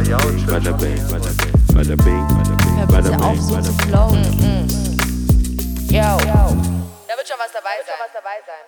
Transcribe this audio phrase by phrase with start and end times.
[0.00, 3.62] Bada bing, bada bing, bada bing, bada bing, Hör bada bitte auf, bing, so bada
[3.64, 3.88] zu bing.
[3.88, 4.24] flowen.
[5.90, 6.16] Yo.
[7.06, 8.64] Da wird schon was dabei sein.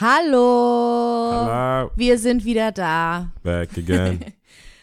[0.00, 1.46] Hallo.
[1.46, 3.28] Hello, Wir sind wieder da.
[3.44, 4.24] back again.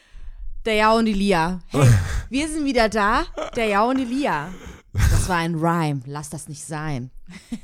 [0.66, 1.59] Der Jao und die Lia.
[1.68, 1.89] Hey,
[2.30, 3.26] wir sind wieder da.
[3.58, 4.48] Der Jao und die Lia.
[4.94, 6.04] Das war ein Rhyme.
[6.05, 7.12] Lass das nicht sein.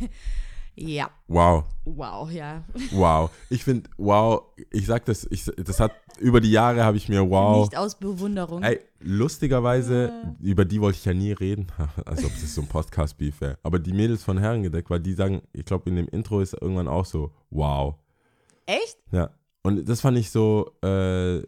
[0.77, 1.09] ja.
[1.27, 2.63] Wow, Wow, ja.
[2.91, 3.29] wow.
[3.49, 7.29] Ich finde, wow, ich sag das, ich, das hat, über die Jahre habe ich mir
[7.29, 7.61] wow.
[7.65, 8.61] Nicht aus Bewunderung.
[8.63, 10.11] Ey, lustigerweise,
[10.41, 11.67] über die wollte ich ja nie reden,
[12.05, 13.57] als ob das so ein Podcast-Beef wäre.
[13.63, 16.87] Aber die Mädels von Herrengedeck, weil die sagen, ich glaube, in dem Intro ist irgendwann
[16.87, 17.95] auch so, wow.
[18.65, 18.97] Echt?
[19.11, 19.29] Ja.
[19.63, 21.41] Und das fand ich so äh,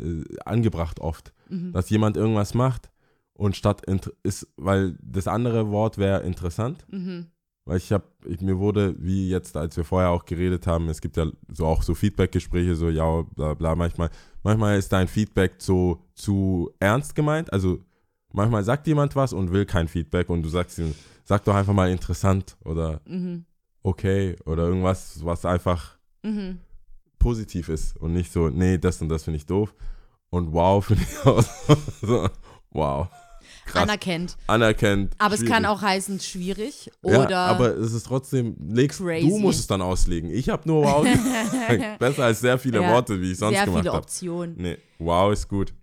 [0.46, 1.72] angebracht oft, Mhm.
[1.74, 2.92] dass jemand irgendwas macht
[3.34, 3.82] und statt
[4.24, 6.86] ist, weil das andere Wort wäre interessant.
[6.92, 7.28] Mhm.
[7.70, 8.04] Weil ich habe,
[8.42, 11.84] mir wurde, wie jetzt, als wir vorher auch geredet haben, es gibt ja so auch
[11.84, 14.10] so Feedback-Gespräche, so ja, bla bla, manchmal,
[14.42, 17.54] manchmal ist dein Feedback so zu ernst gemeint.
[17.54, 17.78] Also
[18.34, 21.74] manchmal sagt jemand was und will kein Feedback und du sagst ihm, sag doch einfach
[21.74, 23.46] mal interessant oder Mhm.
[23.84, 26.58] okay oder irgendwas, was einfach Mhm.
[27.20, 29.76] positiv ist und nicht so, nee, das und das finde ich doof.
[30.32, 31.44] Und wow, finde ich auch
[32.02, 32.30] so,
[32.72, 33.08] wow.
[33.70, 33.84] Krass.
[33.84, 34.38] Anerkennt.
[34.48, 35.14] Anerkennt.
[35.18, 35.68] Aber es kann schwierig.
[35.68, 39.28] auch heißen schwierig oder Ja, aber es ist trotzdem, legst, Crazy.
[39.28, 40.30] du musst es dann auslegen.
[40.30, 41.06] Ich habe nur wow.
[42.00, 44.04] Besser als sehr viele Ja, Worte, wie ich sonst sehr gemacht viele habe.
[44.04, 44.56] Optionen.
[44.58, 45.74] Nee, wow ist gut.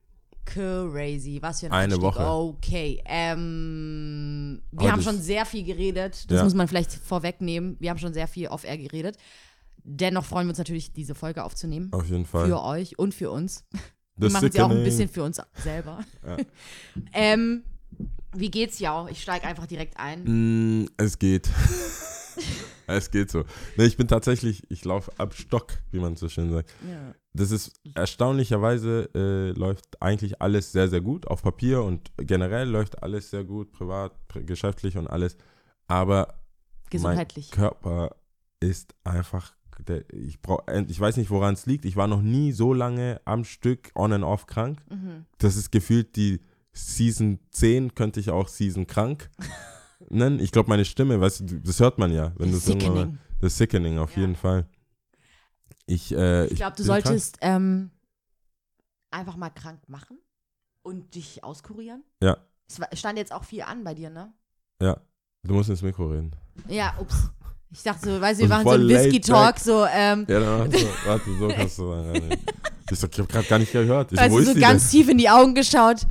[0.44, 1.38] Crazy.
[1.42, 2.00] Was für ein Eine.
[2.00, 2.24] Woche.
[2.24, 3.02] Okay.
[3.06, 6.30] Ähm, wir Aber haben schon sehr viel geredet.
[6.30, 6.44] Das Ja.
[6.44, 7.76] muss man vielleicht vorwegnehmen.
[7.80, 9.16] Wir haben schon sehr viel off-air geredet.
[9.82, 11.92] Dennoch freuen wir uns natürlich, diese Folge aufzunehmen.
[11.92, 12.46] Auf jeden Fall.
[12.46, 13.64] Für euch und für uns.
[14.16, 15.98] Wir Das machen sie auch ein bisschen für uns selber.
[16.26, 16.36] Ja.
[17.12, 17.64] ähm,
[18.34, 19.06] wie geht's, ja?
[19.08, 20.82] Ich steige einfach direkt ein.
[20.82, 21.48] Mm, es geht.
[22.86, 23.44] es geht so.
[23.76, 26.70] Nee, ich bin tatsächlich, ich laufe ab Stock, wie man so schön sagt.
[26.88, 27.14] Ja.
[27.32, 33.02] Das ist erstaunlicherweise äh, läuft eigentlich alles sehr, sehr gut auf Papier und generell läuft
[33.02, 35.36] alles sehr gut, privat, pri- geschäftlich und alles.
[35.86, 36.34] Aber
[36.90, 37.50] Gesundheitlich.
[37.50, 38.16] Mein Körper
[38.60, 39.54] ist einfach,
[39.86, 41.84] der, ich, brauch, ich weiß nicht, woran es liegt.
[41.84, 44.78] Ich war noch nie so lange am Stück on and off krank.
[44.88, 45.26] Mhm.
[45.38, 46.40] Das ist gefühlt die
[46.76, 49.30] Season 10, könnte ich auch Season krank
[50.10, 50.38] nennen.
[50.40, 52.32] Ich glaube, meine Stimme, weißt du, das hört man ja.
[52.36, 53.18] Wenn du's irgendwann mal-.
[53.40, 54.20] Das Sickening, auf Ja.
[54.22, 54.66] jeden Fall.
[55.86, 57.90] Ich, äh, Ich glaube, du solltest ähm,
[59.10, 60.18] einfach mal krank machen
[60.82, 62.02] und dich auskurieren.
[62.22, 62.36] Ja.
[62.90, 64.32] Es stand jetzt auch viel an bei dir, ne?
[64.82, 65.00] Ja,
[65.44, 66.32] du musst ins Mikro reden.
[66.68, 67.30] Ja, ups.
[67.70, 70.86] Ich dachte so, weißt du, wir machen so einen Whisky-Talk, so, ähm, Ja, dann warte,
[71.04, 72.30] warte so kannst du sagen.
[72.88, 74.12] Ich so, ich habe gerade gar nicht gehört.
[74.12, 74.90] Ich so, weißt wo du, so ganz denn?
[75.00, 76.06] tief in die Augen geschaut.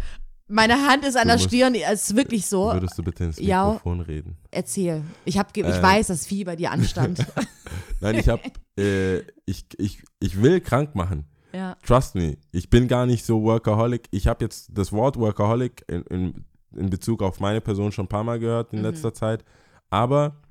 [0.47, 2.71] Meine Hand ist an Du der musst- Stirn, es ist wirklich so.
[2.71, 3.65] Würdest du bitte ins Ja.
[3.67, 4.37] Mikrofon reden?
[4.51, 5.03] Erzähl.
[5.25, 5.81] Ich, hab, ich Äh.
[5.81, 7.25] weiß, dass viel bei dir anstand.
[7.99, 8.41] Nein, ich habe,
[8.77, 11.25] äh, ich, ich, ich will krank machen.
[11.51, 11.75] ja.
[11.85, 12.37] Trust me.
[12.51, 14.07] Ich bin gar nicht so Workaholic.
[14.11, 16.45] Ich habe jetzt das Wort Workaholic in, in,
[16.75, 18.85] in Bezug auf meine Person schon ein paar Mal gehört in Mhm.
[18.85, 19.43] letzter Zeit.
[19.89, 20.41] Aber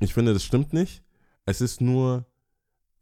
[0.00, 1.04] ich finde, das stimmt nicht.
[1.44, 2.26] Es ist nur,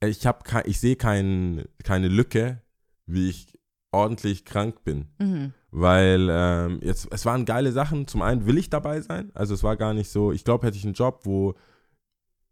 [0.04, 0.20] ich
[0.66, 2.60] ich sehe kein, keine Lücke,
[3.06, 3.58] wie ich
[3.92, 5.06] ordentlich krank bin.
[5.18, 5.54] Mhm.
[5.76, 8.06] Weil ähm, jetzt, es waren geile Sachen.
[8.06, 9.32] Zum einen will ich dabei sein.
[9.34, 11.54] Also es war gar nicht so, ich glaube, hätte ich einen Job, wo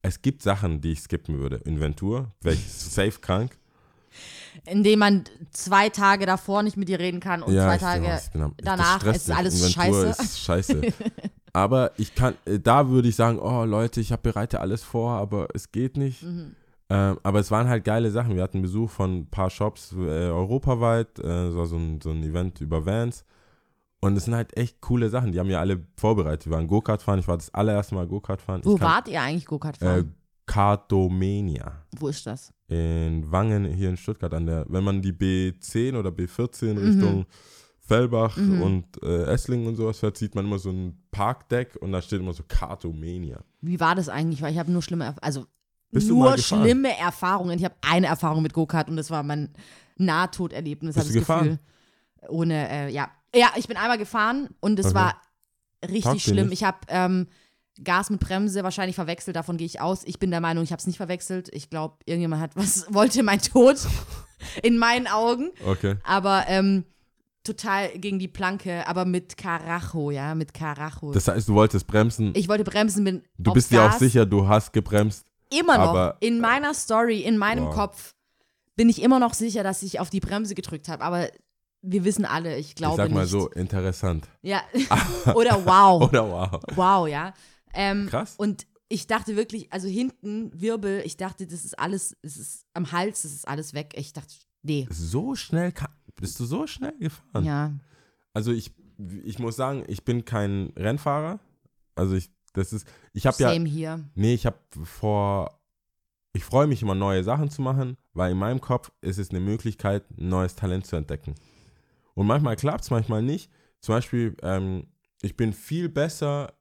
[0.03, 1.57] es gibt Sachen, die ich skippen würde.
[1.59, 3.57] Inventur, wäre ich safe krank.
[4.67, 8.07] Indem man zwei Tage davor nicht mit dir reden kann und zwei ich, Tage.
[8.07, 10.23] ja, bin am- danach ist alles Inventur scheiße.
[10.25, 10.81] Ist scheiße.
[11.53, 15.13] aber ich kann, äh, da würde ich sagen, oh Leute, ich habe bereite alles vor,
[15.13, 16.25] aber es geht nicht.
[16.25, 16.57] Mhm.
[16.93, 18.35] Ähm, aber es waren halt geile Sachen.
[18.37, 19.97] Wir hatten Besuch von ein paar Shops äh,
[20.31, 23.25] europaweit, äh, so, so, ein, so ein Event über Vans.
[24.01, 25.31] Und es sind halt echt coole Sachen.
[25.33, 26.47] Die haben ja alle vorbereitet.
[26.47, 27.21] Wir waren Go-Kart fahren.
[27.21, 28.61] Ich war das allererste Mal Go-Kart fahren.
[28.65, 30.15] Wo kann- wart ihr eigentlich Go-Kart Äh, fahren?
[30.47, 32.53] Kartomania Wo ist das?
[32.69, 36.79] in Wangen hier in Stuttgart an der, wenn man die B10 oder B14 Mhm.
[36.79, 37.27] Richtung
[37.79, 38.63] Fellbach Mhm.
[38.63, 42.21] und äh, Esslingen und sowas fährt, sieht man immer so ein Parkdeck und da steht
[42.21, 43.41] immer so Kartomania.
[43.61, 44.41] Wie war das eigentlich?
[44.43, 45.47] Weil ich habe nur schlimme, also
[45.93, 47.59] Bist nur schlimme Erfahrungen.
[47.59, 49.51] Ich habe eine Erfahrung mit Go-Kart und das war mein
[49.97, 51.43] Nahtoderlebnis, Bist du gefahren?
[51.45, 52.29] Gefühl.
[52.29, 53.11] Ohne, äh, ja.
[53.35, 54.95] Ja, ich bin einmal gefahren und es Okay.
[54.97, 55.23] war
[55.85, 56.53] richtig Taugt schlimm.
[56.53, 57.29] Ich habe ähm,
[57.83, 60.03] Gas mit Bremse wahrscheinlich verwechselt, davon gehe ich aus.
[60.05, 61.49] Ich bin der Meinung, ich habe es nicht verwechselt.
[61.53, 63.77] Ich glaube, irgendjemand hat was, wollte mein Tod
[64.63, 65.51] in meinen Augen.
[65.67, 65.97] Okay.
[66.05, 66.85] Aber ähm,
[67.43, 71.13] total gegen die Planke, aber mit Karacho, ja, mit Karacho.
[71.13, 72.33] Das heißt, du wolltest bremsen.
[72.37, 73.99] ich wollte bremsen, bin du bist dir auch Gas.
[73.99, 75.27] sicher, du hast gebremst.
[75.59, 75.89] Immer noch.
[75.89, 77.75] Aber- in meiner Story, in meinem Wow.
[77.75, 78.15] Kopf
[78.77, 81.05] bin ich immer noch sicher, dass ich auf die Bremse gedrückt habe.
[81.05, 81.29] Aber
[81.83, 83.31] wir wissen alle, ich glaube ich sag mal nicht.
[83.31, 84.29] so, interessant.
[84.43, 84.63] Ja.
[85.35, 86.03] Oder wow.
[86.09, 86.61] Oder wow.
[86.75, 87.35] wow, ja.
[87.75, 88.35] Ähm, Krass.
[88.37, 92.93] Und ich dachte wirklich, also hinten Wirbel, ich dachte, das ist alles, es ist am
[92.93, 93.95] Hals, das ist alles weg.
[93.97, 94.87] Ich dachte, nee.
[94.91, 95.73] So schnell
[96.17, 97.45] bist du so schnell gefahren.
[97.45, 97.73] Ja.
[98.35, 98.71] also ich,
[99.25, 101.41] ich muss sagen, ich bin kein Rennfahrer.
[101.95, 104.05] Also ich, das ist, ich habe ja, Same hier.
[104.15, 105.61] nee, ich habe vor,
[106.33, 109.41] ich freue mich immer neue Sachen zu machen, weil in meinem Kopf ist es eine
[109.41, 111.35] Möglichkeit, ein neues Talent zu entdecken.
[112.15, 113.51] Und manchmal klappt es, manchmal nicht.
[113.81, 114.87] Zum Beispiel, ähm,
[115.23, 116.53] ich bin viel besser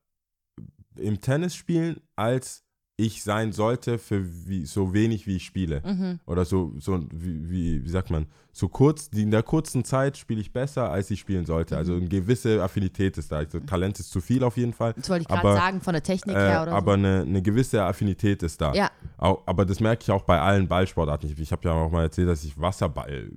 [0.96, 2.64] im Tennis spielen, als
[3.02, 5.82] ich sein sollte für wie, so wenig wie ich spiele.
[5.86, 6.20] Mhm.
[6.26, 10.18] Oder so, so wie, wie, wie sagt man, so kurz, die in der kurzen Zeit
[10.18, 11.78] spiele ich besser, als ich spielen sollte.
[11.78, 13.38] Also eine gewisse Affinität ist da.
[13.38, 14.94] Also Talent ist zu viel auf jeden Fall.
[14.94, 17.82] Das wollte ich gerade sagen, von der Technik Äh, her oder aber eine, eine gewisse
[17.84, 18.72] Affinität ist da.
[18.74, 18.78] so.
[18.80, 21.30] Ja, Au- aber das merke ich auch bei allen Ballsportarten.
[21.32, 23.30] Ich, ich habe ja auch mal erzählt, dass ich Wasserball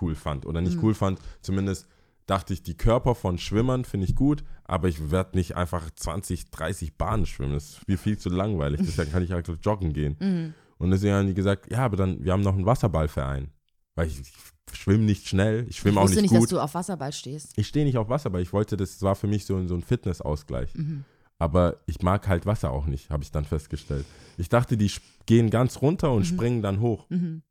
[0.00, 0.46] cool fand.
[0.46, 0.66] Oder Mhm.
[0.68, 1.86] nicht cool fand, zumindest
[2.30, 6.50] dachte ich, die Körper von Schwimmern finde ich gut, aber ich werde nicht einfach 20,
[6.50, 7.54] 30 Bahnen schwimmen.
[7.54, 8.80] Das ist mir viel zu langweilig.
[8.84, 10.16] Deswegen kann ich halt joggen gehen.
[10.20, 10.54] Mhm.
[10.78, 13.50] Und deswegen haben die gesagt, ja, aber dann, wir haben noch einen Wasserballverein.
[13.96, 16.52] Weil ich, ich schwimme nicht schnell, ich ich schwimme auch wusste nicht nicht, dass gut.
[16.52, 17.58] du auf Wasserball stehst.
[17.58, 18.40] Ich stehe nicht auf Wasserball.
[18.42, 20.74] Ich wollte, das war für mich so, so ein Fitnessausgleich.
[20.76, 21.04] Mhm.
[21.38, 24.06] Aber ich mag halt Wasser auch nicht, habe ich dann festgestellt.
[24.36, 24.90] Ich dachte, die
[25.26, 27.10] gehen ganz runter und springen dann hoch.
[27.10, 27.42] Mhm.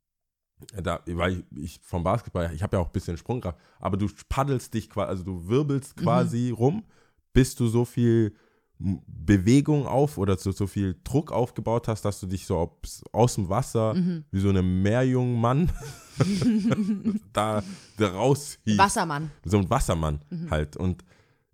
[0.82, 4.74] Da, weil ich, vom Basketball, ich habe ja auch ein bisschen Sprungkraft, aber du paddelst
[4.74, 6.02] dich quasi, also du wirbelst Mhm.
[6.04, 6.84] quasi rum,
[7.32, 8.34] bis du so viel
[8.78, 12.78] Bewegung auf oder so, so viel Druck aufgebaut hast, dass du dich so
[13.12, 14.24] aus dem Wasser Mhm.
[14.30, 15.70] wie so ein Meerjungmann
[17.32, 17.62] da,
[17.96, 18.78] da raushießt.
[18.78, 19.30] Wassermann.
[19.44, 20.50] So ein Wassermann Mhm.
[20.50, 20.76] halt.
[20.76, 21.04] Und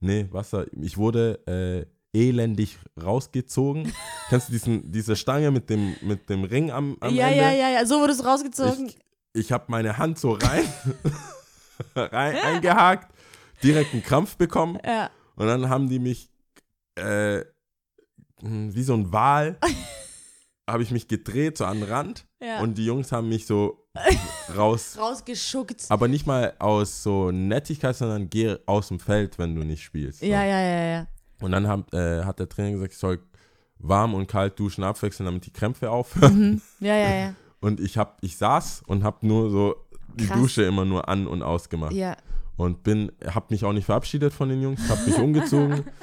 [0.00, 1.86] nee, Wasser, ich wurde äh,
[2.16, 3.92] elendig rausgezogen.
[4.28, 7.42] Kennst du diesen, diese Stange mit dem, mit dem Ring am, am ja, Ende?
[7.42, 8.88] ja, ja, ja, so wurde es rausgezogen.
[8.88, 8.96] Ich,
[9.34, 10.64] ich habe meine Hand so rein,
[11.94, 13.14] rein eingehakt,
[13.62, 15.10] direkt einen Krampf bekommen ja.
[15.36, 16.30] und dann haben die mich
[16.94, 17.44] äh,
[18.40, 19.58] hm, wie so ein Wal
[20.68, 22.60] habe ich mich gedreht, so an den Rand Ja.
[22.60, 23.86] und die Jungs haben mich so
[24.56, 25.84] raus, Rausgeschuckt.
[25.90, 30.22] aber nicht mal aus so Nettigkeit, sondern geh aus dem Feld, wenn du nicht spielst.
[30.22, 31.06] Ja, ja, ja, ja.
[31.40, 33.18] Und dann hat, äh, hat der Trainer gesagt, ich soll
[33.78, 36.38] warm und kalt duschen abwechseln, damit die Krämpfe aufhören.
[36.38, 36.62] Mhm.
[36.80, 37.34] Ja, ja, ja.
[37.60, 39.76] Und ich hab, ich saß und habe nur so
[40.14, 40.38] die Krass.
[40.38, 41.94] Dusche immer nur an und ausgemacht.
[41.94, 42.16] Ja.
[42.56, 45.84] Und bin, habe mich auch nicht verabschiedet von den Jungs, habe mich umgezogen.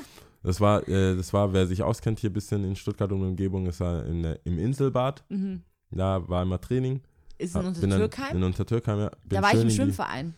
[0.46, 3.66] Das war, äh, das war, wer sich auskennt hier ein bisschen in Stuttgart und Umgebung,
[3.66, 5.24] ist war in der, im Inselbad.
[5.30, 5.62] Mhm.
[5.90, 7.00] Da war immer Training.
[7.38, 8.30] Ist in Hab- unter bin dann Türkei.
[8.32, 9.10] In Untertürkheim, ja.
[9.10, 10.34] Bin Da war ich im Schwimmverein.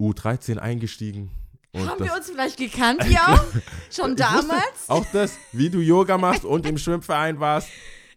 [0.00, 1.30] U13 eingestiegen.
[1.72, 3.42] Und Haben wir uns vielleicht gekannt, ja?
[3.90, 4.88] Schon damals?
[4.88, 7.68] Auch das, wie du Yoga machst und im Schwimmverein warst.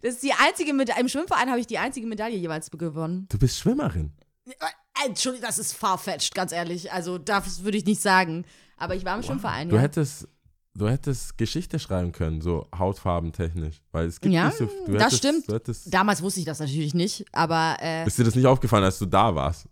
[0.01, 3.27] Das ist die einzige Meda Im Schwimmverein habe ich die einzige Medaille jeweils gewonnen.
[3.29, 4.11] Du bist Schwimmerin.
[4.45, 4.51] Äh,
[5.05, 6.91] Entschuldigung, das ist farfetched, ganz ehrlich.
[6.91, 8.45] Also, das würde ich nicht sagen.
[8.77, 9.81] Aber ich war im Schwimmverein, Du ja.
[9.83, 10.27] hättest,
[10.73, 13.81] du hättest Geschichte schreiben können, so hautfarbentechnisch.
[13.91, 15.47] Weil es gibt Ja, nicht so du das hättest, stimmt.
[15.47, 18.97] Hättest, Damals wusste ich das natürlich nicht, aber, äh, ist dir das nicht aufgefallen, als
[18.99, 19.67] du da warst?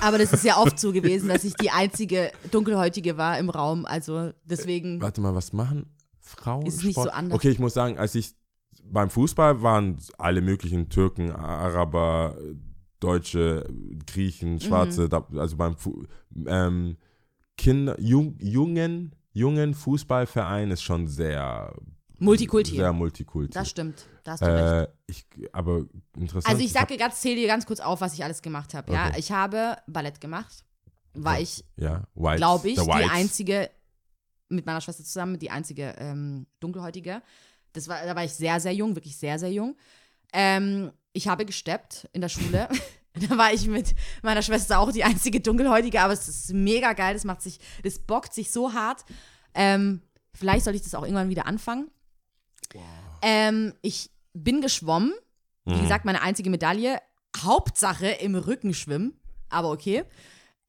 [0.00, 3.84] Aber das ist ja oft so gewesen, dass ich die einzige Dunkelhäutige war im Raum.
[3.86, 5.00] Also deswegen.
[5.00, 5.86] Warte mal, was machen
[6.20, 6.66] Frauen?
[6.66, 7.34] Ist nicht so anders?
[7.34, 8.34] Okay, ich muss sagen, als ich
[8.84, 12.36] beim Fußball waren alle möglichen Türken, Araber,
[13.00, 13.68] Deutsche,
[14.06, 16.04] Griechen, Schwarze, da, also beim Fu
[16.46, 16.96] ähm,
[17.56, 21.74] Kinder, jung, jungen, jungen Fußballverein ist schon sehr
[22.22, 22.76] Multikulti.
[22.76, 23.52] Sehr Multikulti.
[23.52, 24.06] Das stimmt.
[24.24, 24.88] Da hast du recht.
[24.88, 25.86] äh, ich, aber
[26.16, 26.48] interessant.
[26.48, 28.92] Also ich sage ganz, zähle dir ganz kurz auf, was ich alles gemacht habe.
[28.92, 29.18] Ja, Okay.
[29.18, 30.64] ich habe Ballett gemacht.
[31.14, 33.70] War ich, ja, glaube ich, the die einzige,
[34.48, 37.22] mit meiner Schwester zusammen, die einzige ähm, Dunkelhäutige.
[37.74, 39.76] Das war, da war ich sehr, sehr jung, wirklich sehr, sehr jung.
[40.32, 42.68] Ähm, ich habe gesteppt in der Schule.
[43.28, 47.14] da war ich mit meiner Schwester auch die einzige Dunkelhäutige, aber es ist mega geil.
[47.14, 49.04] Das macht sich, das bockt sich so hart.
[49.54, 50.00] Ähm,
[50.32, 51.90] vielleicht soll ich das auch irgendwann wieder anfangen.
[53.22, 55.12] Ähm, ich bin geschwommen.
[55.64, 55.82] Wie Mhm.
[55.82, 56.98] gesagt, meine einzige Medaille.
[57.36, 59.18] Hauptsache im Rückenschwimmen.
[59.48, 60.04] Aber okay.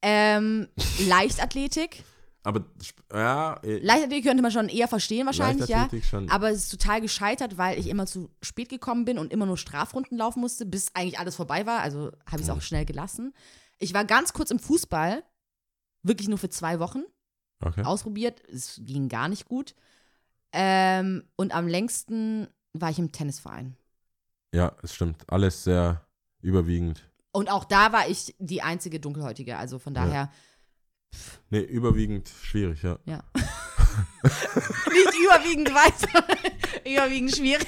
[0.02, 0.68] Ähm,
[1.06, 2.04] Leichtathletik.
[2.42, 2.64] Aber
[3.12, 5.88] ja, äh, Leichtathletik könnte man schon eher verstehen wahrscheinlich, ja.
[6.08, 6.28] Schon.
[6.28, 9.56] Aber es ist total gescheitert, weil ich immer zu spät gekommen bin und immer nur
[9.56, 11.80] Strafrunden laufen musste, bis eigentlich alles vorbei war.
[11.80, 13.32] Also habe ich es auch schnell gelassen.
[13.78, 15.24] Ich war ganz kurz im Fußball,
[16.02, 17.02] wirklich nur für zwei Wochen,
[17.64, 17.82] okay.
[17.82, 18.42] ausprobiert.
[18.52, 19.74] Es ging gar nicht gut.
[20.56, 23.76] Ähm, und am längsten war ich im Tennisverein.
[24.54, 25.24] Ja, es stimmt.
[25.28, 26.06] Alles sehr
[26.40, 27.10] überwiegend.
[27.32, 29.56] Und auch da war ich die einzige Dunkelhäutige.
[29.58, 30.04] Also von Ja.
[30.04, 30.32] daher
[31.50, 32.98] Nee, überwiegend schwierig, ja.
[33.04, 33.22] Ja.
[33.34, 37.66] nicht überwiegend weiß, überwiegend schwierig.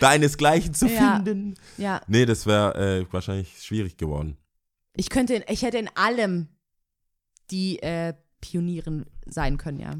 [0.00, 1.16] Deinesgleichen zu Ja.
[1.16, 1.54] finden.
[1.76, 4.36] Ja, Nee, das wäre äh, wahrscheinlich schwierig geworden.
[4.94, 6.48] ich könnte, ich hätte in allem
[7.50, 9.92] die äh, Pionierin sein können, ja.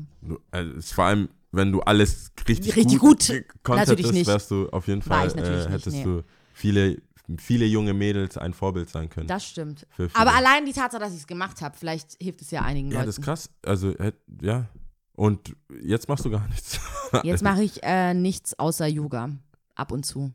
[0.51, 4.13] Also, ist vor allem, wenn du alles richtig, Richtig gut, gut.
[4.13, 4.27] nicht.
[4.27, 6.05] wärst du auf jeden Fall, äh, nicht, hättest nee.
[6.05, 6.23] du
[6.53, 7.03] viele
[7.39, 9.29] viele junge Mädels ein Vorbild sein können.
[9.29, 9.87] Das stimmt.
[10.15, 12.99] Aber allein die Tatsache, dass ich es gemacht habe, vielleicht hilft es ja einigen ja,
[12.99, 13.07] Leuten.
[13.07, 13.51] das ist krass.
[13.65, 13.95] Also,
[14.41, 14.69] ja.
[15.15, 16.81] Und jetzt machst du gar nichts.
[17.25, 19.31] Jetzt mache ich äh, nichts außer Yoga.
[19.75, 20.33] Ab und zu.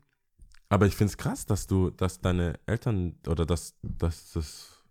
[0.68, 4.84] Aber ich finde es krass, dass du, dass deine Eltern oder dass, dass das,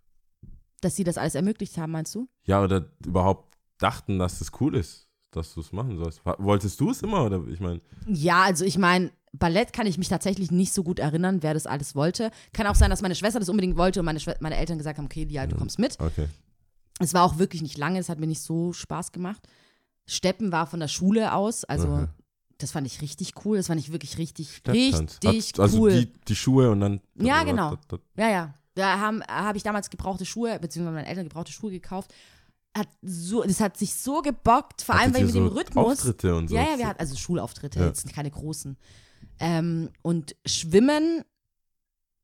[0.80, 2.28] Dass sie das alles ermöglicht haben, meinst du?
[2.44, 6.20] ja, oder überhaupt dachten, dass das cool ist, dass du es machen sollst.
[6.24, 7.24] Wolltest du es immer?
[7.24, 10.98] Oder ich meine, Ja, also ich meine, Ballett kann ich mich tatsächlich nicht so gut
[10.98, 12.30] erinnern, wer das alles wollte.
[12.54, 14.96] Kann auch sein, dass meine Schwester das unbedingt wollte und meine, Schwe meine Eltern gesagt
[14.98, 15.98] haben, okay, ja, du kommst mit.
[16.00, 16.28] okay.
[16.98, 19.46] Es war auch wirklich nicht lange, es hat mir nicht so Spaß gemacht.
[20.06, 22.08] Steppen war von der Schule aus, also Mhm.
[22.58, 23.58] das fand ich richtig cool.
[23.58, 25.18] Das fand ich wirklich richtig, Stepptanz.
[25.22, 25.90] richtig Hat- Also cool.
[25.92, 27.00] die, die Schuhe und dann.
[27.16, 27.76] Ja, genau.
[28.16, 28.54] Ja, ja.
[28.74, 32.14] Da habe hab ich damals gebrauchte Schuhe, beziehungsweise meine Eltern gebrauchte Schuhe gekauft.
[32.76, 35.86] Hat so, das hat sich so gebockt, vor allem weil mit ihr dem so Rhythmus.
[36.00, 36.56] Auftritte und so.
[36.56, 37.86] Ja, ja, wir hatten also Schulauftritte, Ja.
[37.86, 38.76] jetzt keine großen.
[39.38, 41.22] Ähm, und Schwimmen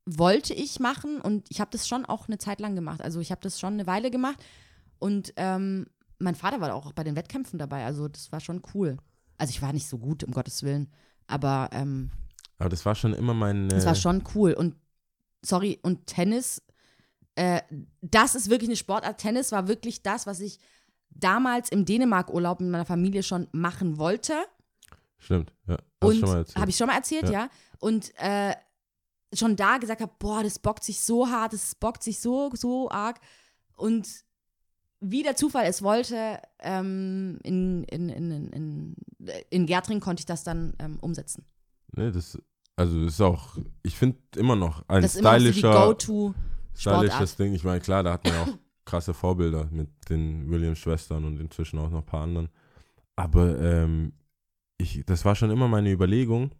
[0.05, 3.01] wollte ich machen und ich habe das schon auch eine Zeit lang gemacht.
[3.01, 4.37] Also ich habe das schon eine Weile gemacht
[4.99, 5.87] und ähm,
[6.19, 7.85] mein Vater war auch bei den Wettkämpfen dabei.
[7.85, 8.97] Also das war schon cool.
[9.37, 10.91] Also ich war nicht so gut, um Gottes Willen,
[11.27, 12.11] aber ähm,
[12.59, 13.69] Aber das war schon immer mein.
[13.69, 14.53] das war schon cool.
[14.53, 14.75] Und
[15.41, 16.61] sorry, und Tennis,
[17.35, 17.61] äh,
[18.01, 19.17] das ist wirklich eine Sportart.
[19.17, 20.59] Tennis war wirklich das, was ich
[21.09, 24.33] damals im Dänemark-Urlaub mit meiner Familie schon machen wollte.
[25.17, 25.77] Stimmt, ja.
[25.99, 26.23] Und
[26.55, 27.31] habe ich schon mal erzählt, ja.
[27.31, 27.49] Ja.
[27.79, 28.53] Und äh,
[29.33, 32.89] schon da gesagt habe, boah, das bockt sich so hart, das bockt sich so, so
[32.89, 33.19] arg.
[33.75, 34.07] Und
[34.99, 38.95] wie der Zufall es wollte, ähm, in, in, in, in, in,
[39.49, 41.45] in Gärtring konnte ich das dann ähm, umsetzen.
[41.95, 42.37] Nee, das,
[42.75, 45.73] also das ist auch, ich finde immer noch ein Das ist immer so die stylischer,
[45.73, 46.52] Go-To-Sportart.
[46.75, 47.53] Stylisches Ding.
[47.53, 51.89] Ich meine, klar, da hatten wir auch krasse Vorbilder mit den Williams-Schwestern und inzwischen auch
[51.89, 52.49] noch ein paar anderen.
[53.15, 54.13] Aber ähm,
[54.77, 56.51] ich, das war schon immer meine Überlegung,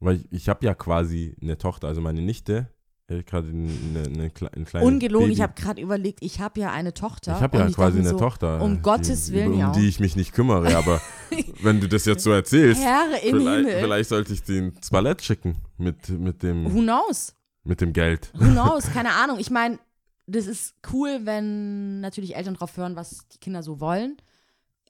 [0.00, 2.68] weil ich, ich habe ja quasi eine Tochter, also meine Nichte,
[3.08, 5.34] gerade eine, eine, Kle- ein kleines Ungelogen, Baby.
[5.34, 7.34] ich habe gerade überlegt, ich habe ja eine Tochter.
[7.36, 8.62] Ich habe ja quasi eine so, Tochter.
[8.62, 9.72] um die, Gottes Willen, um ja.
[9.72, 11.00] die ich mich nicht kümmere, aber
[11.62, 13.80] wenn du das jetzt so erzählst, Herr im vielleicht, Himmel.
[13.82, 17.34] vielleicht sollte ich den ins Ballett schicken mit, mit, dem, Who knows?
[17.64, 18.30] Mit dem Geld.
[18.34, 18.84] Who knows?
[18.92, 19.38] Keine Ahnung.
[19.38, 19.78] Ich meine,
[20.26, 24.16] das ist cool, wenn natürlich Eltern drauf hören, was die Kinder so wollen.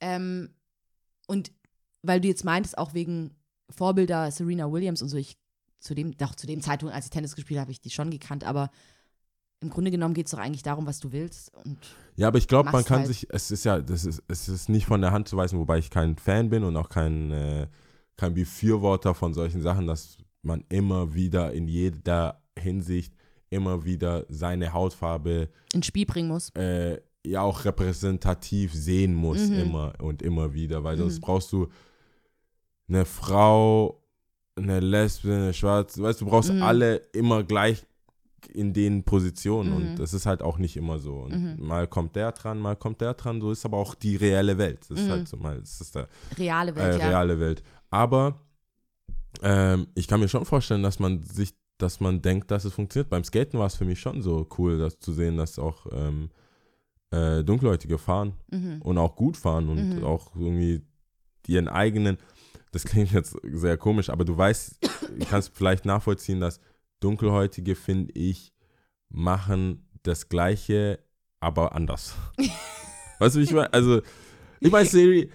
[0.00, 0.50] Ähm,
[1.26, 1.52] und
[2.02, 3.36] weil du jetzt meintest, auch wegen
[3.70, 5.38] Vorbilder Serena Williams und so, ich
[5.80, 8.10] zu dem, doch zu dem Zeitpunkt, als ich Tennis gespielt habe, habe ich die schon
[8.10, 8.70] gekannt, aber
[9.60, 11.54] im Grunde genommen geht es doch eigentlich darum, was du willst.
[11.54, 11.78] Und
[12.16, 13.08] Ja, aber ich glaube, man kann halt.
[13.08, 15.78] sich, es ist ja, das ist, es ist nicht von der Hand zu weisen, wobei
[15.78, 17.68] ich kein Fan bin und auch kein, äh,
[18.16, 23.14] kein Befürworter von solchen Sachen, dass man immer wieder in jeder Hinsicht
[23.50, 26.50] immer wieder seine Hautfarbe ins Spiel bringen muss.
[26.56, 29.56] äh, ja auch repräsentativ sehen muss, Mhm.
[29.58, 31.20] immer und immer wieder, weil sonst Mhm.
[31.20, 31.68] brauchst du
[32.88, 34.02] eine Frau,
[34.56, 36.62] eine Lesbe, eine Schwarze, weißt du, du brauchst Mhm.
[36.62, 37.86] alle immer gleich
[38.52, 39.76] in den Positionen Mhm.
[39.76, 41.14] und das ist halt auch nicht immer so.
[41.20, 41.64] Und Mhm.
[41.66, 44.80] mal kommt der dran, mal kommt der dran, so ist aber auch die reelle Welt.
[44.88, 45.10] Das ist Mhm.
[45.12, 47.08] halt so mal, das ist der Reale äh, Welt, ja.
[47.08, 47.62] reale Welt.
[47.90, 48.40] Aber
[49.42, 53.10] ähm, ich kann mir schon vorstellen, dass man sich, dass man denkt, dass es funktioniert.
[53.10, 56.30] Beim Skaten war es für mich schon so cool, das zu sehen, dass auch ähm,
[57.10, 58.80] äh, Dunkelhäutige fahren Mhm.
[58.82, 60.04] und auch gut fahren und Mhm.
[60.04, 60.82] auch irgendwie
[61.46, 62.16] ihren eigenen,
[62.70, 64.78] das klingt jetzt sehr komisch, aber du weißt,
[65.18, 66.60] du kannst vielleicht nachvollziehen, dass
[67.00, 68.52] Dunkelhäutige, finde ich,
[69.10, 71.00] machen das Gleiche,
[71.40, 72.14] aber anders.
[73.18, 73.72] weißt du, wie ich meine?
[73.72, 74.00] Also,
[74.60, 75.30] ich meine, Siri,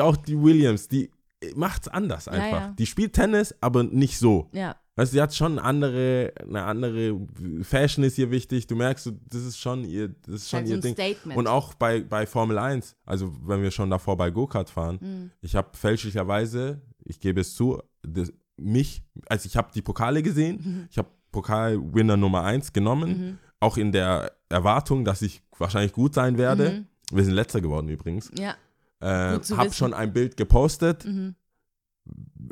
[0.00, 1.10] auch die Williams, die
[1.54, 2.60] macht's anders Ja, einfach.
[2.60, 2.74] ja.
[2.78, 4.48] Die spielt Tennis, aber nicht so.
[4.52, 4.76] Ja.
[4.96, 7.18] Weißt du, sie hat schon eine andere, eine andere
[7.62, 8.66] Fashion ist ihr wichtig.
[8.68, 10.94] Du merkst, das ist schon ihr, das ist schon Halt so ihr ein Ding.
[10.94, 11.36] Statement.
[11.36, 15.30] Und auch bei, bei Formel 1, also wenn wir schon davor bei Go-Kart fahren, Mhm.
[15.40, 20.60] ich habe fälschlicherweise, ich gebe es zu, das, mich, also ich habe die Pokale gesehen,
[20.64, 20.88] Mhm.
[20.90, 23.38] ich habe Pokalwinner Nummer 1 genommen, Mhm.
[23.58, 26.70] auch in der Erwartung, dass ich wahrscheinlich gut sein werde.
[27.10, 27.16] Mhm.
[27.16, 28.30] Wir sind letzter geworden übrigens.
[28.38, 28.54] Ja.
[29.00, 31.34] Äh, habe schon ein Bild gepostet Mhm.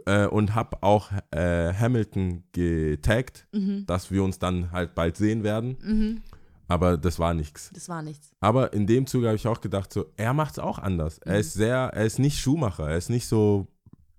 [0.07, 3.85] Äh, und habe auch äh, Hamilton getaggt, Mhm.
[3.87, 5.77] dass wir uns dann halt bald sehen werden.
[5.83, 6.23] Mhm.
[6.69, 7.71] Aber das war nichts.
[7.75, 8.31] Das war nichts.
[8.41, 11.19] Aber in dem Zuge habe ich auch gedacht, so, er macht es auch anders.
[11.19, 11.41] Er Mhm.
[11.41, 13.67] ist sehr, er ist nicht Schuhmacher, er ist nicht so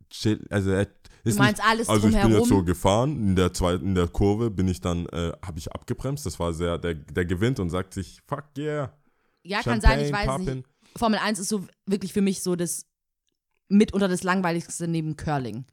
[0.10, 3.36] chill, also er Du ist meinst nicht, alles also ich bin jetzt so gefahren, in
[3.38, 6.78] der zweiten, in der Kurve bin ich dann, äh, habe ich abgebremst, das war sehr,
[6.78, 8.92] der, der gewinnt und sagt sich, fuck yeah,
[9.44, 10.56] ja, kann sein, ich Champagne, weiß poppin'.
[10.56, 10.68] nicht.
[10.98, 12.86] Formel 1 ist so wirklich für mich so das
[13.70, 15.66] mitunter das langweiligste neben Curling.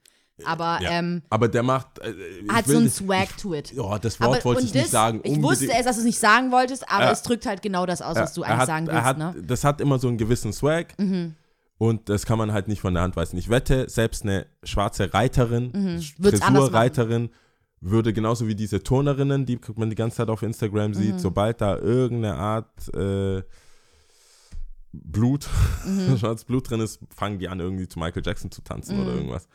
[0.44, 0.90] Aber Ja.
[0.92, 3.72] ähm, Aber der macht, äh, ich hat so einen nicht- Swag to it.
[3.72, 5.20] Ja, das Wort aber, wollte ich nicht das- sagen.
[5.22, 5.80] Ich wusste unbedingt.
[5.80, 7.10] es, dass du es nicht sagen wolltest, aber Ja.
[7.12, 9.34] es drückt halt genau das aus, was du eigentlich hat, sagen willst, hat, ne?
[9.46, 11.34] Das hat immer so einen gewissen Swag Mhm.
[11.76, 13.36] und das kann man halt nicht von der Hand weisen.
[13.38, 16.00] Ich wette, selbst eine schwarze Reiterin, Mhm.
[16.22, 17.28] Dressurreiterin,
[17.82, 21.18] würde genauso wie diese Turnerinnen, die man die ganze Zeit auf Instagram sieht, Mhm.
[21.18, 23.42] sobald da irgendeine Art äh,
[24.92, 25.48] Blut,
[25.86, 26.16] Mhm.
[26.18, 29.02] schwarzes Blut drin ist, fangen die an irgendwie zu Michael Jackson zu tanzen Mhm.
[29.02, 29.48] oder irgendwas.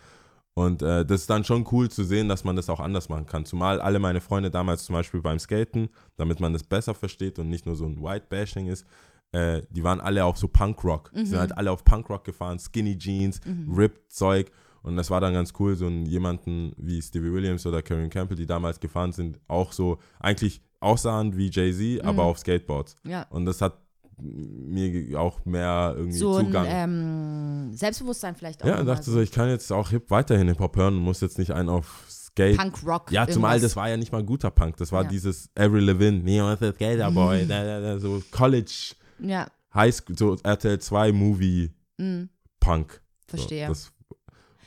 [0.54, 3.26] Und äh, das ist dann schon cool zu sehen, dass man das auch anders machen
[3.26, 3.44] kann.
[3.46, 7.50] Zumal alle meine Freunde damals zum Beispiel beim Skaten, damit man das besser versteht und
[7.50, 8.86] nicht nur so ein White-Bashing ist,
[9.34, 11.12] äh, die waren alle auch so Punkrock.
[11.14, 11.26] Die Mhm.
[11.26, 13.42] sind halt alle auf Punkrock gefahren, Skinny Jeans,
[13.76, 14.50] Ripped Zeug.
[14.82, 18.38] Und das war dann ganz cool, so einen, jemanden wie Stevie Williams oder Karen Campbell,
[18.38, 22.30] die damals gefahren sind, auch so eigentlich aussahen wie Jay-Z, aber Mhm.
[22.30, 22.96] auf Skateboards.
[23.04, 23.24] Ja.
[23.32, 23.78] Und das hat
[24.18, 26.66] mir auch mehr irgendwie So ein Zugang.
[26.70, 28.68] ähm, Selbstbewusstsein vielleicht auch.
[28.68, 31.52] ja, dachte so, ich kann jetzt auch hip weiterhin Hip-Hop hören und muss jetzt nicht
[31.52, 32.58] einen auf Skate.
[32.58, 33.12] Punk-Rock.
[33.12, 33.72] ja, zumal irgendwas.
[33.72, 34.78] das war ja nicht mal guter Punk.
[34.78, 35.10] Das war Ja.
[35.10, 39.94] dieses Avril Lavigne, Neo is a Skater Boy, da, da, da, so College, Ja, High
[39.94, 42.24] School, so RTL 2 Movie mm,
[42.60, 43.02] Punk.
[43.28, 43.68] verstehe.
[43.68, 43.92] So, das,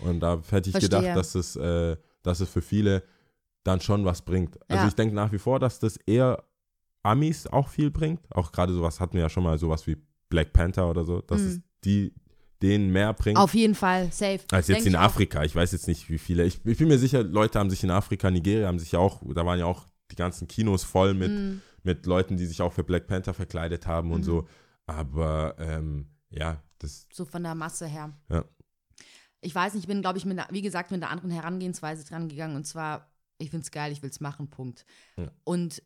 [0.01, 1.01] und da hätte ich Verstehe.
[1.01, 3.03] gedacht, dass es, äh, dass es für viele
[3.65, 4.59] dann schon was bringt.
[4.71, 4.89] Also Ja.
[4.89, 6.43] ich denke nach wie vor, dass das eher
[7.03, 8.21] Amis auch viel bringt.
[8.35, 9.97] Auch gerade sowas hatten wir ja schon mal, sowas wie
[10.29, 11.47] Black Panther oder so, dass Mhm.
[11.49, 12.15] es die
[12.61, 13.39] denen mehr bringt.
[13.39, 14.41] Auf jeden Fall, safe.
[14.51, 15.03] als Denk jetzt in ich auch.
[15.03, 15.45] Afrika.
[15.45, 16.45] Ich weiß jetzt nicht, wie viele.
[16.45, 19.23] Ich, ich bin mir sicher, Leute haben sich in Afrika, Nigeria haben sich ja auch,
[19.33, 22.73] da waren ja auch die ganzen Kinos voll mit, Mm, mit Leuten, die sich auch
[22.73, 24.25] für Black Panther verkleidet haben und Mhm.
[24.25, 24.49] so.
[24.87, 28.13] Aber ähm, ja, das so von der Masse her.
[28.29, 28.45] Ja.
[29.41, 32.05] Ich weiß nicht, ich bin, glaube ich, mit, einer- wie gesagt, mit einer anderen Herangehensweise
[32.05, 32.57] dran gegangen.
[32.57, 34.85] Und zwar, ich finde es geil, ich will es machen, Punkt.
[35.17, 35.31] Ja.
[35.45, 35.81] Und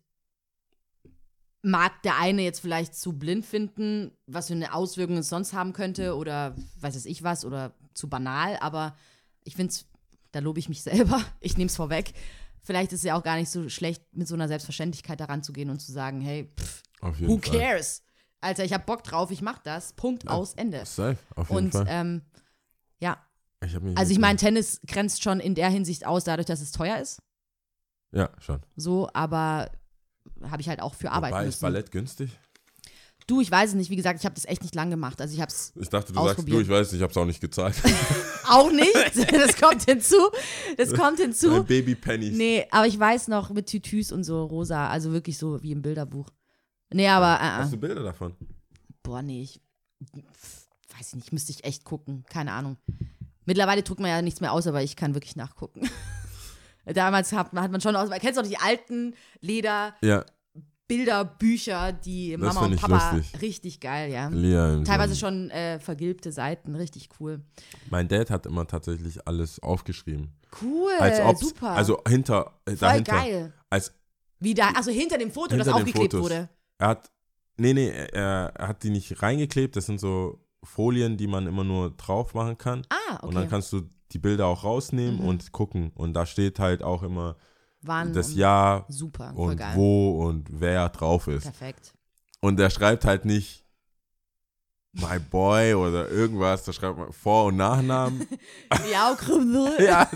[1.62, 5.72] mag der eine jetzt vielleicht zu blind finden, was für eine Auswirkung es sonst haben
[5.72, 8.96] könnte oder weiß es ich was oder zu banal, aber
[9.44, 9.86] ich finde es,
[10.32, 12.12] da lobe ich mich selber, ich nehme es vorweg.
[12.64, 15.52] Vielleicht ist es ja auch gar nicht so schlecht, mit so einer Selbstverständlichkeit daran zu
[15.52, 16.82] gehen und zu sagen, hey, pff,
[17.20, 17.58] who Fall.
[17.60, 18.02] cares?
[18.40, 19.92] Alter, ich habe Bock drauf, ich mach das.
[19.92, 20.84] Punkt aus Ende.
[20.84, 21.86] Safe, auf jeden Und Fall.
[21.88, 22.22] ähm,
[23.00, 23.18] ja,
[23.64, 26.98] Ich also ich meine, Tennis grenzt schon in der Hinsicht aus, dadurch, dass es teuer
[26.98, 27.20] ist.
[28.12, 28.60] Ja, schon.
[28.76, 29.70] So, aber
[30.42, 31.62] habe ich halt auch für arbeiten Wobei ist müssen.
[31.62, 32.30] Ballett günstig?
[33.26, 33.90] Du, ich weiß es nicht.
[33.90, 35.20] Wie gesagt, ich habe das echt nicht lang gemacht.
[35.20, 37.24] Also ich habe es Ich dachte, du sagst, du, ich weiß nicht, ich hab's auch
[37.24, 37.80] nicht gezeigt.
[38.48, 38.92] auch nicht.
[39.32, 40.16] Das kommt hinzu.
[40.76, 41.50] Das kommt hinzu.
[41.50, 42.36] Mein Baby Pennies.
[42.36, 45.82] Nee, aber ich weiß noch mit Tütüs und so rosa, also wirklich so wie im
[45.82, 46.28] Bilderbuch.
[46.92, 47.76] Nee, aber äh, Hast äh.
[47.76, 48.34] du Bilder davon?
[49.02, 49.60] boah, nee, ich
[50.96, 52.76] weiß ich nicht, müsste ich echt gucken, keine Ahnung.
[53.44, 55.82] Mittlerweile druckt man ja nichts mehr aus, aber ich kann wirklich nachgucken.
[56.84, 60.24] Damals hat, hat man schon aus, kennst du auch die alten Leder Ja,
[60.88, 63.40] Bilderbücher, die Das Mama und Papa lustig.
[63.40, 64.28] richtig geil, ja.
[64.28, 67.40] Im Teilweise schon äh, vergilbte Seiten, richtig cool.
[67.90, 70.32] Mein Dad hat immer tatsächlich alles aufgeschrieben.
[70.60, 71.70] Cool, Als super.
[71.70, 73.12] also hinter, äh, Voll dahinter.
[73.12, 73.52] geil.
[73.70, 73.94] Als
[74.38, 76.50] Wie da, also hinter dem Foto, das Hinter den aufgeklebt wurde.
[76.78, 77.10] Er hat,
[77.56, 79.74] nee, nee, er, er hat die nicht reingeklebt.
[79.76, 82.82] Das sind so Folien, die man immer nur drauf machen kann.
[82.90, 83.50] Ah, Und dann okay.
[83.50, 85.26] kannst du die Bilder auch rausnehmen Mhm.
[85.28, 85.90] und gucken.
[85.94, 87.36] Und da steht halt auch immer
[87.82, 89.72] Wann das Jahr Super, und geil.
[89.74, 91.44] wo und wer drauf ist.
[91.44, 91.94] Perfekt.
[92.40, 93.64] Und er schreibt halt nicht
[94.92, 96.64] My Boy oder irgendwas.
[96.64, 98.26] Da schreibt man Vor- und Nachnamen.
[98.90, 99.72] Ja, Krümel.
[99.84, 100.08] ja,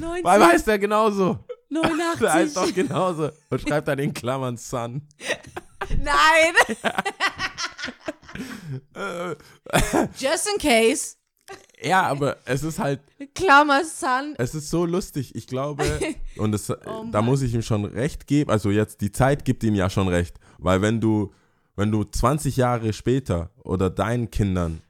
[0.00, 1.38] 90, weil heißt der genauso.
[1.68, 2.20] 89.
[2.20, 3.30] Der heißt doch genauso.
[3.50, 5.06] Und schreibt dann in Klammern Sun.
[5.98, 6.54] Nein,
[10.18, 11.16] just in case.
[11.82, 13.00] Ja, aber es ist halt
[13.34, 14.34] Klammer Sun.
[14.38, 15.84] Es ist so lustig, ich glaube,
[16.36, 19.62] und es, Oh da muss ich ihm schon recht geben, also jetzt die Zeit gibt
[19.64, 21.32] ihm ja schon recht, weil wenn du,
[21.76, 24.80] wenn du 20 Jahre später oder deinen Kindern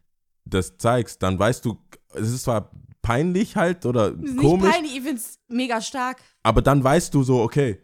[0.45, 1.79] das zeigst, dann weißt du,
[2.15, 6.19] es ist zwar peinlich halt oder Nicht komisch, peinlich, ich find's mega stark.
[6.43, 7.81] aber dann weißt du so, okay,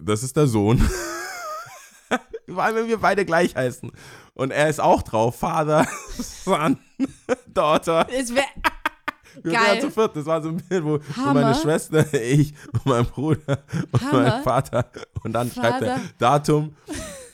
[0.00, 0.80] das ist der Sohn.
[2.48, 3.90] Weil wenn wir beide gleich heißen.
[4.34, 5.86] Und er ist auch drauf, Vater,
[6.18, 6.78] Son,
[7.52, 8.06] Daughter.
[8.10, 8.44] Es wär,
[9.42, 9.62] Wir Geil.
[9.68, 10.16] waren zu viert.
[10.16, 13.58] Das war so ein Bild, wo, wo meine Schwester, ich und mein Bruder
[13.92, 14.22] und Hammer.
[14.22, 14.90] mein Vater
[15.22, 16.00] und dann schreibt er Vater.
[16.18, 16.74] Datum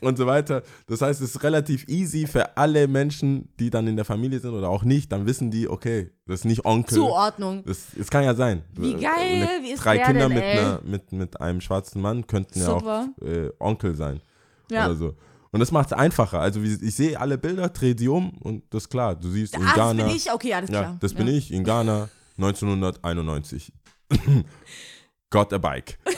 [0.01, 0.63] und so weiter.
[0.87, 4.53] Das heißt, es ist relativ easy für alle Menschen, die dann in der Familie sind
[4.53, 5.13] oder auch nicht.
[5.13, 6.97] Dann wissen die, okay, das ist nicht Onkel.
[6.97, 7.65] Zuordnung.
[7.65, 8.65] Das, das kann ja sein.
[8.75, 12.03] Wie Äh, geil, wie ist Drei der Kinder denn, mit, einer, mit, mit einem schwarzen
[12.03, 13.09] Mann könnten Super.
[13.21, 14.21] ja auch äh, Onkel sein
[14.71, 14.87] Ja.
[14.87, 15.15] oder so.
[15.51, 16.41] Und das macht es einfacher.
[16.41, 19.15] Also ich sehe alle Bilder, drehe sie um und das ist klar.
[19.15, 20.05] Du siehst in Ah, das Ghana.
[20.05, 20.33] bin ich?
[20.33, 20.97] Okay, alles Ja, klar.
[21.01, 23.73] das bin ich in Ghana 1991.
[25.31, 25.99] Got a bike.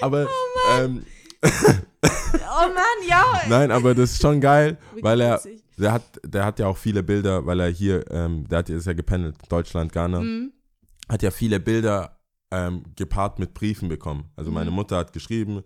[0.00, 0.26] aber
[0.78, 1.04] ähm,
[1.42, 3.24] Oh Mann, ja.
[3.48, 5.62] nein, aber das ist schon geil, weil er witzig.
[5.78, 8.86] der hat der hat ja auch viele Bilder, weil er hier ähm, der hat ist
[8.86, 10.52] ja gependelt Deutschland Ghana Mhm.
[11.08, 12.17] hat ja viele Bilder
[12.50, 14.24] ähm, gepaart mit Briefen bekommen.
[14.36, 14.76] Also meine Mhm.
[14.76, 15.62] Mutter hat geschrieben,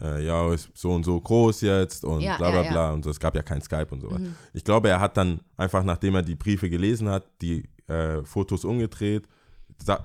[0.00, 2.70] äh, ja, ist so und so groß jetzt und Ja, bla ja, bla ja.
[2.72, 3.10] bla und so.
[3.10, 4.20] Es gab ja kein Skype und sowas.
[4.20, 4.34] Mhm.
[4.54, 8.64] Ich glaube, er hat dann einfach, nachdem er die Briefe gelesen hat, die äh, Fotos
[8.64, 9.26] umgedreht,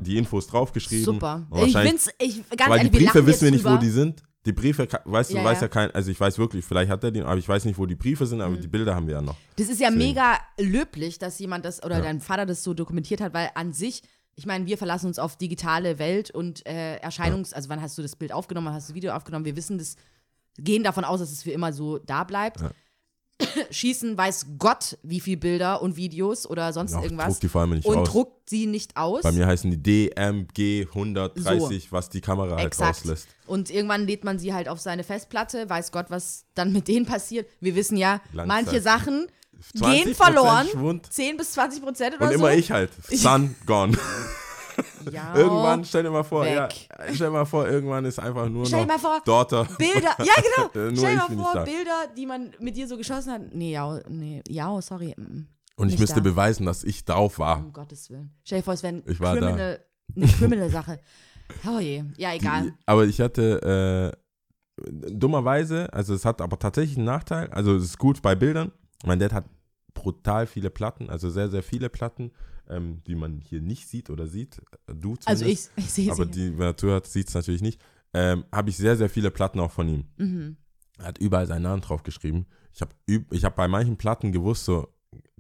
[0.02, 1.06] die Infos draufgeschrieben.
[1.06, 1.46] Super.
[1.66, 3.82] Ich find's, ich, ganz weil die ehrlich, Briefe wissen wir nicht, wo drüber.
[3.82, 4.24] die sind.
[4.46, 5.62] Die Briefe, weißt du, Ja, weiß ja.
[5.64, 7.86] ja kein, also ich weiß wirklich, vielleicht hat er den, aber ich weiß nicht, wo
[7.86, 8.44] die Briefe sind, Mhm.
[8.46, 9.36] aber die Bilder haben wir ja noch.
[9.58, 10.08] Das ist ja Deswegen.
[10.14, 12.04] mega löblich, dass jemand das oder Ja.
[12.04, 14.02] dein Vater das so dokumentiert hat, weil an sich,
[14.38, 18.04] ich meine, wir verlassen uns auf digitale Welt und äh, Erscheinungs-, also wann hast du
[18.04, 19.96] das Bild aufgenommen, wann hast du das Video aufgenommen, wir wissen das,
[20.60, 22.62] gehen davon aus, dass es für immer so da bleibt.
[22.62, 22.72] Ja.
[23.72, 27.28] Schießen weiß Gott, wie viele Bilder und Videos oder sonst Ja, irgendwas.
[27.28, 28.10] druckt die vor allem nicht und aus.
[28.10, 29.24] druckt sie nicht aus.
[29.24, 33.00] Bei mir heißen die DMG 130, was die Kamera halt Exakt.
[33.00, 33.28] rauslässt.
[33.48, 37.08] Und irgendwann lädt man sie halt auf seine Festplatte, weiß Gott, was dann mit denen
[37.08, 37.50] passiert.
[37.60, 38.48] Wir wissen ja, Langzeit.
[38.66, 39.30] manche Sachen 20%
[39.74, 40.68] gehen verloren.
[40.72, 41.12] Schwund.
[41.12, 42.36] 10 bis 20 Prozent oder Und so.
[42.40, 42.92] immer ich halt.
[43.12, 43.98] Sun gone.
[45.12, 45.36] Ja.
[45.36, 46.70] irgendwann, stell dir mal vor, ja,
[47.14, 49.68] stell dir mal vor, irgendwann ist einfach nur Stell noch mal vor, Daughter.
[49.78, 50.34] Bilder, ja
[50.72, 50.96] genau.
[50.96, 51.64] Stell dir mal vor.
[51.64, 53.42] Bilder, die man mit dir so geschossen hat.
[53.54, 55.16] Nee, ja, nee, ja, sorry.
[55.18, 56.22] mm, Und ich müsste da.
[56.22, 57.58] beweisen, dass ich drauf war.
[57.58, 58.32] Um Gottes Willen.
[58.44, 59.80] Stell dir vor, es wäre eine
[60.38, 61.00] Criminal-Sache.
[61.66, 62.64] Oh je, ja, egal.
[62.66, 67.50] Die, aber ich hatte äh, dummerweise, also es hat aber tatsächlich einen Nachteil.
[67.52, 68.72] Also es ist gut bei Bildern.
[69.06, 69.46] Mein Dad hat
[69.94, 72.32] brutal viele Platten, also sehr, sehr viele Platten,
[72.70, 74.62] ähm, die man hier nicht sieht oder sieht.
[74.86, 75.28] Du zumindest.
[75.28, 76.32] Also ich, ich sehe aber sie.
[76.32, 77.82] die, wer zuhört, sieht es natürlich nicht.
[78.14, 80.06] Ähm, habe ich sehr, sehr viele Platten auch von ihm.
[80.18, 80.58] Mhm.
[80.98, 82.48] Er hat überall seinen Namen drauf geschrieben.
[82.74, 84.88] Ich habe ich hab bei manchen Platten gewusst, so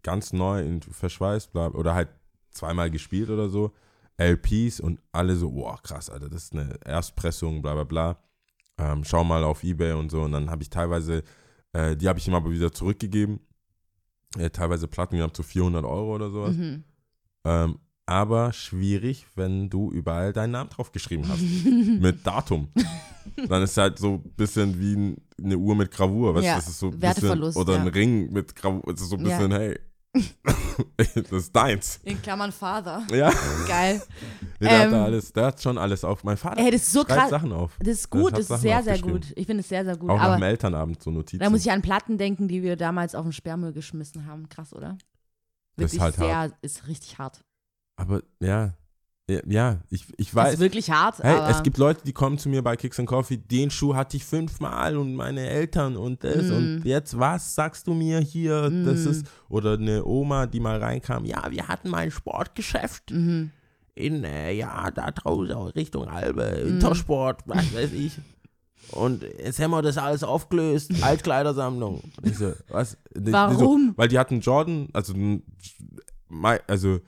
[0.04, 2.10] ganz neu in verschweißt, bla, oder halt
[2.52, 3.74] zweimal gespielt oder so.
[4.17, 8.17] LPs und alle so, boah, krass, Alter, das ist eine Erstpressung, bla bla bla.
[8.80, 10.22] Ähm, schau mal auf Ebay und so.
[10.22, 11.24] Und dann habe ich teilweise,
[11.78, 13.40] äh, die habe ich ihm aber wieder zurückgegeben.
[14.38, 16.56] Äh, teilweise Platten gehabt, so 400 Euro oder sowas.
[16.56, 16.84] Mhm.
[17.46, 21.42] Ähm, aber schwierig, wenn du überall deinen Namen drauf geschrieben hast.
[22.02, 22.70] mit Datum.
[23.50, 26.34] Dann ist halt so ein bisschen wie ein, eine Uhr mit Gravur.
[26.36, 27.92] Weißt Ja, das ist so ein bisschen, Werteverlust, oder ein ja.
[27.92, 28.82] Ring mit Gravur.
[28.88, 29.38] Das ist so ein Ja.
[29.38, 29.80] bisschen, hey,
[30.97, 31.99] das ist deins.
[32.03, 33.06] In Klammern Father.
[33.12, 33.32] Ja,
[33.67, 34.01] Geil.
[34.60, 36.23] nee, der, hat Ähm, da alles, der hat schon alles auf.
[36.23, 37.30] Mein Vater Ey, das ist so schreibt krass.
[37.30, 37.77] Sachen auf.
[37.80, 39.34] Das ist gut, hat das ist sehr, sehr gut.
[39.36, 40.10] Ich finde es sehr, sehr gut.
[40.10, 41.39] Auch dem Elternabend so Notizen.
[41.43, 44.49] da muss ich an Platten denken, die wir damals auf den Sperrmüll geschmissen haben.
[44.49, 44.97] Krass, oder?
[45.75, 46.53] Das ist Wirklich halt sehr, hart.
[46.62, 47.41] ist richtig hart.
[47.97, 48.73] aber ja,
[49.46, 50.54] ja, ich, ich Das weiß.
[50.54, 53.10] ist wirklich hart, Hey, aber es gibt Leute, die kommen zu mir bei Kicks and
[53.10, 56.54] Coffee, den Schuh hatte ich fünfmal und meine Eltern und das Mm.
[56.54, 59.10] und jetzt was sagst du mir hier, das Mm.
[59.10, 63.52] ist oder eine Oma, die mal reinkam, ja, wir hatten mal ein Sportgeschäft Mhm.
[63.96, 66.68] in äh, ja, da draußen Richtung Albe, Mm.
[66.76, 68.13] Intersport, was weiß ich.
[68.92, 72.02] Und jetzt haben wir das alles aufgelöst, Altkleidersammlung.
[72.34, 72.96] So, was?
[73.13, 73.88] Warum?
[73.90, 75.13] So, weil die hatten Jordan, also,
[76.68, 77.00] also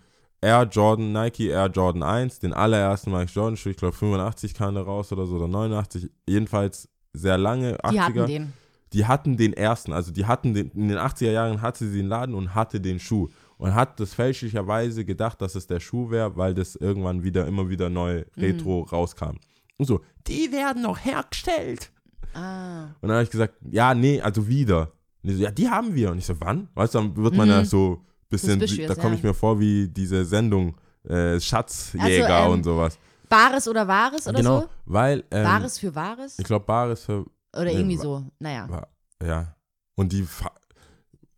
[0.41, 4.75] Air Jordan, Nike Air Jordan 1, den allerersten Mike Jordan Schuh, ich glaube 85 kam
[4.75, 7.91] der raus oder so, oder 89, jedenfalls sehr lange, 80er.
[7.91, 8.54] die hatten den.
[8.91, 12.08] Die hatten den ersten, also die hatten den, in den 80er Jahren hatte sie den
[12.08, 16.36] Laden und hatte den Schuh und hat das fälschlicherweise gedacht, dass es der Schuh wäre,
[16.38, 19.38] weil das irgendwann wieder, immer wieder neu Retro rauskam.
[19.78, 21.91] Und so, die werden noch hergestellt.
[22.34, 22.86] Ah.
[23.02, 24.91] Und dann habe ich gesagt, ja, nee, also wieder.
[25.23, 26.12] Und die so, ja, die haben wir.
[26.12, 26.69] Und ich so, wann?
[26.73, 29.87] Weißt du, dann wird man ja so bisschen, Suspicious, da komme ich mir vor wie
[29.87, 30.75] diese Sendung
[31.07, 32.97] äh, Schatzjäger Also, ähm, und sowas.
[33.27, 34.69] Bares oder Wahres oder genau, so?
[34.85, 36.37] weil, ähm, Wahres für Wahres?
[36.39, 38.23] ich glaube, Bares für, Oder nee, irgendwie so.
[38.39, 38.87] Naja,
[39.23, 39.55] ja.
[39.95, 40.55] Und die, Fa-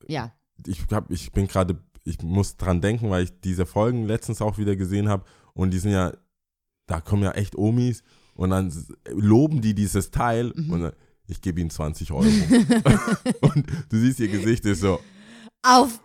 [0.08, 0.32] ja.
[0.66, 4.58] ich, hab, ich bin gerade, ich muss dran denken, weil ich diese Folgen letztens auch
[4.58, 6.14] wieder gesehen habe und die sind ja,
[6.88, 8.04] da kommen ja echt Omis
[8.36, 8.72] und dann
[9.10, 10.72] loben die dieses Teil Mhm.
[10.72, 10.94] und dann,
[11.28, 12.24] ich gebe ihnen 20 Euro.
[13.42, 15.00] und du siehst ihr Gesicht ist so,
[15.64, 16.00] Auf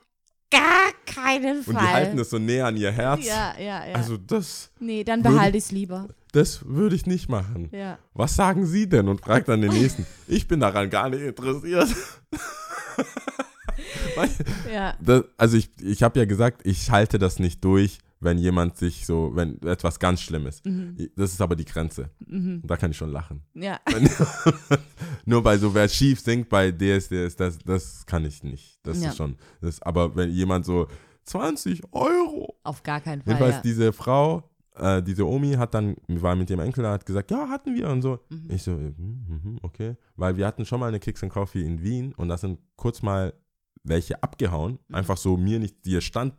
[0.51, 1.75] gar keinen Fall.
[1.75, 3.25] und die halten das so näher an ihr Herz.
[3.25, 3.95] Ja, ja, ja.
[3.95, 6.09] Also das, nee, dann behalte ich es lieber.
[6.33, 7.69] das würde ich nicht machen.
[7.73, 7.99] Ja.
[8.15, 9.09] Was sagen Sie denn?
[9.09, 10.07] Und fragt dann den nächsten.
[10.29, 11.89] Ich bin daran gar nicht interessiert.
[14.73, 14.95] Ja.
[15.01, 19.07] das, also ich, ich habe ja gesagt, ich halte das nicht durch, wenn jemand sich
[19.07, 20.63] so, wenn etwas ganz Schlimmes.
[20.65, 20.97] Mhm.
[21.17, 22.11] Das ist aber die Grenze.
[22.27, 22.61] Mhm.
[22.65, 23.43] Da kann ich schon lachen.
[23.55, 23.81] Ja.
[25.25, 28.79] Nur bei so, wer schief singt bei DSDS, das, das kann ich nicht.
[28.83, 29.11] Das Ja.
[29.11, 29.37] ist schon.
[29.61, 30.89] Das, aber wenn jemand so
[31.25, 32.59] 20 Euro.
[32.65, 33.33] Auf gar keinen Fall.
[33.35, 33.63] Jedenfalls Ja.
[33.63, 34.43] diese Frau,
[34.75, 37.75] äh, diese Omi hat dann, wir waren mit ihrem Enkel da, hat gesagt, ja, hatten
[37.75, 38.19] wir und so.
[38.29, 38.51] Mhm.
[38.51, 39.97] Ich so, äh, hm, mhm, okay.
[40.17, 43.03] Weil wir hatten schon mal eine Kicks and Coffee in Wien und da sind kurz
[43.03, 43.33] mal
[43.85, 44.79] welche abgehauen.
[44.89, 44.95] Mhm.
[44.97, 46.35] Einfach so mir nicht, die stand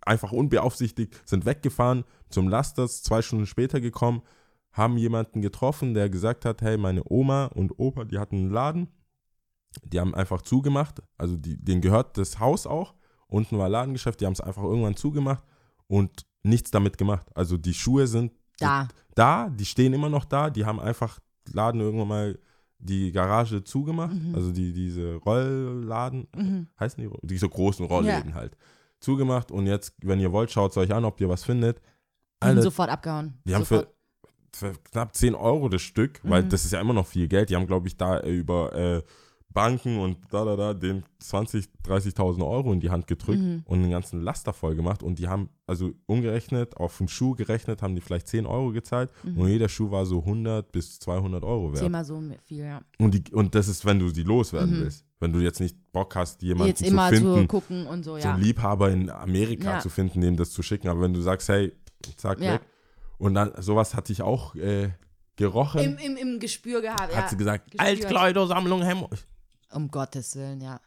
[0.00, 4.22] einfach unbeaufsichtigt, sind weggefahren zum Lasters, zwei Stunden später gekommen,
[4.72, 8.88] haben jemanden getroffen, der gesagt hat, hey, meine Oma und Opa, die hatten einen Laden,
[9.84, 12.94] die haben einfach zugemacht, also die, denen gehört das Haus auch,
[13.26, 15.44] unten war Ladengeschäft, die haben es einfach irgendwann zugemacht
[15.86, 17.26] und nichts damit gemacht.
[17.34, 18.88] Also die Schuhe sind Da.
[19.14, 21.18] da, die stehen immer noch da, die haben einfach
[21.52, 22.38] Laden irgendwann mal
[22.78, 24.34] die Garage zugemacht, Mhm.
[24.34, 26.68] also die, diese Rollladen, Mhm.
[26.78, 28.56] heißen die, diese großen Rollläden halt.
[29.00, 31.80] Zugemacht und jetzt, wenn ihr wollt, schaut es euch an, ob ihr was findet.
[32.40, 33.34] Alter, sofort abgehauen.
[33.44, 33.88] die haben sofort.
[34.52, 36.48] für, für knapp 10 Euro das Stück, weil Mhm.
[36.50, 37.50] das ist ja immer noch viel Geld.
[37.50, 39.02] Die haben, glaube ich, da äh, über äh,
[39.48, 43.62] Banken und da, da, da, den 20.000, 30.000 Euro in die Hand gedrückt Mhm.
[43.64, 45.02] und den ganzen Laster voll gemacht.
[45.02, 49.10] Und die haben, also umgerechnet, auf einen Schuh gerechnet, haben die vielleicht 10 Euro gezahlt
[49.24, 49.38] Mhm.
[49.38, 51.78] und jeder Schuh war so 100 bis 200 Euro wert.
[51.78, 52.82] Zehnmal so viel, ja.
[52.98, 54.80] Und, die, und das ist, wenn du sie loswerden Mhm.
[54.82, 55.05] willst.
[55.18, 58.12] Wenn du jetzt nicht Bock hast, jemanden Jetzt zu immer zu finden, gucken und so,
[58.12, 58.34] so ja.
[58.34, 59.80] einen Liebhaber in Amerika Ja.
[59.80, 60.88] zu finden, dem das zu schicken.
[60.88, 61.72] Aber wenn du sagst, hey,
[62.16, 62.54] zack, Ja.
[62.54, 62.60] weg.
[63.18, 64.90] Und dann, sowas hatte ich auch äh,
[65.36, 65.80] gerochen.
[65.80, 67.16] Im, im, Im Gespür gehabt, ja.
[67.18, 67.78] hat sie gesagt.
[67.78, 69.08] Altkleidersammlung Hemmo.
[69.72, 70.80] Um Gottes Willen, ja.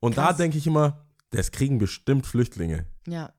[0.00, 0.36] Und Krass.
[0.36, 2.86] da denke ich immer, das kriegen bestimmt Flüchtlinge.
[3.06, 3.32] Ja.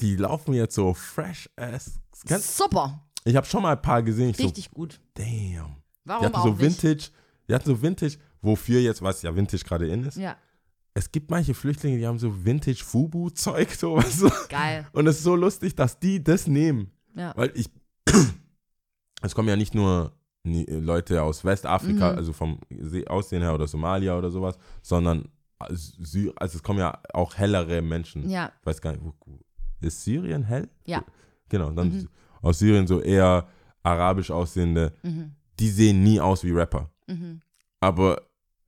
[0.00, 1.98] Die laufen jetzt so fresh as.
[2.26, 3.04] Ganz, Super.
[3.24, 4.30] ich habe schon mal ein paar gesehen.
[4.30, 4.92] Ich Richtig gut.
[4.94, 5.26] so, damn.
[5.26, 6.60] Die Warum hatten auch so nicht?
[6.82, 7.10] Vintage,
[7.48, 10.16] die hatten so Vintage, wofür jetzt, was ja Vintage gerade in ist.
[10.16, 10.36] Ja,
[10.94, 14.18] Es gibt manche Flüchtlinge, die haben so Vintage Fubu-Zeug, sowas.
[14.18, 14.30] So.
[14.48, 14.86] geil.
[14.92, 16.90] Und es ist so lustig, dass die das nehmen.
[17.14, 17.32] Ja.
[17.36, 17.70] Weil ich,
[19.22, 20.12] es kommen ja nicht nur
[20.44, 22.18] nie- Leute aus Westafrika, Mhm.
[22.18, 25.28] also vom Se- Aussehen her oder Somalia oder sowas, sondern
[25.70, 28.28] Sy also es kommen ja auch hellere Menschen.
[28.30, 29.02] Ja, Ich weiß gar nicht,
[29.80, 30.68] ist Syrien hell?
[30.86, 31.04] Ja.
[31.48, 32.08] Genau, dann Mhm.
[32.42, 33.48] aus Syrien so eher
[33.82, 35.32] arabisch aussehende, mhm.
[35.58, 36.90] die sehen nie aus wie Rapper.
[37.08, 37.40] Mhm.
[37.80, 38.22] Aber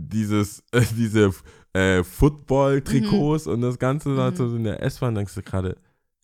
[0.08, 1.30] dieses, äh, diese
[1.72, 4.34] äh, Football-Trikots und das Ganze Mhm.
[4.36, 5.76] so in der S-Bahn, denkst du gerade,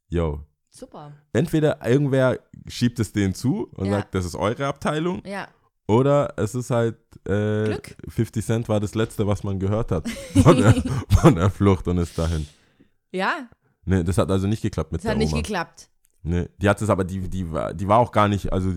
[0.08, 1.12] yo, Super.
[1.32, 3.92] entweder irgendwer schiebt es denen zu und Ja.
[3.98, 5.48] sagt, das ist eure Abteilung, Ja,
[5.88, 6.96] oder es ist halt
[7.28, 7.96] äh, Glück.
[8.08, 10.08] 50 Cent war das letzte, was man gehört hat
[10.42, 10.74] von der,
[11.20, 12.46] von der Flucht und ist dahin.
[13.12, 13.48] ja,
[13.88, 15.42] Nee, das hat also nicht geklappt mit das hat der nicht Oma.
[15.42, 15.88] geklappt.
[16.24, 18.72] Nee, die hat es aber, die, die, war, die war auch gar nicht, also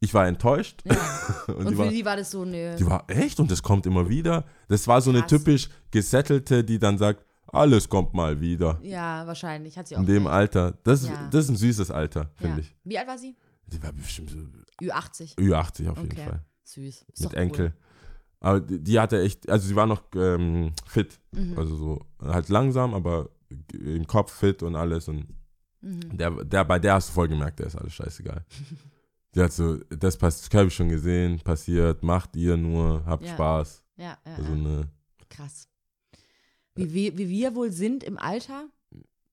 [0.00, 0.94] ich war enttäuscht Ja.
[1.48, 2.74] und, Und die, für war, sie war das so eine.
[2.76, 4.44] die war echt und das kommt immer wieder.
[4.68, 5.30] Das war so eine Krass.
[5.30, 8.78] typisch gesettelte, die dann sagt, alles kommt mal wieder.
[8.82, 9.76] Ja, wahrscheinlich.
[9.76, 10.00] Hat sie auch.
[10.00, 10.34] In dem recht.
[10.56, 10.78] Alter.
[10.84, 11.28] Das, Ja.
[11.30, 12.30] das ist ein süßes Alter, ja.
[12.36, 12.74] finde ich.
[12.84, 13.36] Wie alt war sie?
[13.66, 14.38] Die war bestimmt so
[14.82, 15.36] Ü80.
[15.36, 16.24] Ü80 auf jeden Okay.
[16.24, 16.44] Fall.
[16.64, 17.04] Süß.
[17.12, 17.74] Ist mit Enkel.
[18.40, 21.18] Aber die, die hatte echt, also sie war noch ähm, fit.
[21.36, 21.44] Cool.
[21.44, 21.58] Mhm.
[21.58, 23.28] Also so halt langsam, aber
[23.74, 25.08] im Kopf fit und alles.
[25.08, 25.26] Und
[25.82, 26.16] Mhm.
[26.18, 28.44] der, der, bei der hast du voll gemerkt, der ist alles scheißegal.
[29.34, 33.34] Die hat so, das, das habe ich schon gesehen, passiert, macht ihr nur, habt Ja.
[33.34, 33.82] Spaß.
[33.96, 34.58] Ja, ja, Also ja.
[34.58, 34.88] eine,
[35.28, 35.68] krass.
[36.74, 38.64] Wie, wir- wie wir wohl sind im Alter?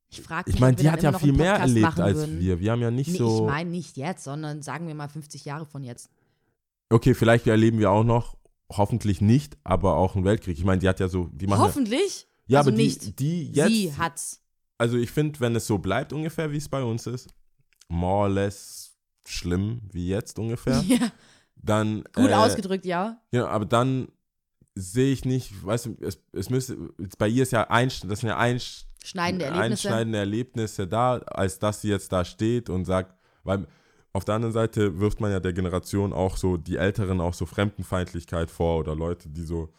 [0.10, 2.60] Ich frage ich meine, die hat ja viel mehr erlebt als wir.
[2.60, 3.46] Wir haben ja nicht Nee, so.
[3.46, 6.10] ich meine nicht jetzt, sondern sagen wir mal 50 Jahre von jetzt.
[6.90, 8.38] okay, vielleicht erleben wir auch noch,
[8.72, 10.58] hoffentlich nicht, aber auch einen Weltkrieg.
[10.58, 12.28] Ich meine, die hat ja so, die machen ja, Hoffentlich.
[12.48, 13.20] ja, also aber die, nicht.
[13.20, 14.42] die jetzt, Sie hat's.
[14.78, 17.28] also ich finde, wenn es so bleibt ungefähr, wie es bei uns ist,
[17.90, 18.87] more or less
[19.30, 21.12] schlimm wie jetzt ungefähr, Ja.
[21.56, 23.22] dann Gut äh, ausgedrückt, ja.
[23.32, 24.08] Ja, aber dann
[24.76, 26.78] sehe ich nicht, weißt du, es, es müsste,
[27.18, 28.60] bei ihr ist ja ein, das sind ja ein,
[29.04, 29.88] Schneidende Erlebnisse.
[29.88, 33.66] einschneidende Erlebnisse da, als dass sie jetzt da steht und sagt, weil
[34.14, 37.46] auf der anderen Seite wirft man ja der Generation auch so, die Älteren auch so
[37.46, 39.70] Fremdenfeindlichkeit vor oder Leute, die so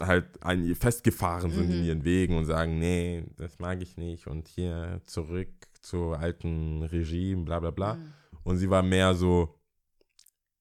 [0.00, 1.84] halt ein, festgefahren sind in Mhm.
[1.84, 5.48] ihren Wegen und sagen, nee, das mag ich nicht und hier zurück
[5.80, 7.94] zu alten Regime, bla bla bla.
[7.94, 8.12] Mhm.
[8.44, 9.58] Und sie war mehr so,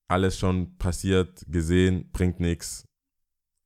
[0.08, 2.86] alles schon passiert, gesehen, bringt nichts.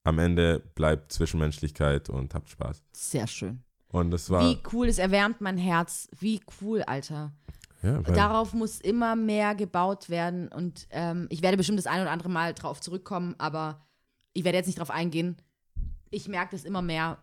[0.03, 2.83] Am Ende bleibt Zwischenmenschlichkeit und habt Spaß.
[2.91, 3.63] Sehr schön.
[3.87, 4.43] Und das war.
[4.43, 6.07] Wie cool, es erwärmt mein Herz.
[6.19, 7.33] Wie cool, Alter.
[7.81, 12.11] ja, Darauf muss immer mehr gebaut werden und ähm, ich werde bestimmt das ein oder
[12.11, 13.87] andere Mal drauf zurückkommen, aber
[14.33, 15.37] ich werde jetzt nicht drauf eingehen.
[16.11, 17.17] Ich merke das immer mehr,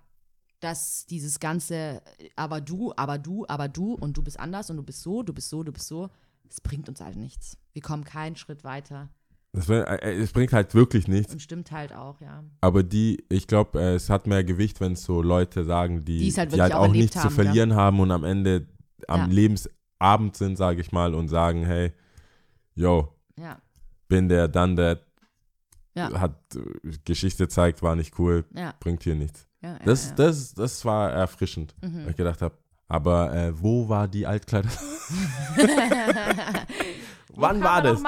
[0.59, 4.76] dass dieses ganze äh, aber du, aber du, aber du und du bist anders und
[4.78, 6.11] du bist so, du bist so, du bist so,
[6.52, 7.56] es bringt uns halt nichts.
[7.72, 9.08] Wir kommen keinen Schritt weiter
[9.54, 11.32] das, wär- äh, es bringt halt wirklich nichts.
[11.32, 12.42] und stimmt halt auch, ja.
[12.62, 16.18] Aber die, ich glaube, äh, es hat mehr Gewicht, wenn es so Leute sagen, die,
[16.20, 17.44] Die halt die halt auch auch nichts zu haben, gell?
[17.44, 18.66] verlieren haben und am Ende
[19.08, 19.26] am Ja.
[19.26, 21.92] Lebensabend sind, sage ich mal, und sagen, hey,
[22.74, 23.60] yo, Ja,
[24.08, 25.00] bin der, dann der,
[25.94, 26.18] Ja.
[26.18, 29.46] hat äh, Geschichte zeigt, war nicht cool, ja, bringt hier nichts.
[29.60, 29.72] ja.
[29.74, 30.14] ja, Das, ja.
[30.14, 32.04] das, das war erfrischend, Mhm.
[32.04, 32.56] weil ich gedacht habe,
[32.88, 34.70] aber äh, wo war die Altkleider?
[37.34, 38.02] Wann war das?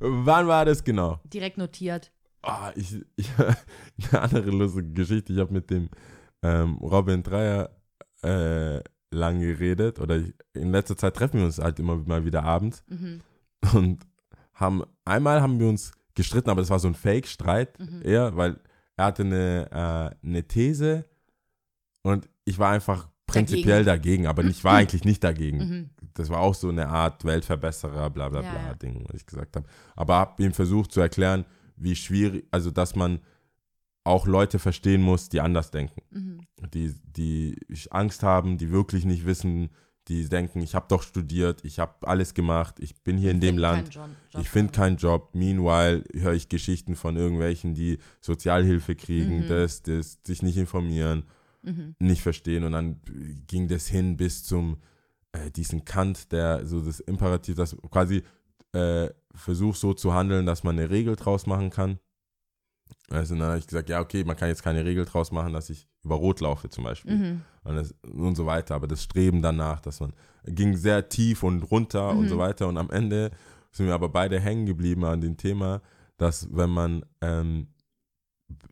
[0.00, 1.20] Wann war das genau?
[1.24, 2.10] direkt notiert.
[2.42, 3.30] Ah, ich, ich,
[4.10, 5.32] eine andere lustige Geschichte.
[5.32, 5.88] Ich habe mit dem
[6.42, 7.70] ähm, Robin Dreier
[8.22, 8.80] äh,
[9.12, 12.82] lang geredet oder ich, in letzter Zeit treffen wir uns halt immer mal wieder abends
[12.88, 13.20] Mhm.
[13.74, 14.06] und
[14.54, 18.02] haben einmal haben wir uns gestritten, aber das war so ein Fake-Streit Mhm.
[18.04, 18.58] eher, weil
[18.96, 19.68] er hatte eine,
[20.22, 21.04] äh, eine These
[22.02, 25.58] und ich war einfach prinzipiell dagegen, aber ich war eigentlich nicht dagegen.
[25.58, 25.90] Mhm.
[26.14, 28.74] Das war auch so eine Art Weltverbesserer, bla bla bla ja.
[28.74, 29.66] Ding, was ich gesagt habe.
[29.96, 31.44] Aber habe ihm versucht zu erklären,
[31.76, 33.20] wie schwierig, also dass man
[34.04, 36.02] auch Leute verstehen muss, die anders denken.
[36.10, 36.40] Mhm.
[36.74, 37.56] Die, die
[37.90, 39.70] Angst haben, die wirklich nicht wissen,
[40.08, 43.56] die denken, ich habe doch studiert, ich habe alles gemacht, ich bin hier in dem
[43.56, 45.30] Land, John- Job ich finde keinen Job.
[45.34, 49.48] Meanwhile höre ich Geschichten von irgendwelchen, die Sozialhilfe kriegen, Mhm.
[49.48, 51.22] das, das, sich nicht informieren,
[51.62, 51.94] Mhm.
[52.00, 52.64] nicht verstehen.
[52.64, 53.00] Und dann
[53.46, 54.78] ging das hin bis zum
[55.32, 58.22] äh, diesen Kant, der so das Imperativ, das quasi
[58.72, 61.98] äh, versucht so zu handeln, dass man eine Regel draus machen kann.
[63.10, 65.70] Also dann habe ich gesagt, ja, okay, man kann jetzt keine Regel draus machen, dass
[65.70, 67.40] ich über Rot laufe zum Beispiel Mhm.
[67.64, 68.74] und, das, und so weiter.
[68.74, 70.12] Aber das Streben danach, dass man
[70.46, 72.28] ging sehr tief und runter und Mhm.
[72.28, 72.68] so weiter.
[72.68, 73.30] Und am Ende
[73.70, 75.80] sind wir aber beide hängen geblieben an dem Thema,
[76.16, 77.68] dass wenn man ähm,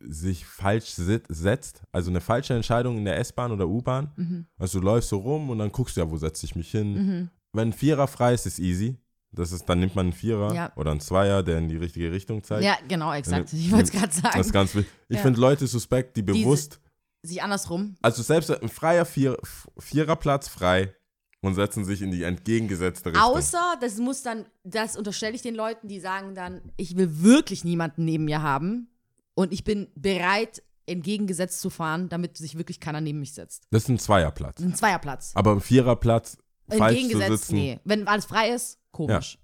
[0.07, 4.45] sich falsch setzt, also eine falsche Entscheidung in der S-Bahn oder U-Bahn, Mhm.
[4.57, 6.93] also du läufst so rum und dann guckst du ja, wo setze ich mich hin.
[6.93, 7.29] Mhm.
[7.53, 8.97] Wenn ein Vierer frei ist, ist easy.
[9.33, 10.71] Das ist, dann nimmt man einen Vierer Ja.
[10.75, 12.63] oder einen Zweier, der in die richtige Richtung zeigt.
[12.65, 13.53] Ja, genau, exakt.
[13.53, 14.51] Äh, Ich wollte es gerade Das ist sagen.
[14.51, 14.91] ganz wichtig.
[15.07, 15.21] Ich Ja.
[15.21, 16.81] finde Leute suspekt, die bewusst
[17.23, 17.95] Sich andersrum.
[18.01, 19.37] also selbst ein freier Vier,
[19.77, 20.93] Viererplatz frei
[21.41, 23.23] und setzen sich in die entgegengesetzte Richtung.
[23.23, 27.63] Außer, das muss dann, das unterstelle ich den Leuten, die sagen dann, ich will wirklich
[27.63, 28.89] niemanden neben mir haben
[29.41, 33.63] und ich bin bereit, entgegengesetzt zu fahren, damit sich wirklich keiner neben mich setzt.
[33.71, 34.59] das ist ein Zweierplatz.
[34.61, 35.31] Ein Zweierplatz.
[35.35, 36.37] Aber ein Viererplatz
[36.69, 37.79] falsch zu Entgegengesetzt, sitzen, nee.
[37.83, 39.37] Wenn alles frei ist, komisch.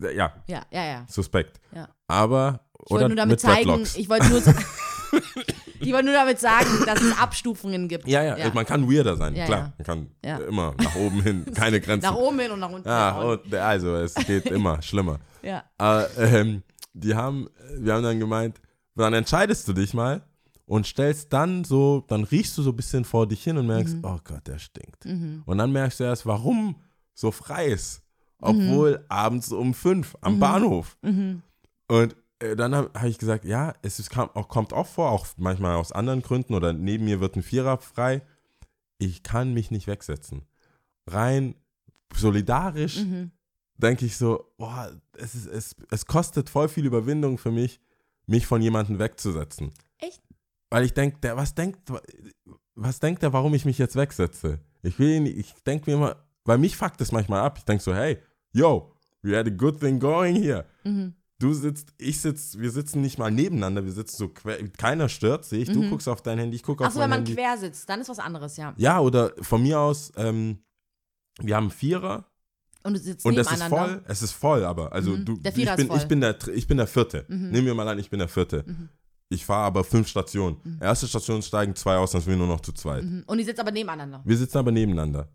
[0.00, 1.06] ja, Ja, ja, ja.
[1.08, 1.60] suspekt.
[1.74, 1.88] Ja.
[2.06, 4.42] Aber, Ich oder wollte nur damit mit zeigen, ich wollte nur,
[5.80, 8.06] ich wollte nur damit sagen, dass es Abstufungen gibt.
[8.06, 9.58] ja, ja, man kann weirder sein, Ja, klar.
[9.58, 9.72] ja.
[9.78, 10.38] Man kann Ja.
[10.38, 12.06] immer nach oben hin, keine Grenzen.
[12.06, 12.88] Nach oben hin und nach unten.
[12.88, 13.30] Ah, hin.
[13.44, 15.18] und, also es geht immer schlimmer.
[15.42, 15.64] ja.
[15.78, 18.60] Aber, ähm, die haben, wir haben dann gemeint,
[18.94, 20.22] dann entscheidest du dich mal
[20.66, 23.96] und stellst dann so, dann riechst du so ein bisschen vor dich hin und merkst,
[24.02, 25.04] oh Gott, der stinkt.
[25.04, 25.42] Mhm.
[25.44, 26.76] Und dann merkst du erst, warum
[27.14, 28.02] so frei ist.
[28.40, 30.98] Obwohl abends um fünf am Bahnhof.
[31.02, 31.42] Mhm.
[31.88, 35.10] Und äh, dann habe hab ich gesagt, ja, es ist, kam, auch, kommt auch vor,
[35.10, 38.22] auch manchmal aus anderen Gründen oder neben mir wird ein Vierer frei.
[38.98, 40.42] Ich kann mich nicht wegsetzen.
[41.06, 41.54] Rein
[42.14, 43.30] solidarisch Mhm.
[43.76, 47.80] denke ich so, boah, es, ist, es, es kostet voll viel Überwindung für mich,
[48.26, 49.72] mich von jemandem wegzusetzen.
[49.98, 50.22] Echt?
[50.70, 51.90] Weil ich denke, der, was denkt,
[52.74, 54.60] was denkt der, warum ich mich jetzt wegsetze?
[54.82, 57.58] Ich will ihn, ich denke mir immer, weil mich fuckt es manchmal ab.
[57.58, 58.18] Ich denke so, hey,
[58.52, 60.66] yo, we had a good thing going here.
[60.84, 61.14] Mhm.
[61.38, 65.44] Du sitzt, ich sitze, wir sitzen nicht mal nebeneinander, wir sitzen so, quer, keiner stört
[65.44, 65.68] sich.
[65.70, 65.90] Du Mhm.
[65.90, 67.34] guckst auf dein Handy, ich gucke auf Achso, mein wenn man Handy.
[67.34, 68.72] quer sitzt, dann ist was anderes, ja.
[68.76, 70.58] Ja, oder von mir aus, ähm,
[71.40, 72.24] wir haben Vierer,
[72.84, 75.24] Und du sitzt und es ist voll, es ist voll, aber also Mhm.
[75.24, 75.96] du, Der ich bin, voll.
[75.96, 77.24] ich bin der, ich bin der Vierte.
[77.28, 77.50] Mhm.
[77.50, 78.62] Nehmen wir mal an, ich bin der Vierte.
[78.66, 78.90] Mhm.
[79.30, 80.58] Ich fahre aber fünf Stationen.
[80.62, 80.78] Mhm.
[80.82, 83.02] Erste Station steigen zwei aus, dann sind wir nur noch zu zweit.
[83.04, 83.24] Mhm.
[83.26, 84.20] Und die sitzen aber nebeneinander.
[84.24, 85.28] Wir sitzen aber nebeneinander.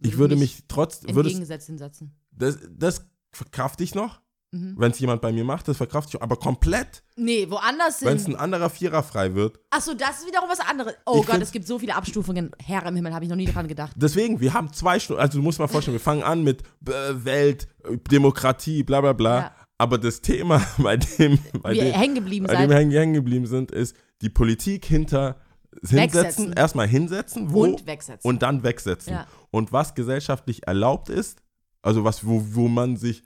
[0.00, 2.10] Ich Würde mich trotz, würde Entgegengesetzt hinsetzen.
[2.32, 4.21] das, das verkrafte ich noch,
[4.54, 4.74] Mhm.
[4.76, 8.24] wenn es jemand bei mir macht, das verkrafte ich, aber komplett, Nee, woanders wenn es
[8.24, 8.34] sind.
[8.34, 9.58] ein anderer Vierer frei wird.
[9.70, 10.92] Achso, das ist wiederum was anderes.
[11.06, 12.50] Oh Ich Gott, es gibt so viele Abstufungen.
[12.62, 13.92] Herr im Himmel, habe ich noch nie daran gedacht.
[13.96, 17.24] Deswegen, wir haben zwei Stunden, also du musst mal vorstellen, wir fangen an mit äh,
[17.24, 19.38] Welt, äh, Demokratie, bla bla bla.
[19.38, 19.52] Ja.
[19.78, 23.46] Aber das Thema, bei dem, bei dem, hängen geblieben bei dem wir hängen hängen geblieben
[23.46, 25.36] sind, ist die Politik hinter
[25.80, 26.52] hinsetzen, Wegsetzen.
[26.52, 28.28] erstmal hinsetzen wo, Und wegsetzen.
[28.28, 29.14] und dann wegsetzen.
[29.14, 29.26] Ja.
[29.50, 31.38] Und was gesellschaftlich erlaubt ist,
[31.80, 33.22] also was, wo, wo man sich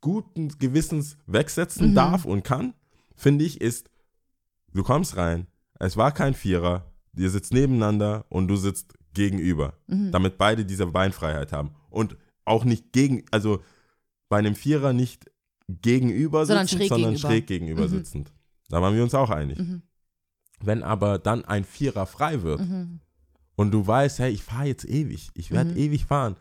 [0.00, 1.94] guten Gewissens wegsetzen Mhm.
[1.94, 2.74] darf und kann,
[3.16, 3.90] finde ich, ist,
[4.72, 5.46] du kommst rein,
[5.78, 10.12] es war kein Vierer, ihr sitzt nebeneinander und du sitzt gegenüber, Mhm.
[10.12, 11.70] damit beide diese Beinfreiheit haben.
[11.90, 13.60] Und auch nicht gegen, also
[14.28, 15.30] bei einem Vierer nicht
[15.68, 17.28] gegenüber Sondern sitzend, schräg sondern gegenüber.
[17.28, 17.88] schräg gegenüber Mhm.
[17.88, 18.32] sitzend.
[18.68, 19.58] Da waren wir uns auch einig.
[19.58, 19.82] Mhm.
[20.62, 23.00] Wenn aber dann ein Vierer frei wird Mhm.
[23.56, 25.76] und du weißt, hey, ich fahre jetzt ewig, ich werde Mhm.
[25.78, 26.36] ewig fahren,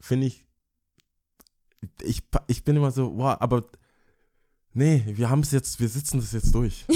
[0.00, 0.43] finde ich,
[2.02, 3.64] ich, ich bin immer so, wow, aber
[4.72, 6.84] nee, wir haben es jetzt, wir sitzen das jetzt durch.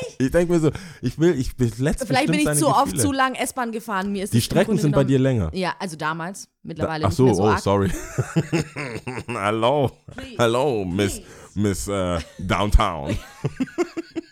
[0.00, 0.20] Echt?
[0.20, 0.70] Ich denke mir so,
[1.00, 3.02] ich will, ich will letztens Vielleicht bin ich zu oft Gefühle.
[3.02, 4.12] zu lang S-Bahn gefahren.
[4.12, 5.50] Mir ist Die Strecken sind bei dir länger.
[5.54, 6.48] Ja, also damals.
[6.62, 7.60] Mittlerweile Ach nicht so, so oh, arg.
[7.60, 7.90] sorry.
[9.28, 9.90] Hallo,
[10.38, 11.20] hallo, Miss,
[11.54, 13.16] Miss äh, Downtown.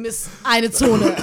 [0.00, 1.16] Miss eine Zone.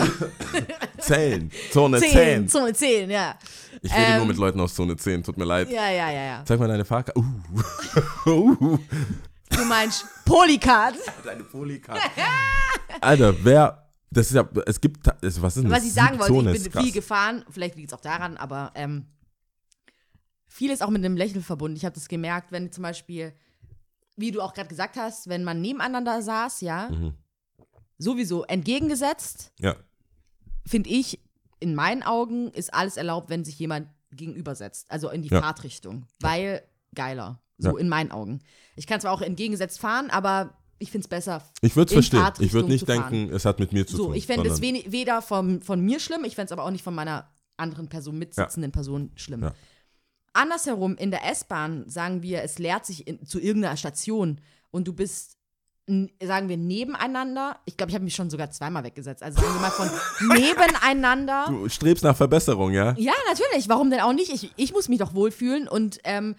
[0.99, 2.09] Zehn, Zone 10.
[2.11, 2.47] 10.
[2.49, 3.37] Zone 10, ja.
[3.81, 5.69] Ich rede nur Ähm, mit Leuten aus Zone 10, tut mir leid.
[5.69, 6.43] Ja, ja, ja, ja.
[6.45, 7.19] Zeig mal deine Fahrkarte.
[7.19, 8.25] Uh.
[8.29, 8.79] uh.
[9.49, 10.95] Du meinst Polycard.
[11.23, 12.01] Deine Polikarte.
[13.01, 13.81] Alter, wer.
[14.11, 14.47] Das ist ja.
[14.65, 15.07] Es gibt.
[15.21, 15.87] Es, was ist denn Was das?
[15.87, 17.45] ich sagen wollte, ich ist bin viel gefahren.
[17.49, 19.05] Vielleicht liegt es auch daran, aber ähm,
[20.47, 21.75] viel ist auch mit einem Lächeln verbunden.
[21.77, 23.33] Ich habe das gemerkt, wenn zum Beispiel,
[24.15, 27.13] wie du auch gerade gesagt hast, wenn man nebeneinander saß, ja, Mhm.
[27.97, 29.75] Sowieso entgegengesetzt, Ja.
[30.65, 31.19] finde ich,
[31.59, 35.41] in meinen Augen ist alles erlaubt, wenn sich jemand gegenübersetzt, also in die Ja.
[35.41, 36.61] Fahrtrichtung, weil
[36.93, 37.77] geiler, so Ja.
[37.79, 38.41] in meinen Augen.
[38.75, 41.41] Ich kann zwar auch entgegengesetzt fahren, aber ich finde es besser.
[41.61, 42.45] Ich würde es verstehen.
[42.45, 43.11] Ich würde nicht fahren.
[43.11, 44.15] denken, es hat mit mir zu So, tun.
[44.15, 46.93] ich fände es weder vom, von mir schlimm, ich fände es aber auch nicht von
[46.95, 49.43] meiner anderen Person, mitsitzenden Person schlimm.
[49.43, 49.53] Ja.
[50.33, 54.41] Andersherum, in der S-Bahn sagen wir, es leert sich in, zu irgendeiner Station
[54.71, 55.37] und du bist,
[56.23, 57.59] sagen wir, nebeneinander.
[57.65, 59.21] Ich glaube, ich habe mich schon sogar zweimal weggesetzt.
[59.21, 59.89] Also sagen wir mal von
[60.37, 61.45] nebeneinander.
[61.47, 62.95] Du strebst nach Verbesserung, ja?
[62.97, 63.69] Ja, natürlich.
[63.69, 64.31] Warum denn auch nicht?
[64.33, 66.35] Ich, ich muss mich doch wohlfühlen und ähm,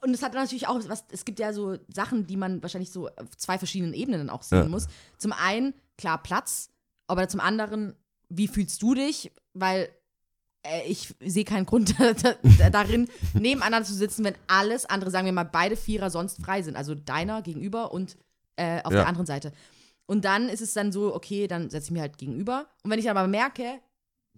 [0.00, 3.08] und es hat natürlich auch was, es gibt ja so Sachen, die man wahrscheinlich so
[3.08, 4.68] auf zwei verschiedenen Ebenen dann auch sehen Ja.
[4.68, 4.86] muss.
[5.18, 6.70] Zum einen, klar, Platz,
[7.08, 7.94] aber zum anderen,
[8.28, 9.32] wie fühlst du dich?
[9.54, 9.88] Weil
[10.64, 15.26] äh, ich sehe keinen Grund da, da, darin, nebeneinander zu sitzen, wenn alles andere, sagen
[15.26, 16.76] wir mal, beide Vierer sonst frei sind.
[16.76, 18.16] Also deiner gegenüber und
[18.56, 18.98] äh, auf Ja.
[19.00, 19.52] der anderen Seite.
[20.06, 22.66] Und dann ist es dann so, okay, dann setze ich mir halt gegenüber.
[22.82, 23.80] Und wenn ich aber merke,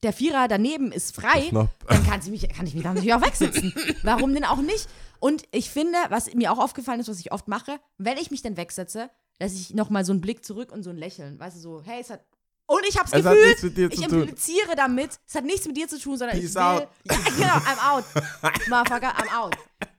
[0.02, 1.50] der Vierer daneben ist frei,
[1.88, 3.72] dann kann, sie mich, kann ich mich dann natürlich auch wegsitzen.
[4.02, 4.86] Warum denn auch nicht?
[5.20, 8.42] Und ich finde, was mir auch aufgefallen ist, was ich oft mache, wenn ich mich
[8.42, 9.08] dann wegsetze,
[9.38, 12.00] dass ich nochmal so einen Blick zurück und so ein Lächeln, weißt du, so, hey,
[12.02, 12.20] es hat.
[12.66, 14.20] Und ich hab's Es gefühlt, ich zu tun.
[14.22, 16.62] impliziere damit, es hat nichts mit dir zu tun, sondern Peace ich will.
[16.62, 16.88] out.
[17.10, 18.04] Ja, genau, I'm out.
[18.68, 19.56] Motherfucker, I'm out.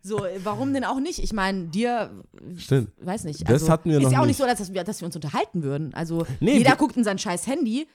[0.07, 1.17] So, warum denn auch nicht?
[1.17, 2.11] Ich meine, dir,
[2.57, 2.91] Stimmt.
[3.03, 3.41] weiß nicht.
[3.41, 4.37] Das also, hatten wir ist noch ja auch nicht.
[4.37, 5.95] so, dass wir, dass wir uns unterhalten würden.
[5.95, 7.87] Also, Nee, jeder guckt in sein scheiß Handy.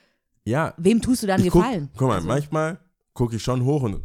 [0.43, 1.89] Ja, Wem tust du dann ich guck, gefallen?
[1.95, 2.79] guck mal, Also, manchmal
[3.13, 4.01] gucke ich schon hoch und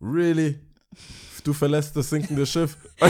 [0.00, 0.60] really?
[1.44, 2.76] Du verlässt das sinkende Schiff.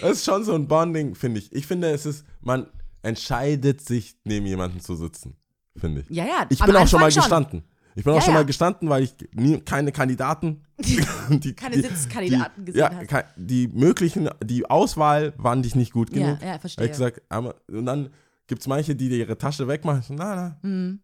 [0.00, 1.52] Das ist schon so ein Bonding, finde ich.
[1.52, 2.66] Ich finde, es ist, man
[3.02, 5.36] entscheidet sich, neben jemanden zu sitzen,
[5.76, 6.10] finde ich.
[6.10, 6.46] ja, ja.
[6.48, 7.64] Ich bin auch schon mal Anfang gestanden.
[7.94, 8.40] Ich bin auch Ja, schon ja.
[8.40, 10.63] mal gestanden, weil ich nie, keine Kandidaten,
[11.30, 13.26] die, Keine Sitzkandidaten die, gesehen ja, hast.
[13.36, 16.42] die möglichen, die Auswahl waren dich nicht gut Ja, genug.
[16.42, 16.84] ja, Hab verstehe.
[16.86, 18.10] Ich gesagt, aber, und dann
[18.46, 20.02] gibt es manche, die ihre Tasche wegmachen.
[20.02, 21.00] So, na, na, Mhm.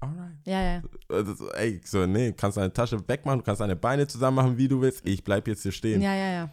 [0.00, 0.36] alright.
[0.46, 0.82] Ja, ja.
[1.08, 4.36] Das- Ey, ich so, nee, du kannst deine Tasche wegmachen, du kannst deine Beine zusammen
[4.36, 5.06] machen, wie du willst.
[5.06, 6.00] Ich bleib jetzt hier stehen.
[6.00, 6.50] Ja, ja, ja.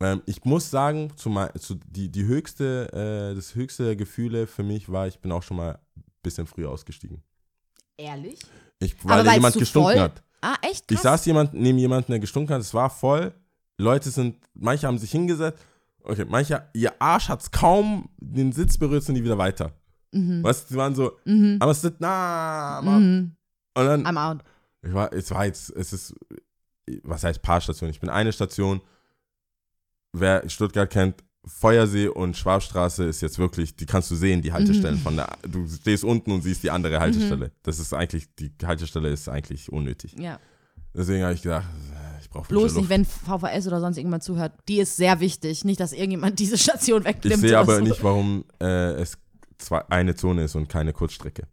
[0.00, 2.92] Ähm, ich muss sagen, zu mei- zu die, die höchste,
[3.32, 6.70] äh, das höchste Gefühle für mich war, ich bin auch schon mal ein bisschen früher
[6.70, 7.22] ausgestiegen.
[7.96, 8.40] Ehrlich?
[8.78, 10.22] Ich, Aber weil da jemand gestunken voll- hat.
[10.48, 10.84] Ah, echt?
[10.92, 11.02] Ich Krass.
[11.02, 13.34] saß jemand, neben jemandem, der gestunken hat, es war voll.
[13.78, 15.58] Leute sind, manche haben sich hingesetzt.
[16.04, 19.72] Okay, manche, ihr Arsch hat's kaum den Sitz berührt, sind die wieder weiter.
[20.12, 20.44] Mhm.
[20.44, 21.56] Weißt du, die waren so, Mhm.
[21.58, 22.80] aber es ist, na.
[22.80, 23.34] Mhm.
[23.74, 24.44] Und dann, I'm out.
[24.82, 26.14] ich war, es war jetzt, es ist,
[27.02, 27.90] was heißt paar Stationen?
[27.90, 28.80] Ich bin eine Station.
[30.12, 34.96] Wer Stuttgart kennt, Feuersee und Schwabstraße ist jetzt wirklich, die kannst du sehen, die Haltestellen
[34.96, 35.00] Mhm.
[35.02, 37.52] von der, du stehst unten und siehst die andere Haltestelle.
[37.62, 40.14] Das ist eigentlich, die Haltestelle ist eigentlich unnötig.
[40.18, 40.40] Ja.
[40.94, 44.52] Deswegen habe ich gedacht, äh, ich brauche Bloß nicht, wenn VVS oder sonst irgendjemand zuhört.
[44.66, 45.64] Die ist sehr wichtig.
[45.64, 47.40] Nicht, dass irgendjemand diese Station Ich wegnimmt.
[47.40, 47.82] sehe oder aber so.
[47.82, 49.18] nicht, warum äh, es
[49.58, 51.46] zwei, eine Zone ist und keine Kurzstrecke.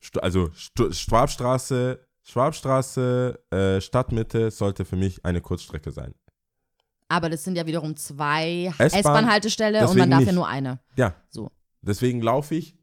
[0.00, 6.14] Stu also Stu Schwabstraße, Schwabstraße, äh, Stadtmitte sollte für mich eine Kurzstrecke sein.
[7.08, 10.34] Aber das sind ja wiederum zwei S-Bahn, S-Bahn-Haltestelle und man darf ja nicht.
[10.34, 10.80] nur eine.
[10.96, 11.14] Ja.
[11.30, 11.50] So.
[11.82, 12.76] Deswegen laufe ich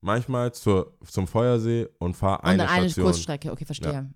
[0.00, 2.92] manchmal zur, zum Feuersee und fahre Und eine dann eine.
[2.92, 3.52] Kurzstrecke.
[3.52, 4.10] Okay, verstehe.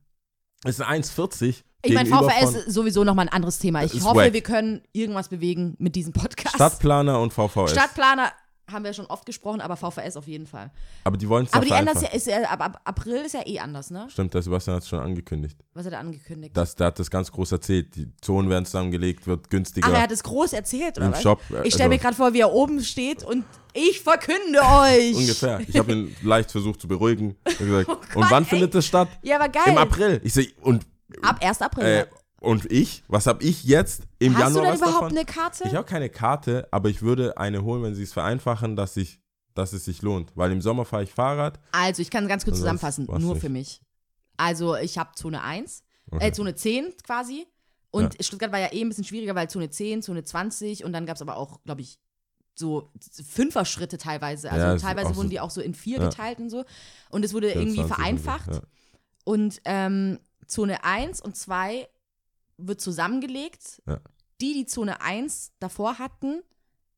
[0.65, 1.63] Es ist 1,40.
[1.85, 3.83] Ich meine, VVS ist sowieso nochmal ein anderes Thema.
[3.83, 4.33] Ich hoffe, wack.
[4.33, 6.55] wir können irgendwas bewegen mit diesem Podcast.
[6.55, 7.73] Stadtplaner und VVS.
[7.73, 8.31] Stadtplaner
[8.71, 10.71] haben wir schon oft gesprochen, aber VVS auf jeden Fall.
[11.05, 13.47] aber die wollen es Aber die ändern ja, ist ja ab, ab April ist ja
[13.47, 14.07] eh anders, ne?
[14.09, 15.59] Stimmt, der Sebastian hat es schon angekündigt.
[15.75, 16.57] Was hat er angekündigt?
[16.57, 17.95] Das, der hat das ganz groß erzählt.
[17.97, 19.89] Die Zonen werden zusammengelegt, wird günstiger.
[19.91, 21.23] Ach, er hat es groß erzählt, oder Im was?
[21.23, 21.41] Shop.
[21.65, 23.45] Ich stelle mir also- gerade vor, wie er oben steht und
[23.75, 25.17] ich verkünde euch.
[25.17, 25.61] Ungefähr.
[25.67, 27.37] Ich habe ihn leicht versucht zu beruhigen.
[27.59, 28.49] Gesagt, Oh Gott, und wann ey.
[28.49, 29.09] findet das statt?
[29.23, 29.63] Ja, aber geil.
[29.67, 30.21] Im April.
[30.25, 30.87] Ich sehe, und,
[31.23, 31.61] Ab 1.
[31.63, 31.85] April.
[31.85, 32.07] äh,
[32.43, 33.03] und ich?
[33.09, 35.17] Was habe ich jetzt im Hast Januar du denn was überhaupt davon?
[35.19, 35.65] eine Karte?
[35.67, 39.21] Ich habe keine Karte, aber ich würde eine holen, wenn sie es vereinfachen, dass, ich,
[39.55, 40.33] dass es sich lohnt.
[40.37, 41.59] Weil im Sommer fahre ich Fahrrad.
[41.73, 43.41] Also, ich kann ganz kurz zusammenfassen, nur nicht.
[43.41, 43.81] für mich.
[44.37, 46.29] Also, ich habe Zone 1, Okay.
[46.29, 47.47] äh, Zone 10 quasi.
[47.91, 51.05] Und Stuttgart war ja eh ein bisschen schwieriger, weil Zone 10, Zone 20 und dann
[51.07, 51.99] gab es aber auch, glaube ich,
[52.55, 52.91] so
[53.29, 54.51] Fünfer-Schritte teilweise.
[54.51, 56.09] Also Ja, teilweise wurden so- die auch so in vier Ja.
[56.09, 56.65] geteilt und so.
[57.11, 58.55] Und es wurde irgendwie 24 und so, vereinfacht.
[58.55, 58.61] ja.
[59.25, 61.89] Und ähm, Zone 1 und 2
[62.67, 63.83] wird zusammengelegt.
[63.87, 64.01] Ja.
[64.41, 66.43] Die, die Zone 1 davor hatten,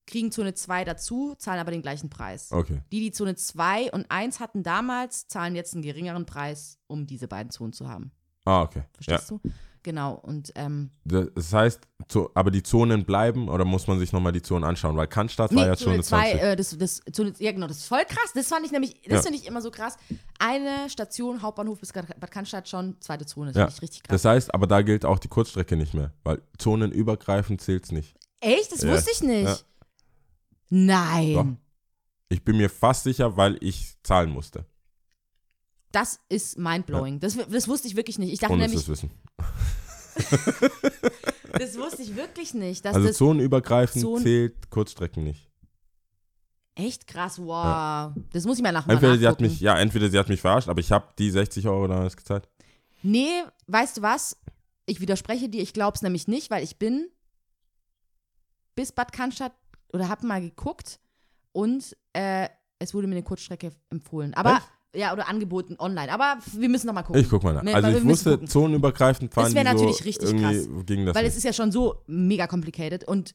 [0.07, 2.53] kriegen Zone 2 dazu, zahlen aber den gleichen Preis.
[2.53, 2.81] Okay.
[2.93, 7.29] Die, die Zone 2 und 1 hatten damals, zahlen jetzt einen geringeren Preis, um diese
[7.29, 8.13] beiden Zonen zu haben.
[8.45, 8.81] Ah, okay.
[8.81, 9.19] Ja.
[9.19, 9.41] Verstehst du?
[9.85, 10.15] Genau.
[10.15, 14.41] Und ähm, Das heißt, zo- aber die Zonen bleiben oder muss man sich nochmal die
[14.41, 14.97] Zonen anschauen?
[14.97, 16.43] Weil Cannstatt war nee, ja Zone schon 2, 20.
[16.43, 18.33] äh, das, das, Zone, ja genau, das ist voll krass.
[18.35, 19.23] Das fand ich nämlich, das Ja.
[19.23, 19.97] finde ich immer so krass.
[20.39, 23.53] Eine Station, Hauptbahnhof bis Bad Cannstatt schon, zweite Zone.
[23.53, 23.67] Das Ja.
[23.67, 24.23] finde ich richtig krass.
[24.23, 28.17] Das heißt, aber da gilt auch die Kurzstrecke nicht mehr, weil zonenübergreifend zählt es nicht.
[28.41, 28.73] Echt?
[28.73, 28.91] Das Ja.
[28.91, 29.67] wusste ich nicht.
[30.71, 31.35] Nein.
[31.35, 31.47] Doch.
[32.31, 34.65] Ich bin mir fast sicher, weil ich zahlen musste.
[35.95, 37.21] Das ist mindblowing.
[37.21, 38.33] Das, das wusste ich wirklich nicht.
[38.33, 39.11] Ich dachte Ohne nämlich, zu wissen.
[41.53, 42.85] das wusste ich wirklich nicht.
[42.85, 45.49] Also das, zonenübergreifend Zonen- zählt Kurzstrecken nicht.
[46.75, 48.13] Echt krass, wow.
[48.33, 50.41] Das muss ich mal nach mal Entweder sie hat mich, ja, entweder sie hat mich
[50.41, 52.49] verarscht, aber ich habe die 60 Euro damals gezahlt.
[53.05, 54.37] Nee, weißt du was?
[54.87, 57.07] Ich widerspreche dir, ich glaube es nämlich nicht, weil ich bin
[58.75, 59.53] bis Bad Cannstatt
[59.93, 60.99] oder habe mal geguckt
[61.53, 62.49] und äh,
[62.81, 64.35] es wurde mir eine Kurzstrecke empfohlen.
[64.35, 64.69] Aber, Echt?
[64.95, 66.13] Ja, oder angeboten online.
[66.13, 67.21] Aber wir müssen noch mal gucken.
[67.23, 67.75] Ich guck mal nach.
[67.75, 68.49] Also wir ich wusste, gucken.
[68.49, 71.39] zonenübergreifend fahren Das wär die so natürlich richtig irgendwie ging das Weil es nicht.
[71.39, 73.35] ist ja schon so mega complicated und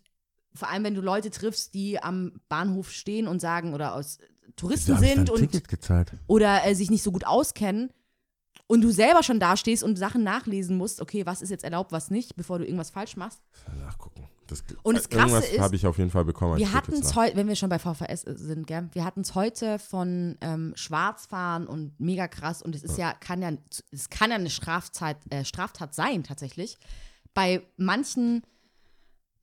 [0.55, 4.17] vor allem, wenn du Leute triffst, die am Bahnhof stehen und sagen oder aus
[4.55, 6.11] Touristen Da sind und Ticket gezahlt.
[6.27, 7.91] oder äh, sich nicht so gut auskennen
[8.67, 12.09] und du selber schon dastehst und Sachen nachlesen musst, okay, was ist jetzt erlaubt, was
[12.09, 13.41] nicht, bevor du irgendwas falsch machst.
[13.85, 14.27] Nachgucken.
[14.49, 16.57] Das, Und das Krasse irgendwas ist, habe ich auf jeden Fall bekommen.
[16.57, 19.77] Wir hatten es heute, wenn wir schon bei VVS sind, gell, wir hatten es heute
[19.79, 23.51] von ähm, Schwarzfahren und mega krass und es ist ja, kann ja,
[23.91, 26.77] es kann ja eine Straftat, äh, Straftat sein tatsächlich.
[27.33, 28.41] Bei manchen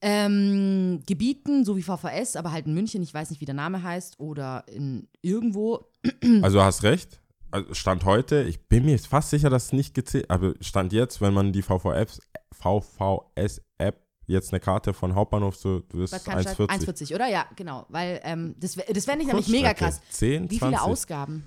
[0.02, 3.82] ähm, Gebieten, so wie VVS, aber halt in München, ich weiß nicht, wie der Name
[3.82, 5.86] heißt, oder in irgendwo,
[6.42, 7.20] Also hast recht.
[7.50, 10.92] Also Stand heute, ich bin mir jetzt fast sicher, dass es nicht gezählt, aber Stand
[10.92, 12.20] jetzt, wenn man die VVS,
[12.52, 16.86] VVS-App jetzt eine Karte von Hauptbahnhof so, du bist Bad Cannstatt, 1,40.
[17.10, 17.28] 1,40, oder?
[17.28, 17.86] Ja, genau.
[17.88, 20.00] Weil ähm, das, das fände ich nämlich mega krass.
[20.10, 20.60] 10, Wie 20.
[20.60, 21.46] viele Ausgaben?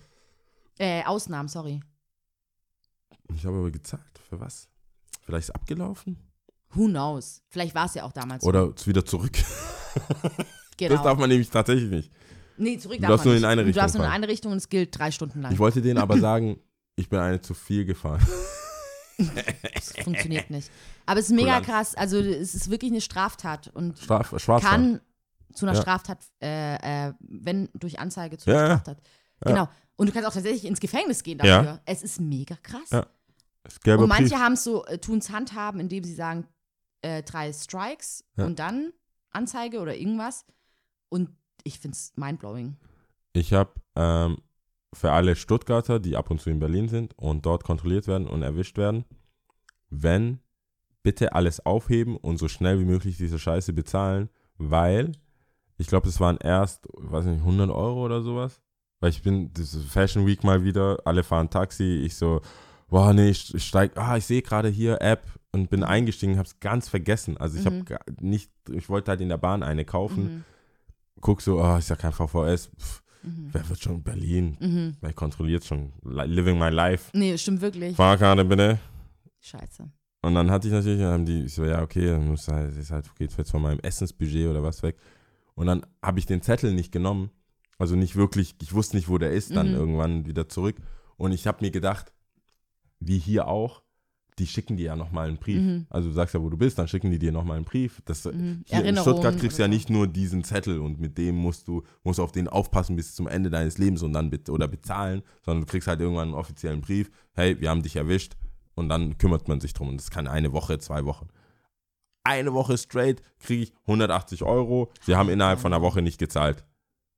[0.77, 1.81] Äh, Ausnahmen, sorry.
[3.35, 4.03] Ich habe aber gezahlt.
[4.29, 4.67] Für was?
[5.21, 6.17] Vielleicht ist abgelaufen?
[6.71, 7.41] Who knows?
[7.49, 8.43] Vielleicht war es ja auch damals.
[8.43, 8.49] so.
[8.49, 9.33] Oder ist wieder zurück?
[10.77, 10.95] genau.
[10.95, 12.11] Das darf man nämlich tatsächlich nicht.
[12.57, 13.49] Nee, zurück Du darf darfst man nur in nicht.
[13.49, 15.51] eine Du Richtung darfst nur in eine Richtung und es gilt drei Stunden lang.
[15.51, 16.59] Ich wollte denen aber sagen,
[16.95, 18.21] ich bin eine zu viel gefahren.
[19.73, 20.69] Das funktioniert nicht.
[21.05, 21.95] Aber es ist mega krass.
[21.95, 25.01] Also es ist wirklich eine Straftat und Straf, kann
[25.53, 25.81] zu einer Ja.
[25.81, 28.79] Straftat, äh, äh, wenn durch Anzeige zu einer Ja, ja.
[28.79, 29.01] Straftat.
[29.41, 29.67] Genau.
[29.95, 31.61] Und du kannst auch tatsächlich ins Gefängnis gehen Ja.
[31.63, 31.81] dafür.
[31.85, 32.89] Es ist mega krass.
[32.91, 33.07] Ja.
[33.97, 36.47] Und manche haben es so, äh, tun es handhaben, indem sie sagen,
[37.01, 38.45] äh, drei Strikes Ja.
[38.45, 38.91] und dann
[39.31, 40.45] Anzeige oder irgendwas.
[41.09, 41.29] Und
[41.63, 42.77] ich finde es mindblowing.
[43.33, 44.37] Ich habe ähm,
[44.93, 48.41] für alle Stuttgarter, die ab und zu in Berlin sind und dort kontrolliert werden und
[48.41, 49.05] erwischt werden,
[49.89, 50.39] wenn
[51.03, 55.11] bitte alles aufheben und so schnell wie möglich diese Scheiße bezahlen, weil
[55.77, 58.61] ich glaube, es waren erst, weiß nicht, 100 Euro oder sowas.
[58.99, 62.41] Weil ich bin, das ist Fashion Week mal wieder, alle fahren Taxi, ich so,
[62.89, 65.23] boah, nee, ich, ich steig, ah, ich sehe gerade hier App
[65.53, 67.37] und bin eingestiegen, hab's ganz vergessen.
[67.37, 67.85] Also ich Mhm.
[67.89, 70.43] habe nicht, ich wollte halt in der Bahn eine kaufen, Mhm.
[71.21, 73.49] guck so, ah, ist ja kein VVS, pff, Mhm.
[73.51, 74.57] wer wird schon in Berlin?
[74.59, 74.95] Mhm.
[75.01, 75.93] Wer kontrolliert schon?
[76.03, 77.11] Li- Living my life.
[77.13, 77.95] Nee, stimmt wirklich.
[77.95, 78.79] Fahrkarte bitte.
[79.39, 79.89] Scheiße.
[80.21, 82.75] Und dann hatte ich natürlich, dann haben die, ich so, ja, okay, dann muss halt,
[82.77, 84.97] ist halt, geht jetzt von meinem Essensbudget oder was weg.
[85.55, 87.29] Und dann habe ich den Zettel nicht genommen.
[87.77, 89.75] Also nicht wirklich, ich wusste nicht, wo der ist, dann Mhm.
[89.75, 90.75] irgendwann wieder zurück.
[91.15, 92.11] Und ich habe mir gedacht,
[92.99, 93.81] wie hier auch,
[94.39, 95.61] die schicken dir ja nochmal einen Brief.
[95.61, 95.85] Mhm.
[95.89, 98.01] Also du sagst ja, wo du bist, dann schicken die dir nochmal einen Brief.
[98.05, 98.63] Das, Mhm.
[98.65, 99.73] Hier in Stuttgart kriegst du ja so.
[99.73, 103.27] nicht nur diesen Zettel und mit dem musst du musst auf den aufpassen bis zum
[103.27, 107.11] Ende deines Lebens und dann oder bezahlen, sondern du kriegst halt irgendwann einen offiziellen Brief,
[107.33, 108.35] hey, wir haben dich erwischt
[108.75, 111.27] und dann kümmert man sich drum und das kann eine Woche, zwei Wochen.
[112.23, 114.91] Eine Woche straight kriege ich 180 Euro.
[115.01, 116.63] Sie haben innerhalb von einer Woche nicht gezahlt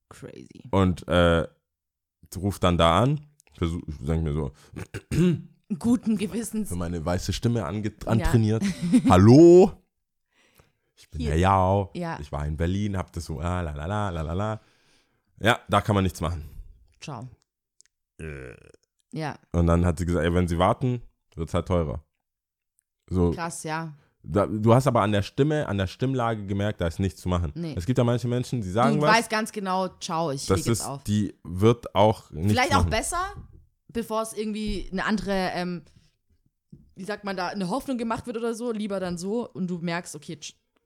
[0.10, 0.64] Crazy.
[0.72, 1.48] und äh,
[2.38, 3.20] ruft dann da an,
[3.58, 4.52] versuch, sag mir so,
[5.80, 6.70] Guten Gewissens.
[6.70, 8.64] für meine weiße Stimme antrainiert.
[9.10, 9.72] Hallo?
[10.96, 11.32] Ich bin Hier.
[11.32, 11.90] der Jao.
[11.94, 12.20] Ja.
[12.20, 14.62] Ich war in Berlin, hab das so, ah, la la la la la la.
[15.40, 16.44] Ja, da kann man nichts machen.
[17.00, 17.28] Ciao.
[18.20, 18.54] Äh.
[19.14, 21.02] Ja, Und dann hat sie gesagt, ey, wenn sie warten,
[21.36, 22.02] wird es halt teurer.
[23.10, 23.94] So, krass, ja.
[24.24, 27.28] da, du hast aber an der Stimme, an der Stimmlage gemerkt, da ist nichts zu
[27.28, 27.52] machen.
[27.56, 27.74] Nee.
[27.76, 30.66] Es gibt ja manche Menschen, die sagen du was, weißt ganz genau, ciao, ich das
[30.66, 31.04] ist, auf.
[31.04, 32.90] die wird auch nicht Vielleicht auch machen.
[32.92, 33.34] besser,
[33.94, 35.84] bevor es irgendwie eine andere, ähm,
[36.96, 39.78] wie sagt man da, eine Hoffnung gemacht wird oder so, lieber dann so und du
[39.80, 40.38] merkst, okay,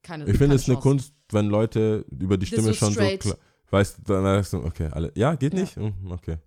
[0.01, 0.78] keine Ich finde es eine.
[0.80, 3.22] Kunst, wenn Leute über die Stimme so schon so straight.
[3.22, 3.38] klar,
[3.72, 5.60] weißt, dann sagst du, okay, alle, ja, geht Ja.
[5.62, 5.76] nicht?
[5.76, 6.38] Hm, Okay.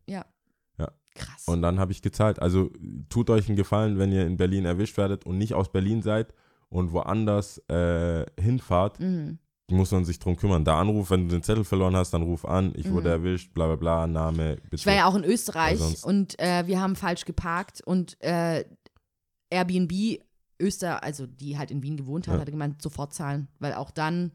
[1.19, 1.49] Krass.
[1.49, 2.41] Und dann habe ich gezahlt.
[2.41, 2.71] Also
[3.09, 6.33] tut euch einen Gefallen, wenn ihr in Berlin erwischt werdet und nicht aus Berlin seid
[6.69, 9.39] und woanders äh, hinfahrt, mhm.
[9.71, 10.65] Muss man sich drum kümmern.
[10.65, 13.25] Da Anruf, wenn du den Zettel verloren hast, dann ruf an, ich wurde Mhm.
[13.27, 14.77] erwischt, bla bla bla, Name, bitte.
[14.77, 18.65] Ich war ja auch in Österreich und äh, wir haben falsch geparkt und äh,
[19.51, 20.21] Airbnb
[20.61, 22.41] Öster, also die halt in Wien gewohnt hat, Ja.
[22.41, 24.33] hat gemeint, sofort zahlen, weil auch dann,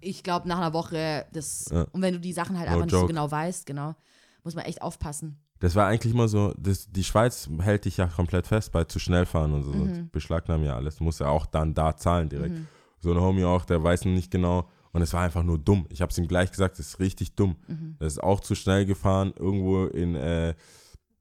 [0.00, 1.86] ich glaube, nach einer Woche, das, Ja.
[1.92, 3.12] und wenn du die Sachen halt No einfach nicht so joke.
[3.12, 3.94] genau weißt, genau,
[4.42, 5.38] muss man echt aufpassen.
[5.60, 8.98] Das war eigentlich immer so, das, die Schweiz hält dich ja komplett fest bei zu
[8.98, 9.70] schnell fahren und so.
[9.72, 9.94] Mhm.
[9.94, 10.96] sonst Beschlagnahmen ja alles.
[10.96, 12.56] Du musst ja auch dann da zahlen direkt.
[12.56, 12.66] Mhm.
[13.06, 14.68] So ein Homie auch, der weiß nicht genau.
[14.90, 15.86] Und es war einfach nur dumm.
[15.90, 17.54] Ich habe es ihm gleich gesagt, das ist richtig dumm.
[17.68, 17.94] Mhm.
[18.00, 20.54] Das ist auch zu schnell gefahren, irgendwo in äh,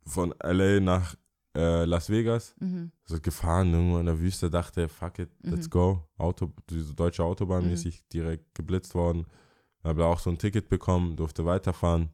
[0.04, 1.14] von LA nach
[1.56, 2.56] äh, Las Vegas.
[2.60, 2.92] Mhm.
[3.04, 5.70] So gefahren, irgendwo in der Wüste, dachte, fuck it, let's Mhm.
[5.70, 6.08] go.
[6.18, 9.28] Auto, diese deutsche Autobahn mäßig direkt geblitzt worden.
[9.84, 12.10] Habe auch so ein Ticket bekommen, durfte weiterfahren.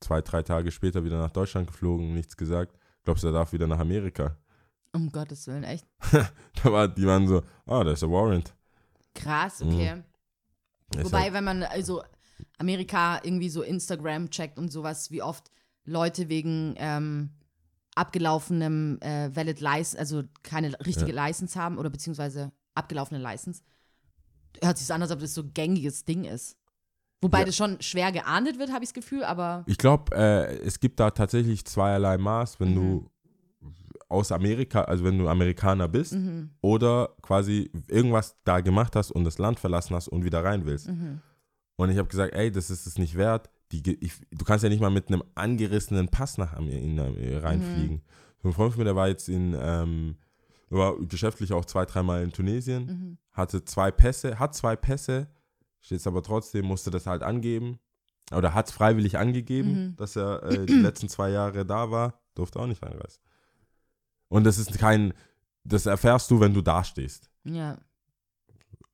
[0.00, 2.78] Zwei, drei Tage später wieder nach Deutschland geflogen, nichts gesagt.
[3.04, 4.38] Glaubst du, er darf wieder nach Amerika?
[4.94, 5.86] Um Gottes Willen, echt
[6.62, 8.54] Da war, die waren so, ah, da ist der Warrant.
[9.14, 9.68] Krass, Mhm.
[9.72, 10.02] okay.
[10.96, 12.02] Ist Wobei, halt- wenn man also
[12.58, 15.50] Amerika irgendwie so Instagram checkt und sowas, wie oft
[15.84, 17.30] Leute wegen ähm,
[17.94, 23.62] abgelaufenem äh, Valid License, also keine richtige License haben oder beziehungsweise abgelaufene License,
[24.62, 26.56] hört sich so an, als ob das so ein gängiges Ding ist.
[27.20, 27.44] Wobei Ja.
[27.44, 30.98] das schon schwer geahndet wird, habe ich das Gefühl, aber Ich glaube, äh, es gibt
[31.00, 32.74] da tatsächlich zweierlei Maß, wenn Mhm.
[32.74, 33.10] du
[34.12, 39.24] aus Amerika, also wenn du Amerikaner bist mhm, oder quasi irgendwas da gemacht hast und
[39.24, 40.88] das Land verlassen hast und wieder rein willst.
[40.88, 41.20] mhm.
[41.76, 43.50] Und ich habe gesagt, ey, das ist es nicht wert.
[43.72, 47.38] Die, ich, du kannst ja nicht mal mit einem angerissenen Pass nach Amer- in, äh,
[47.38, 48.02] reinfliegen.
[48.42, 50.16] So ein Freund von mir, der war jetzt in, ähm,
[50.68, 53.18] war geschäftlich auch zwei, dreimal in Tunesien, Mhm.
[53.32, 55.28] hatte zwei Pässe, hat zwei Pässe,
[55.80, 57.78] steht es aber trotzdem, musste das halt angeben.
[58.34, 59.96] Oder hat es freiwillig angegeben, Mhm.
[59.96, 63.20] dass er äh, die letzten zwei Jahre da war, durfte auch nicht einreisen.
[64.32, 65.12] Und das ist kein,
[65.62, 67.28] das erfährst du, wenn du dastehst.
[67.44, 67.76] ja,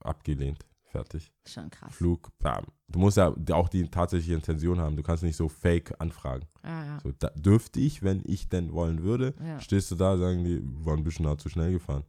[0.01, 0.65] Abgelehnt.
[0.91, 1.31] Fertig.
[1.47, 1.95] schon krass.
[1.95, 2.65] Flug, bam.
[2.89, 4.97] Du musst ja auch die tatsächliche Intention haben.
[4.97, 6.47] Du kannst nicht so fake anfragen.
[6.65, 7.01] Ja, ja.
[7.03, 9.61] So, da, dürfte ich, wenn ich denn wollen würde, Ja.
[9.61, 12.05] stehst du da, sagen die, war ein bisschen nah zu schnell gefahren.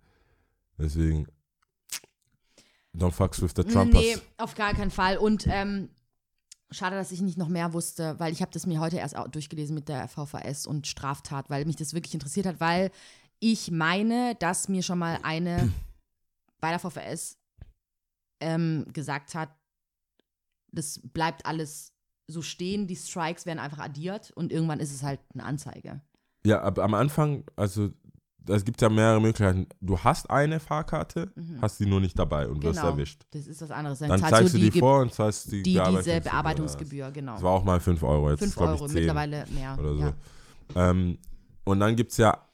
[0.78, 1.28] Deswegen,
[2.96, 4.02] don't fucks with the Trumpers.
[4.02, 5.18] Nee, auf gar keinen Fall.
[5.18, 5.90] Und ähm,
[6.72, 9.28] schade, dass ich nicht noch mehr wusste, weil ich habe das mir heute erst auch
[9.28, 12.92] durchgelesen mit der VVS und Straftat, weil mich das wirklich interessiert hat, weil
[13.40, 15.72] ich meine, dass mir schon mal eine
[16.62, 17.38] bei der VVS
[18.42, 19.50] ähm, gesagt hat,
[20.72, 21.94] das bleibt alles
[22.28, 26.02] so stehen, die Strikes werden einfach addiert und irgendwann ist es halt eine Anzeige.
[26.46, 27.90] Ja, aber am Anfang, also
[28.48, 29.68] es gibt ja mehrere Möglichkeiten.
[29.82, 31.32] Du hast eine Fahrkarte,
[31.62, 32.82] hast die nur nicht dabei und wirst Mhm.
[32.82, 32.92] Genau.
[32.94, 33.26] erwischt.
[33.32, 34.00] Das ist was anderes.
[34.00, 36.22] Dann zahlst zeigst du die Ge- vor und zahlst die, die diese Bearbeitungsgebühr.
[36.32, 37.34] Bearbeitungsgebühr, genau.
[37.34, 39.78] Das war auch mal 5 Euro, jetzt 5 glaube Euro, ich 10 mittlerweile mehr.
[39.80, 40.00] oder so.
[40.76, 40.90] Ja.
[40.90, 41.18] Ähm,
[41.66, 42.48] und dann gibt es ja,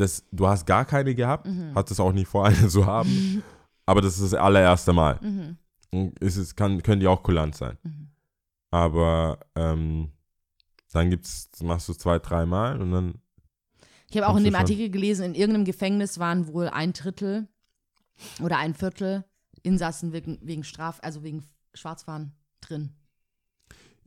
[0.00, 1.74] das, du hast gar keine gehabt, Mhm.
[1.74, 3.42] hattest auch nicht vor, eine zu haben,
[3.86, 5.18] aber das ist das allererste Mal.
[5.22, 5.56] Mhm.
[5.92, 7.76] Und ist es kann, können die auch kulant sein.
[7.82, 8.08] Mhm.
[8.70, 10.10] Aber ähm,
[10.92, 13.14] dann gibt's, machst du es zwei, dreimal und dann,
[14.08, 14.54] Ich habe auch in dem?
[14.54, 17.48] Artikel gelesen, in irgendeinem Gefängnis waren wohl ein Drittel
[18.40, 19.24] oder ein Viertel
[19.62, 21.44] Insassen wegen, wegen Straf, also wegen
[21.74, 22.90] Schwarzfahren drin.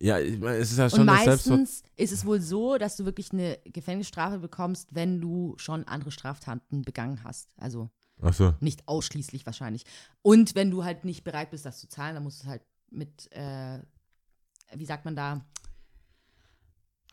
[0.03, 1.47] Ja, ich meine, es ist ja Und schon das Selbst.
[1.47, 6.11] meistens ist es wohl so, dass du wirklich eine Gefängnisstrafe bekommst, wenn du schon andere
[6.11, 7.49] Straftaten begangen hast.
[7.57, 7.89] Also
[8.21, 9.85] Achso, nicht ausschließlich wahrscheinlich.
[10.21, 13.31] Und wenn du halt nicht bereit bist, das zu zahlen, dann musst du halt mit,
[13.31, 13.79] äh,
[14.75, 15.45] wie sagt man da,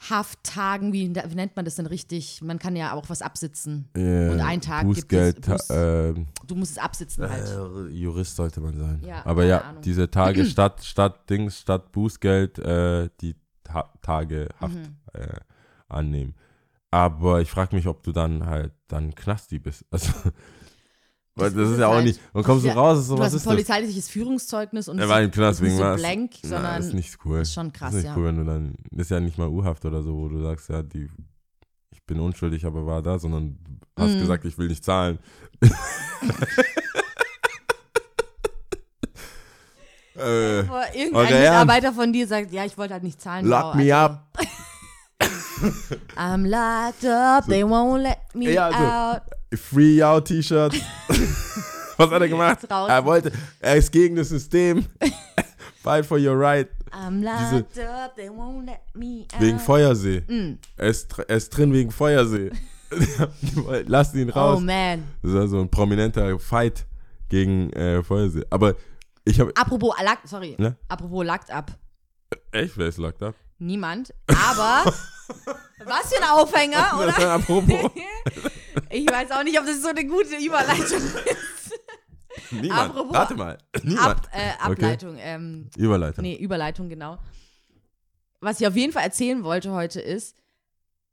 [0.08, 2.40] Hafttagen, wie, wie nennt man das denn richtig?
[2.42, 3.88] Man kann ja auch was absitzen.
[3.94, 7.46] äh, Und ein Tag Bußgeld, gibt es Buß- ähm, Du musst es absitzen halt.
[7.48, 9.02] äh, Jurist sollte man sein.
[9.06, 9.82] Ja, Aber ja, Ahnung.
[9.82, 13.34] diese Tage statt, statt Dings, statt Bußgeld, äh, die
[13.64, 14.96] Ta Tage Haft Mhm.
[15.12, 15.34] äh,
[15.88, 16.34] annehmen.
[16.90, 19.84] Aber ich frage mich, ob du dann halt dann Knasti bist.
[19.92, 20.12] Also,
[21.40, 22.04] weil Das das ist ist ja auch halt.
[22.06, 22.20] nicht.
[22.32, 23.52] Und kommst du Ja, raus, ist so, Du was hast ein ist das?
[23.54, 26.00] polizeiliches Führungszeugnis und es war im ist Knast nicht wegen so was?
[26.00, 27.40] blank, Na, sondern ist nicht cool.
[27.40, 28.16] ist schon krass, ist nicht ja.
[28.16, 30.68] cool, wenn du dann, das ist ja nicht mal U-Haft oder so, wo du sagst,
[30.68, 31.08] ja, die,
[31.90, 33.58] ich bin unschuldig, aber war da, sondern
[33.98, 34.20] hast Mhm.
[34.20, 35.18] gesagt, ich will nicht zahlen.
[40.16, 41.40] äh, irgendein.
[41.40, 43.46] Mitarbeiter von dir sagt, ja, ich wollte halt nicht zahlen.
[43.46, 44.26] lock wow, me also, up.
[46.16, 49.22] I'm locked up, they won't let me Ja, also, out.
[49.54, 50.74] Free Out T-Shirt.
[51.96, 52.58] Was hat er gemacht?
[52.70, 52.88] Raus.
[52.88, 54.86] Er wollte, er ist gegen das System.
[55.82, 56.68] Fight for your right.
[56.92, 59.40] I'm locked up, they won't let me out.
[59.40, 60.22] Wegen Feuersee.
[60.26, 60.58] Mm.
[60.76, 62.50] Er, ist, er ist drin wegen Feuersee.
[63.86, 64.58] Lass ihn raus.
[64.58, 65.04] Oh man.
[65.22, 66.86] Das ist also ein prominenter Fight
[67.28, 68.44] gegen äh, Feuersee.
[68.50, 68.74] Aber
[69.24, 69.52] ich habe.
[69.54, 70.56] Apropos locked, sorry.
[70.58, 70.76] Ne?
[70.88, 71.70] Apropos locked up.
[72.52, 73.34] Echt, wer ist locked up?
[73.58, 74.12] Niemand.
[74.28, 74.92] Aber
[75.84, 77.32] was für ein Aufhänger, oder?
[77.34, 77.90] Apropos.
[78.90, 81.72] Ich weiß auch nicht, ob das so eine gute Überleitung ist.
[82.52, 82.90] Niemand.
[82.90, 83.58] Apropos- Warte mal.
[83.82, 84.08] Niemand.
[84.26, 85.16] Ab, äh, Ableitung.
[85.18, 86.22] Ähm, Überleitung.
[86.22, 87.18] nee, Überleitung, genau.
[88.40, 90.36] Was ich auf jeden Fall erzählen wollte heute ist,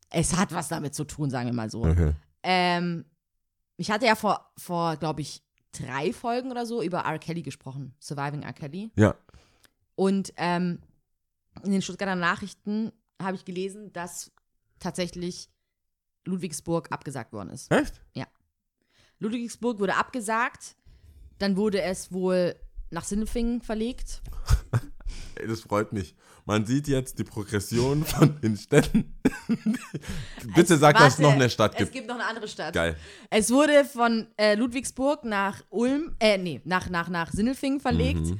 [0.09, 1.83] es hat was damit zu tun, sagen wir mal so.
[1.83, 2.13] Okay.
[2.43, 3.05] Ähm,
[3.75, 5.43] ich hatte ja vor, vor glaube ich,
[5.73, 7.19] drei Folgen oder so über R.
[7.19, 7.93] Kelly gesprochen.
[7.99, 8.53] Surviving R.
[8.53, 8.91] Kelly.
[8.95, 9.15] Ja.
[9.95, 10.79] Und ähm,
[11.63, 12.91] in den Stuttgarter Nachrichten
[13.21, 14.31] habe ich gelesen, dass
[14.79, 15.49] tatsächlich
[16.27, 17.71] Ludwigsburg abgesagt worden ist.
[17.71, 18.01] Echt?
[19.19, 20.75] Ludwigsburg wurde abgesagt,
[21.39, 22.55] dann wurde es wohl
[22.91, 24.21] nach Sindelfingen verlegt.
[25.35, 26.15] Ey, das freut mich.
[26.45, 29.15] Man sieht jetzt die Progression von den Städten.
[30.55, 31.91] Bitte Es- sag, dass es warte, noch eine Stadt Es gibt.
[31.93, 32.73] gibt noch eine andere Stadt.
[32.73, 32.95] Geil.
[33.29, 38.21] Es wurde von äh, Ludwigsburg nach Ulm, äh, nee, nach, nach, nach Sindelfingen verlegt.
[38.21, 38.39] Mhm.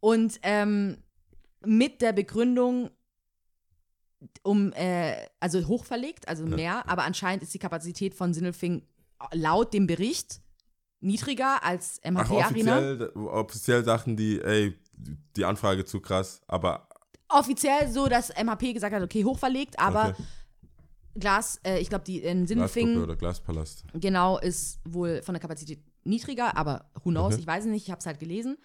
[0.00, 0.98] Und ähm,
[1.64, 2.90] mit der Begründung,
[4.42, 8.86] um, äh, also hochverlegt, also mehr, aber anscheinend ist die Kapazität von Sindelfing
[9.32, 10.40] laut dem Bericht
[11.00, 12.78] niedriger als Ach, MHP Arena.
[12.78, 14.74] offiziell, offiziell sagten die, ey,
[15.36, 16.88] die Anfrage zu krass, aber
[17.28, 20.22] Offiziell so, dass MHP gesagt hat, okay, hochverlegt, aber okay.
[21.14, 23.84] Glas, äh, ich glaube, die in Sindelfingen oder Glaspalast.
[23.94, 27.40] genau ist wohl von der Kapazität niedriger, aber who knows, Okay.
[27.40, 28.58] ich weiß es nicht, ich habe es halt gelesen.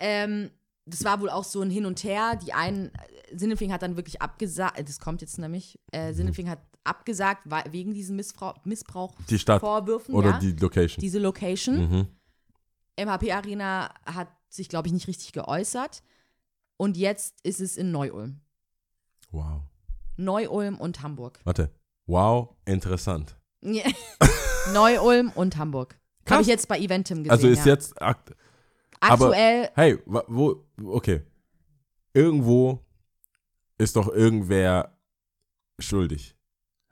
[0.00, 0.50] Ähm,
[0.88, 2.36] das war wohl auch so ein Hin und Her.
[2.36, 5.98] Die einen, äh, Sindelfing hat dann wirklich abgesagt, äh, das kommt jetzt nämlich, Mhm.
[5.98, 11.00] äh, Sindelfing hat abgesagt wegen diesen Missbrauch, Missbrauch Die Stadt Vorwürfen, oder ja, die Location.
[11.00, 11.76] diese Location.
[11.90, 12.06] mhm.
[12.96, 16.02] MHP Arena hat sich, glaube ich, nicht richtig geäußert.
[16.78, 18.40] Und jetzt ist es in Neu-Ulm.
[19.30, 19.62] Wow.
[20.16, 21.38] Neu-Ulm und Hamburg.
[21.44, 21.70] Warte.
[22.06, 23.36] Wow, interessant.
[24.72, 25.98] Neu-Ulm und Hamburg.
[26.28, 27.30] Habe ich jetzt bei Eventim gesehen.
[27.30, 27.72] Also ist ja.
[27.74, 28.00] jetzt
[29.00, 31.22] akt aber- aktuell Hey, wo, okay.
[32.14, 32.84] Irgendwo
[33.78, 34.96] ist doch irgendwer
[35.78, 36.34] schuldig.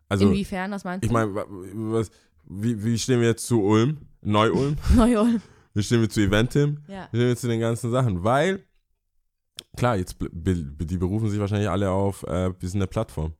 [0.08, 1.06] Also, inwiefern, was meinst du?
[1.06, 2.10] ich meine, wa- was,
[2.44, 4.06] wie, wie stehen wir jetzt zu Ulm?
[4.20, 4.76] Neu-Ulm?
[4.94, 5.42] Neu-Ulm.
[5.74, 6.82] Wie stehen wir zu Eventim?
[6.86, 7.08] Ja.
[7.10, 8.22] Wie stehen wir zu den ganzen Sachen?
[8.22, 8.64] Weil,
[9.76, 13.34] klar, jetzt, die berufen sich wahrscheinlich alle auf, äh, wir sind eine Plattform.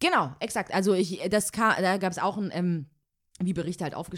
[0.00, 0.72] Genau, exakt.
[0.72, 2.86] Also ich, das kam, da gab es auch ein, ähm,
[3.40, 4.16] wie Berichte halt aufge,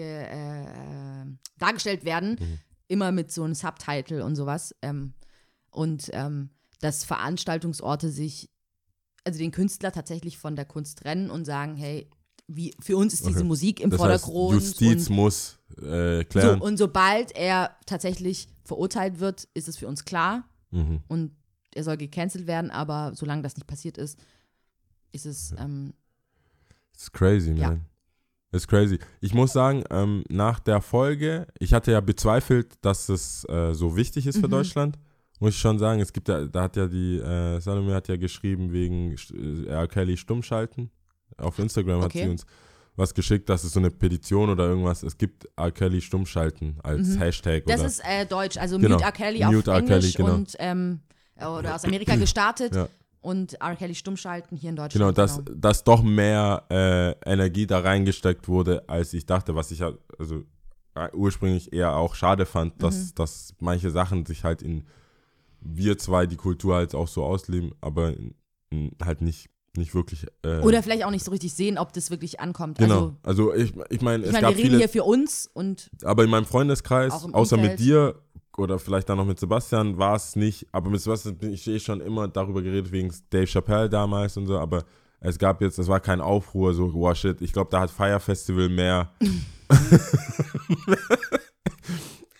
[0.00, 1.26] äh, äh,
[1.58, 2.58] dargestellt werden, Mhm.
[2.88, 4.74] Immer mit so einem Subtitle und sowas.
[4.82, 5.14] Ähm,
[5.70, 8.50] und ähm, dass Veranstaltungsorte sich,
[9.24, 12.10] also den Künstler tatsächlich von der Kunst trennen und sagen, hey,
[12.46, 13.48] wie, für uns ist diese Okay.
[13.48, 14.54] Musik im Das heißt, Vordergrund.
[14.62, 16.60] Justiz und, muss äh, so, klären.
[16.60, 21.02] und sobald er tatsächlich verurteilt wird, ist es für uns klar mhm.
[21.08, 21.32] und
[21.74, 24.18] er soll gecancelt werden, aber solange das nicht passiert ist,
[25.12, 25.92] ist es ähm,
[26.94, 27.58] It's crazy, man.
[27.58, 27.78] Ja.
[28.52, 28.98] It's crazy.
[29.20, 33.94] Ich muss sagen, ähm, nach der Folge, ich hatte ja bezweifelt, dass es äh, so
[33.96, 34.52] wichtig ist für Mhm.
[34.52, 34.98] Deutschland.
[35.40, 38.16] Muss ich schon sagen, es gibt ja, da hat ja die, äh, Salome hat ja
[38.16, 39.14] geschrieben wegen
[39.66, 39.86] äh, R.
[39.86, 40.90] Kelly stummschalten.
[41.36, 42.24] Auf Instagram hat Okay.
[42.24, 42.46] sie uns
[42.96, 45.70] was geschickt, dass es so eine Petition oder irgendwas, es gibt R.
[45.70, 47.18] Kelly stummschalten als Mhm.
[47.18, 48.94] Hashtag Das ist äh, Deutsch, also Genau.
[48.96, 49.12] Mute R.
[49.12, 49.76] Kelly auf Mute R.
[49.76, 50.34] Englisch Kelly, genau.
[50.34, 51.00] und ähm,
[51.36, 52.88] oder aus Amerika gestartet Ja.
[53.20, 53.76] Und R.
[53.76, 55.18] Kelly stummschalten hier in Genau, Deutschland.
[55.18, 59.92] dass, dass doch mehr äh, Energie da reingesteckt wurde, als ich dachte, was ich ja
[60.18, 60.44] also
[60.94, 63.12] äh, ursprünglich eher auch schade fand, dass, Mhm.
[63.16, 64.84] dass manche Sachen sich halt in
[65.60, 68.34] wir zwei die Kultur halt auch so ausleben, aber in,
[68.70, 70.24] in halt nicht, nicht wirklich.
[70.44, 72.78] Äh, Oder vielleicht auch nicht so richtig sehen, ob das wirklich ankommt.
[72.78, 73.16] genau.
[73.24, 75.50] Also, Also, ich, ich meine, ich es meine, gab wir reden viele, hier für uns
[75.52, 77.62] und aber in meinem Freundeskreis, außer Umfeld.
[77.62, 78.14] mit dir
[78.58, 81.78] oder vielleicht dann noch mit Sebastian, war es nicht, aber mit Sebastian bin ich eh
[81.78, 84.84] schon immer darüber geredet, wegen Dave Chappelle damals und so, aber
[85.20, 88.20] es gab jetzt, es war kein Aufruhr, so, wow, shit, ich glaube, da hat Fire
[88.20, 89.10] Festival mehr.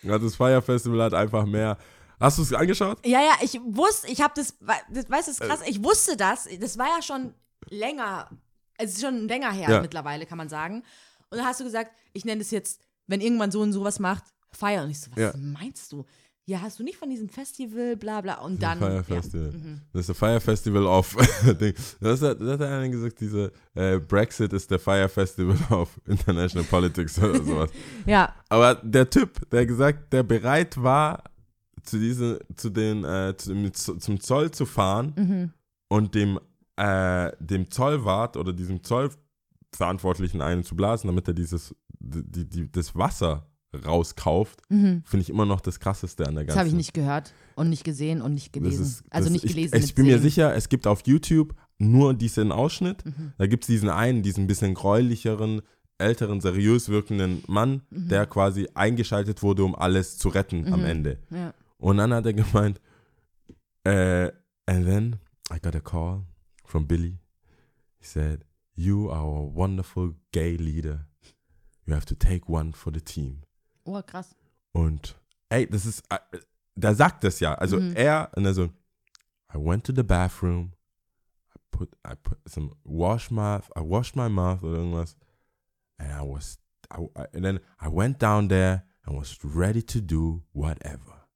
[0.02, 1.76] ja, das Fire Festival hat einfach mehr.
[2.20, 2.98] Hast du es angeschaut?
[3.06, 4.56] Ja, ja, ich wusste, ich habe das,
[4.92, 5.46] das, weißt du, das ist Äh.
[5.46, 7.32] krass, ich wusste das, das war ja schon
[7.68, 8.28] länger,
[8.76, 9.80] es ist schon länger her Ja.
[9.80, 10.82] mittlerweile, kann man sagen.
[11.30, 14.24] Und dann hast du gesagt, ich nenne das jetzt, wenn irgendwann so und sowas macht,
[14.52, 14.84] Feier.
[14.84, 15.32] Und ich so, was Ja.
[15.36, 16.04] meinst du?
[16.46, 18.40] Ja, hast du nicht von diesem Festival, bla bla.
[18.40, 18.78] Und dann.
[18.78, 19.02] Fire ja.
[19.02, 19.52] Festival.
[19.52, 19.82] Mhm.
[19.92, 21.14] Das ist der Fire Festival of.
[22.00, 26.66] Das hat, das hat einer gesagt, diese äh, Brexit ist der Fire Festival of International
[26.66, 27.70] Politics oder sowas.
[28.06, 31.22] ja, Aber der Typ, der gesagt, der bereit war,
[31.82, 35.52] zu diesen, zu den, äh, zu, zum Zoll zu fahren mhm.
[35.88, 36.40] und dem,
[36.76, 42.94] äh, dem Zollwart oder diesem Zollverantwortlichen einen zu blasen, damit er dieses, die, die, das
[42.94, 43.46] Wasser
[43.84, 45.02] rauskauft, Mhm.
[45.04, 47.68] finde ich immer noch das krasseste an der Das ganzen habe ich nicht gehört und
[47.70, 48.82] nicht gesehen und nicht Das gelesen.
[48.82, 49.76] ist- also das- nicht gelesen.
[49.76, 53.04] Ich, ich bin mir sicher, es gibt auf YouTube nur diesen Ausschnitt.
[53.04, 53.32] Mhm.
[53.38, 55.60] Da gibt es diesen einen, diesen bisschen gräulicheren,
[55.98, 58.08] älteren, seriös wirkenden Mann, Mhm.
[58.08, 60.86] der quasi eingeschaltet wurde, um alles zu retten am Mhm.
[60.86, 61.18] Ende.
[61.30, 61.52] Ja.
[61.78, 62.80] Und dann hat er gemeint,
[63.84, 64.30] äh,
[64.66, 65.16] and then
[65.54, 66.22] I got a call
[66.64, 67.18] from Billy.
[67.98, 68.44] He said,
[68.74, 71.06] you are a wonderful gay leader.
[71.86, 73.42] You have to take one for the team.
[73.90, 74.34] Oh, krass.
[74.72, 75.18] Und
[75.48, 76.18] ey, das ist, äh,
[76.74, 77.54] der sagt das ja.
[77.54, 77.96] Also Mhm.
[77.96, 80.72] er, und er so, I went to the bathroom,
[81.54, 85.16] I put, I put some, wash my, I washed my mouth oder irgendwas,
[85.98, 86.58] and I was,
[86.92, 91.26] I, I- and then I went down there and was ready to do whatever.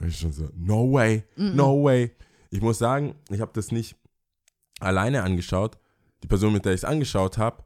[0.00, 1.54] Und ich schon so, no way, Mhm.
[1.56, 2.14] no way.
[2.50, 3.96] Ich muss sagen, ich habe das nicht
[4.80, 5.78] alleine angeschaut.
[6.22, 7.62] Die Person, mit der ich es angeschaut habe,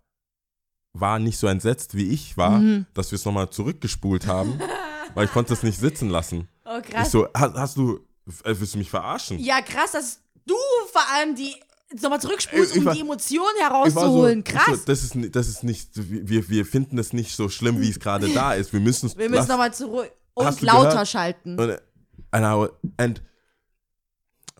[0.94, 2.86] war nicht so entsetzt, wie ich war, Mhm.
[2.94, 4.58] dass wir es nochmal zurückgespult haben,
[5.14, 6.48] weil ich konnte es nicht sitzen lassen.
[6.64, 7.10] Oh, Ich krass.
[7.10, 7.96] so, hast, hast du,
[8.44, 9.38] äh, willst du mich verarschen?
[9.38, 10.54] Ja, krass, dass du
[10.92, 11.54] vor allem die
[12.00, 14.44] nochmal zurückspulst, Ich- ich um war- die Emotionen Ich herauszuholen.
[14.46, 14.78] so, krass.
[14.80, 17.98] So, das ist, das ist nicht, wir, wir finden es nicht so schlimm, wie es
[18.00, 18.72] gerade da ist.
[18.72, 21.08] Wir müssen es Wir müssen nochmal zurück und lauter gehört?
[21.08, 21.58] schalten.
[21.58, 21.78] Und,
[22.30, 22.68] and, I,
[22.98, 23.22] and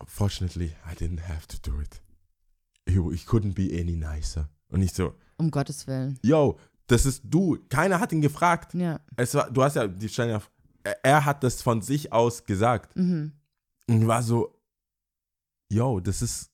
[0.05, 2.01] fortunately, I didn't have to do it.
[2.85, 4.49] It couldn't be any nicer.
[4.69, 6.19] Und ich so, Um Gottes Willen.
[6.23, 6.57] yo,
[6.87, 7.57] das ist du.
[7.69, 8.73] Keiner hat ihn gefragt.
[8.73, 8.99] Ja.
[9.15, 10.41] Es war, du hast ja, die ja,
[11.01, 12.95] er, hat das von sich aus gesagt.
[12.95, 13.31] Mhm.
[13.89, 14.55] Und war so,
[15.69, 16.49] yo, das ist.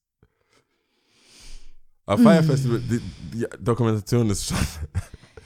[2.05, 2.99] Aber Fire Festival, die,
[3.33, 4.57] die Dokumentation ist schon.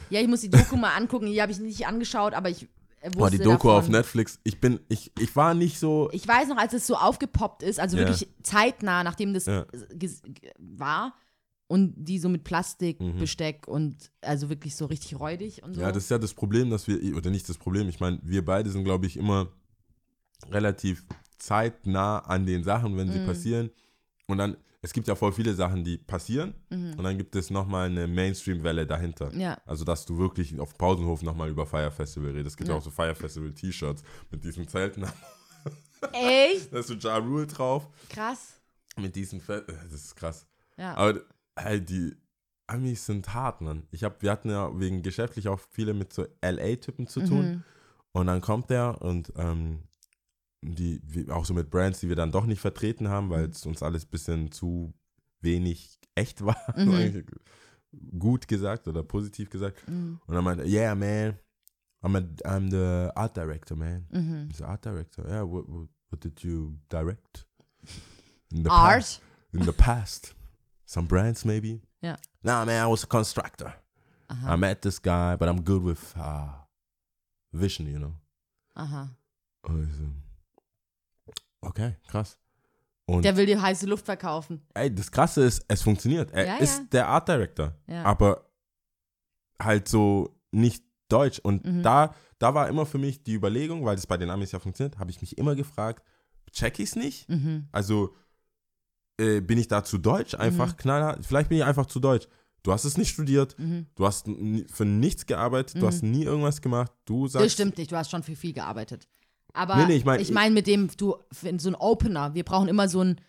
[0.10, 1.26] Ja, ich muss die Doku mal angucken.
[1.26, 2.64] Die habe ich nicht angeschaut, aber ich
[3.02, 3.72] äh, wusste Boah, die Doku davon.
[3.72, 4.38] auf Netflix.
[4.44, 6.08] Ich bin, ich, ich war nicht so.
[6.12, 8.04] Ich weiß noch, als es so aufgepoppt ist, also Ja.
[8.04, 10.12] wirklich zeitnah, nachdem das g-
[10.60, 11.16] war
[11.74, 13.74] und die so mit Plastikbesteck Mhm.
[13.74, 15.82] Und also wirklich so richtig räudig und so.
[15.82, 18.46] Ja, das ist ja das Problem, dass wir, oder nicht das Problem, ich meine, wir
[18.46, 19.48] beide sind, glaube ich, immer
[20.52, 21.04] relativ
[21.40, 23.26] zeitnah an den Sachen, wenn sie Mhm.
[23.26, 23.70] passieren.
[24.28, 26.54] Und dann, es gibt ja voll viele Sachen, die passieren.
[26.70, 29.32] Und dann gibt es nochmal eine Mainstream-Welle dahinter.
[29.34, 29.40] Mhm.
[29.40, 29.58] Ja.
[29.66, 32.54] Also, dass du wirklich auf Pausenhof nochmal über Fire Festival redest.
[32.54, 35.06] Es gibt ja auch so Fire Festival-T-Shirts mit diesen Zelten.
[36.14, 36.72] Echt?
[36.72, 37.88] da ist so Ja Rule drauf.
[38.10, 38.62] Krass.
[38.98, 40.46] Mit diesen Fe Das ist krass.
[40.78, 40.96] Ja.
[40.96, 41.20] Aber
[41.58, 42.16] hey, die
[42.68, 43.88] Amis sind hart, Mann.
[43.92, 47.46] Ich hab, wir hatten ja wegen geschäftlich auch viele mit so LA-Typen zu tun.
[47.52, 47.64] Mhm.
[48.14, 49.80] Und dann kommt der und ähm,
[50.62, 53.66] die, wie- auch so mit Brands, die wir dann doch nicht vertreten haben, weil es
[53.66, 54.94] uns alles ein bisschen zu
[55.42, 56.58] wenig echt war.
[56.78, 57.26] Mhm.
[58.18, 59.88] Gut gesagt oder positiv gesagt.
[59.88, 60.20] Mhm.
[60.26, 61.38] Und dann meinte yeah, man,
[62.02, 64.08] I'm, a, I'm the art director, man.
[64.10, 64.48] Mhm.
[64.50, 65.24] Ich so, art director?
[65.28, 67.46] Yeah, what, what, what did you direct?
[68.52, 68.96] In the Art?
[69.02, 70.36] Past, in the past.
[70.94, 71.82] Some brands, maybe?
[72.02, 72.18] Ja.
[72.44, 73.74] Nah, man, I was a constructor.
[74.28, 74.54] Aha.
[74.54, 76.50] I met this guy, but I'm good with uh,
[77.52, 78.14] vision, you know.
[78.76, 79.10] Aha.
[79.64, 80.04] Und ich so,
[81.62, 82.38] okay, krass.
[83.06, 84.62] Und Der will dir heiße Luft verkaufen.
[84.76, 86.32] ey, das Krasse ist, es funktioniert.
[86.32, 86.86] Er Ja, ist ja.
[86.92, 88.04] der Art Director, Ja.
[88.04, 88.46] aber
[89.62, 91.40] halt so nicht deutsch.
[91.40, 91.84] Und Mhm.
[91.84, 95.00] da, da war immer für mich die Überlegung, weil das bei den Amis ja funktioniert,
[95.00, 96.04] habe ich mich immer gefragt,
[96.52, 97.28] check ich's nicht?
[97.30, 97.68] Mhm.
[97.72, 98.16] Also
[99.20, 100.36] äh, bin ich da zu deutsch?
[100.36, 101.26] Einfach knallhart?
[101.26, 102.28] Vielleicht bin ich einfach zu deutsch.
[102.64, 103.88] Du hast es nicht studiert, Mhm.
[103.96, 104.26] du hast
[104.72, 106.92] für nichts gearbeitet, du hast nie irgendwas gemacht.
[107.06, 109.08] Du sagst, Das stimmt nicht, du hast schon für viel gearbeitet.
[109.54, 111.16] Aber Nee, nee, ich mein- ich meine mit dem, du,
[111.58, 113.20] so ein Opener, wir brauchen immer so ein,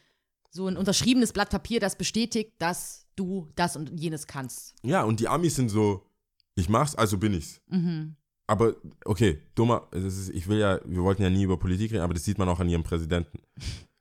[0.50, 4.74] so ein unterschriebenes Blatt Papier, das bestätigt, dass du das und jenes kannst.
[4.84, 6.06] Ja, und die Amis sind so,
[6.54, 7.60] ich mach's, also bin ich's.
[7.66, 8.14] Mhm.
[8.46, 12.14] Aber, okay, dummer, ist, ich will ja, wir wollten ja nie über Politik reden, aber
[12.14, 13.40] das sieht man auch an ihrem Präsidenten.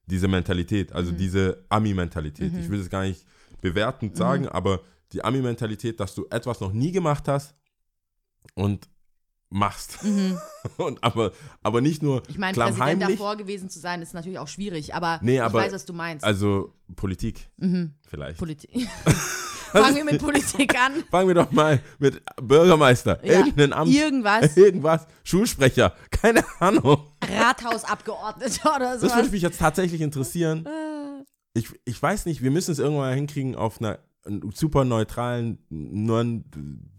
[0.07, 1.17] Diese Mentalität, also Mhm.
[1.17, 2.53] diese Ami-Mentalität.
[2.57, 3.25] Ich will das gar nicht
[3.61, 4.81] bewertend sagen, aber
[5.13, 7.55] die Ami-Mentalität, dass du etwas noch nie gemacht hast
[8.55, 8.89] und
[9.53, 9.99] machst.
[10.77, 11.31] und aber,
[11.61, 12.21] aber nicht nur Mhm.
[12.27, 15.59] Ich meine, Präsident davor gewesen zu sein, ist natürlich auch schwierig, aber, Nee, ich aber-
[15.59, 16.25] weiß, was du meinst.
[16.25, 17.49] also Politik
[18.07, 18.37] vielleicht.
[18.39, 18.69] Politik.
[19.73, 21.03] Fangen wir mit Politik an.
[21.09, 24.55] Fangen wir doch mal mit Bürgermeister, Ja, irgendein Amt, Irgendwas.
[24.55, 27.07] irgendwas, Schulsprecher, keine Ahnung.
[27.27, 29.07] Rathausabgeordneter oder so.
[29.07, 30.67] Das würde mich jetzt tatsächlich interessieren.
[31.55, 33.99] Ich, ich weiß nicht, wir müssen es irgendwann mal hinkriegen, auf einer
[34.53, 36.45] super neutralen, non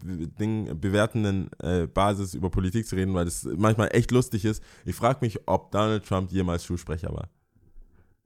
[0.03, 4.61] Ding, bewertenden äh, Basis über Politik zu reden, weil das manchmal echt lustig ist.
[4.85, 7.29] Ich frage mich, ob Donald Trump jemals Schulsprecher war.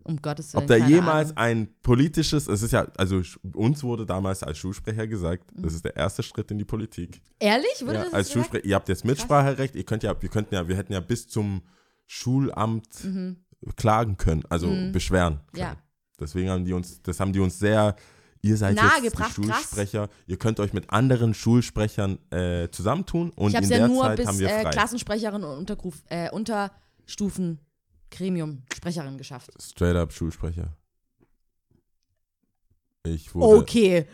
[0.03, 0.63] Um Gottes Willen.
[0.63, 1.37] Ob keine jemals Ahnung.
[1.37, 3.21] ein politisches, es ist ja, also
[3.53, 7.21] uns wurde damals als Schulsprecher gesagt, das ist der erste Schritt in die Politik.
[7.39, 7.81] Ehrlich?
[7.81, 8.31] Wurde Ja, das als?
[8.31, 11.27] Schulsprecher, ihr habt jetzt Mitspracherecht, ihr könnt ja, wir könnten ja, wir hätten ja bis
[11.27, 11.61] zum
[12.07, 12.87] Schulamt
[13.75, 15.47] klagen können, also beschweren können.
[15.53, 15.59] Mhm.
[15.59, 15.77] Ja.
[16.19, 17.95] Deswegen haben die uns, das haben die uns sehr,
[18.41, 19.33] ihr seid jetzt die krass.
[19.33, 23.77] Schulsprecher, ihr könnt euch mit anderen Schulsprechern äh, zusammentun und Ich habe in es ja
[23.79, 24.69] der nur Zeit bis haben wir äh, frei.
[24.71, 27.59] Klassensprecherin und Untergruf, äh, Unterstufen
[28.11, 29.51] Gremium Sprecherin geschafft.
[29.61, 30.73] Straight up Schulsprecher.
[33.05, 34.05] Ich wurde, Okay.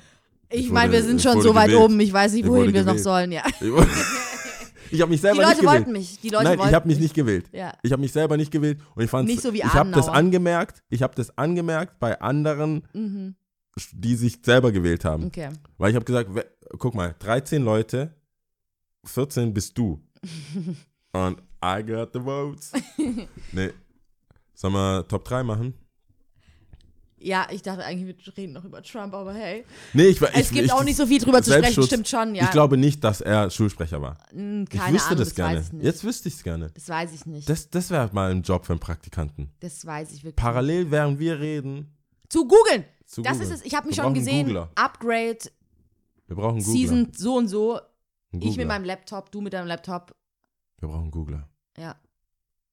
[0.50, 1.84] Ich ich meine, wir sind schon so weit gewählt.
[1.84, 2.00] oben.
[2.00, 3.04] Ich weiß nicht, Ich wohin wir noch gewählt.
[3.04, 3.32] sollen.
[3.32, 3.44] Ja.
[3.60, 5.66] ich, ich habe mich Die selber Leute nicht gewählt.
[5.80, 6.20] wollten mich.
[6.20, 7.50] Die Leute Nein, wollten ich habe mich nicht gewählt.
[7.52, 7.74] Ja.
[7.82, 10.08] Ich habe mich selber nicht gewählt und ich fand Nicht so wie ich habe das
[10.08, 13.36] angemerkt, ich habe das angemerkt bei anderen, Mhm.
[13.92, 15.26] Die sich selber gewählt haben.
[15.26, 15.50] Okay.
[15.78, 16.30] Weil ich habe gesagt,
[16.80, 18.14] guck mal, 13 Leute,
[19.06, 20.02] 14 bist du.
[21.12, 22.72] und I got the votes.
[23.52, 23.72] nee.
[24.54, 25.74] Sollen wir Top 3 machen?
[27.18, 29.66] Ja, ich dachte eigentlich, wir reden noch über Trump, aber hey.
[29.94, 32.36] Nee, ich, ich Es gibt ich, auch nicht so viel drüber zu sprechen, stimmt schon,
[32.36, 32.44] ja.
[32.44, 34.18] Ich glaube nicht, dass er Schulsprecher war.
[34.30, 35.58] Hm, Ich Keine wüsste Ahnung, das, das gerne.
[35.58, 35.86] weiß ich nicht.
[35.86, 36.70] Jetzt wüsste ich es gerne.
[36.74, 37.50] Das weiß ich nicht.
[37.50, 39.50] Das, das wäre mal ein Job für einen Praktikanten.
[39.60, 40.36] Das weiß ich wirklich.
[40.36, 41.98] Parallel, während wir reden,
[42.30, 42.86] Zu googeln.
[43.06, 43.64] Zu Das ist es.
[43.64, 44.45] Ich habe mich Wir schon brauchen gesehen.
[44.47, 44.70] Googler.
[44.76, 45.38] Upgrade,
[46.28, 46.72] Wir brauchen Googler.
[46.74, 47.76] Season so und so.
[47.76, 47.82] Einen
[48.34, 48.58] Ich Googler.
[48.58, 50.16] mit meinem Laptop, du mit deinem Laptop.
[50.80, 51.47] Wir brauchen Googler.
[51.78, 51.95] Ja.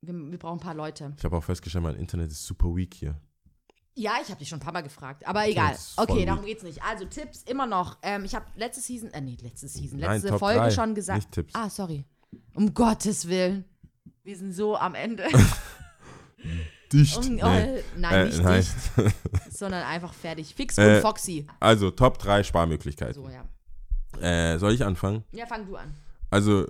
[0.00, 1.14] Wir, wir brauchen ein paar Leute.
[1.16, 3.20] Ich habe auch festgestellt, mein Internet ist super weak hier.
[3.94, 5.74] Ja, ich habe dich schon ein paar Mal gefragt, aber egal.
[5.74, 6.82] ist voll Okay, darum geht's nicht.
[6.82, 7.98] Also Tipps immer noch.
[8.02, 10.94] Ähm, ich habe letzte Season, äh, nee, letzte Season, Nein, letzte Top Folge drei, schon
[10.94, 11.18] gesagt.
[11.18, 11.54] nicht Tipps.
[11.54, 12.04] Ah, sorry.
[12.54, 13.66] Um Gottes Willen.
[14.24, 15.26] Wir sind so am Ende.
[16.92, 17.18] dicht.
[17.18, 18.60] Oh, nein, Äh, nicht nein.
[18.60, 19.14] dicht,
[19.50, 20.54] sondern einfach fertig.
[20.54, 21.46] Fix Äh, und Foxy.
[21.60, 23.14] Also Top 3 Sparmöglichkeiten.
[23.14, 23.44] So, ja.
[24.20, 25.24] Äh, soll ich anfangen?
[25.32, 25.94] Ja, fang du an.
[26.30, 26.66] Also,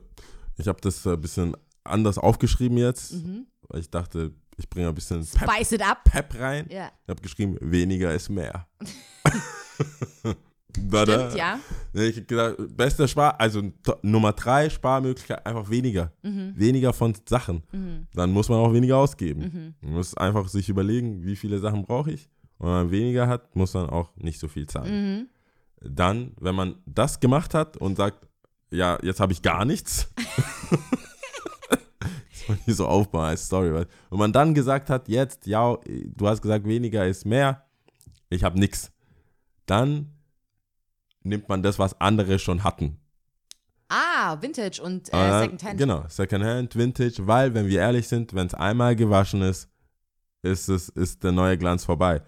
[0.57, 3.47] ich habe das ein bisschen anders aufgeschrieben jetzt, Mhm.
[3.69, 6.05] weil ich dachte, ich bringe ein bisschen Pep, Spice it up.
[6.05, 6.67] Pep rein.
[6.71, 6.91] Ja.
[7.05, 8.67] Ich habe geschrieben, weniger ist mehr.
[10.91, 11.31] Tada.
[11.31, 11.59] Stimmt, ja.
[11.95, 13.63] Ich hab gedacht, bester Spar, also
[14.03, 16.13] Nummer drei Sparmöglichkeit, einfach weniger.
[16.23, 16.55] Mhm.
[16.57, 17.63] Weniger von Sachen.
[17.73, 18.07] Mhm.
[18.15, 19.41] Dann muss man auch weniger ausgeben.
[19.43, 19.75] Mhm.
[19.89, 22.29] Man muss einfach sich überlegen, wie viele Sachen brauche ich.
[22.59, 25.19] Und wenn man weniger hat, muss man auch nicht so viel zahlen.
[25.19, 25.29] Mhm.
[25.81, 28.29] Dann, wenn man das gemacht hat und sagt,
[28.71, 30.09] ja, jetzt habe ich gar nichts.
[31.71, 33.75] das soll nicht so aufbauen als Story.
[33.75, 37.65] Weil, und man dann gesagt hat, jetzt, ja, du hast gesagt, weniger ist mehr,
[38.31, 38.91] ich habe nichts.
[39.67, 40.12] Dann
[41.25, 42.99] nimmt man das, was andere schon hatten.
[43.89, 45.79] Ah, Vintage und äh, Äh, Secondhand.
[45.79, 49.69] Genau, Secondhand, Vintage, weil, wenn wir ehrlich sind, wenn es einmal gewaschen ist,
[50.43, 52.23] ist, es, ist der neue Glanz vorbei.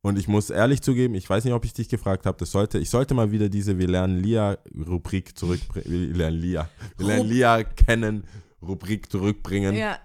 [0.00, 2.78] Und ich muss ehrlich zugeben, ich weiß nicht, ob ich dich gefragt habe, das sollte,
[2.78, 5.86] ich sollte mal wieder diese Wir lernen Lia-Rubrik zurückbringen.
[6.10, 6.68] Wir lernen Lia.
[6.96, 8.24] Wir lernen Lia kennen,
[8.62, 9.74] Rubrik zurückbringen.
[9.74, 9.98] Ja.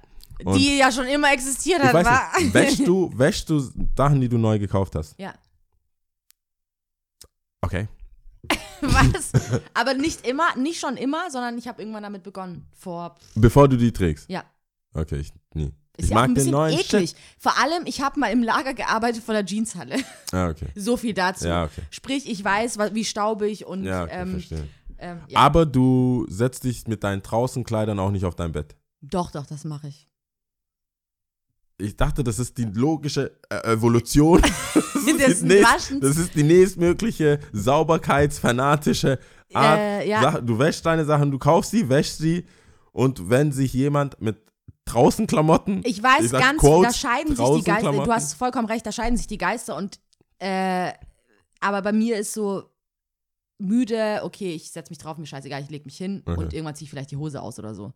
[0.44, 2.40] Und- Die ja schon immer existiert hat, weiß war.
[2.40, 3.60] nicht, wäschst du, wäschst du
[3.96, 5.14] Sachen, die du neu gekauft hast?
[5.20, 5.36] Ja.
[7.62, 7.88] Okay.
[8.84, 9.32] Was?
[9.74, 12.68] Aber nicht immer, nicht schon immer, sondern ich habe irgendwann damit begonnen.
[12.74, 13.16] Vor.
[13.36, 14.30] Bevor du die trägst?
[14.30, 14.44] Ja.
[14.94, 15.72] Okay, ich nie.
[15.96, 17.10] Ist ich ja auch mag ein den bisschen neuen eklig.
[17.12, 17.20] Shit.
[17.38, 19.98] Vor allem, ich habe mal im Lager gearbeitet von der Jeanshalle.
[20.32, 20.68] Ah, okay.
[20.76, 21.48] So viel dazu.
[21.48, 21.82] Ja, okay.
[21.92, 23.84] Sprich, ich weiß, wie staubig und.
[23.84, 24.68] Ja, okay, ähm, verstehe.
[24.98, 25.40] ähm, ja.
[25.40, 28.76] Aber du setzt dich mit deinen Draußenkleidern auch nicht auf dein Bett.
[29.02, 30.08] Doch, doch, das mache ich.
[31.84, 34.42] Ich dachte, das ist die logische äh, Evolution.
[34.74, 39.20] das, ist die nächst, das ist die nächstmögliche sauberkeitsfanatische
[39.54, 39.80] Art.
[39.80, 40.42] Äh, ja.
[40.42, 42.46] Du wäschst deine Sachen, du kaufst sie, wäschst sie
[42.92, 44.38] und wenn sich jemand mit
[44.86, 47.92] draußen Klamotten, Ich weiß Ich sag ganz, Quotes, da scheiden sich die Geister.
[47.92, 50.00] Du hast vollkommen recht, da scheiden sich die Geister und
[50.40, 50.92] äh,
[51.60, 52.64] aber bei mir ist so
[53.58, 56.38] müde, okay, ich setze mich drauf, mir scheißegal, ich lege mich hin Mhm.
[56.38, 57.94] und irgendwann ziehe ich vielleicht die Hose aus oder so.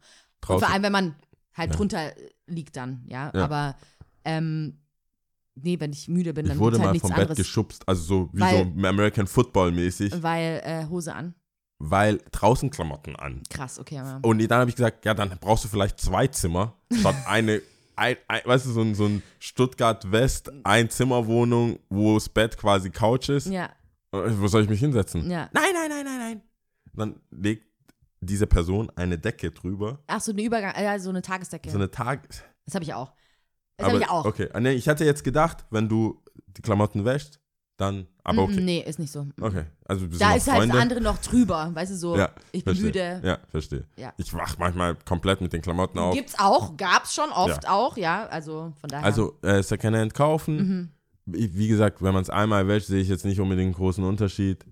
[0.47, 1.15] Und vor allem, wenn man
[1.58, 1.76] halt Ja.
[1.76, 2.12] drunter
[2.45, 3.32] liegt dann, ja.
[3.34, 3.43] Ja.
[3.43, 3.76] Aber
[4.24, 4.78] ähm,
[5.55, 7.38] nee, wenn ich müde bin, dann ich wurde halt mal nichts vom Bett anderes.
[7.38, 11.34] geschubst, also so wie Weil- so American Football mäßig, Weil äh, Hose an.
[11.80, 13.41] weil draußen Klamotten an.
[13.49, 13.95] Krass, okay.
[13.95, 14.20] Ja.
[14.22, 17.62] Und dann habe ich gesagt, ja, dann brauchst du vielleicht zwei Zimmer, statt eine,
[17.95, 23.30] ein, ein, weißt du, so ein, so ein Stuttgart-West, Einzimmerwohnung, wo das Bett quasi Couch
[23.30, 23.47] ist.
[23.47, 23.70] Ja,
[24.12, 25.30] Äh, Wo soll ich mich hinsetzen?
[25.30, 25.49] ja.
[25.53, 26.41] Nein, nein, nein, nein, nein.
[26.93, 27.66] Dann legt
[28.22, 31.70] diese Person eine Decke drüber, Ach, so eine Übergang, äh, so eine Tagesdecke.
[31.70, 32.28] so eine Tag...
[32.65, 33.13] das habe ich auch.
[33.78, 34.26] Das habe ich auch.
[34.26, 37.39] Okay, Ah, nee, ich hatte jetzt gedacht, wenn du die Klamotten wäschst,
[37.78, 38.59] dann, aber okay.
[38.59, 39.28] Nee, ist nicht so.
[39.39, 42.76] Okay, also Da ist halt das andere noch drüber, weißt du, so, Ja, ich bin
[42.76, 43.15] verstehe.
[43.18, 43.28] müde.
[43.28, 43.86] Ja, verstehe.
[43.97, 44.13] Ja.
[44.18, 46.15] Ich wach manchmal komplett mit den Klamotten auf.
[46.15, 49.05] Gibt's auch, gab's schon oft auch, ja, also von daher.
[49.05, 50.55] Also äh, Secondhand kaufen.
[50.57, 50.89] mhm.
[51.30, 54.03] Wie wie gesagt, wenn man es einmal wäscht, sehe ich jetzt nicht unbedingt einen großen
[54.03, 54.65] Unterschied.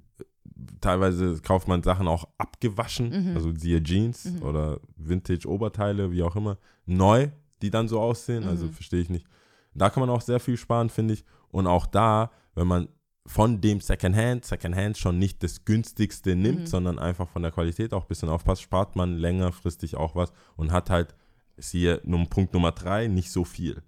[0.81, 3.35] Teilweise kauft man Sachen auch abgewaschen, Mhm.
[3.35, 4.41] also siehe Jeans Mhm.
[4.43, 7.29] oder Vintage-Oberteile, wie auch immer, neu,
[7.61, 8.43] die dann so aussehen.
[8.45, 8.71] Also Mhm.
[8.73, 9.25] verstehe ich nicht.
[9.73, 11.25] Da kann man auch sehr viel sparen, finde ich.
[11.49, 12.87] Und auch da, wenn man
[13.27, 16.67] von dem Secondhand, Secondhand schon nicht das günstigste nimmt, Mhm.
[16.67, 20.71] sondern einfach von der Qualität auch ein bisschen aufpasst, spart man längerfristig auch was und
[20.71, 21.15] hat halt,
[21.57, 21.97] siehe
[22.29, 23.81] Punkt Nummer drei, nicht so viel.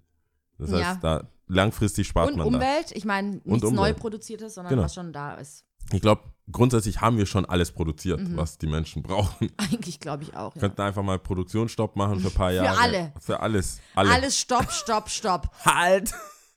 [0.58, 0.94] Das heißt, Ja.
[1.20, 2.56] da langfristig spart und man da.
[2.58, 4.82] Umwelt, ich meine, nichts neu produziertes, sondern Genau.
[4.82, 5.64] was schon da ist.
[5.92, 6.22] Ich glaube,
[6.52, 8.36] grundsätzlich haben wir schon alles produziert, Mhm.
[8.36, 9.50] was die Menschen brauchen.
[9.56, 10.68] Eigentlich glaube ich auch, Wir ja.
[10.68, 12.78] könnten einfach mal Produktionsstopp machen für ein paar Für Jahre.
[12.80, 13.12] alle.
[13.20, 13.80] Für alles.
[13.94, 14.10] Alle.
[14.10, 15.50] Alles stopp, stopp, stopp.
[15.64, 16.12] Halt!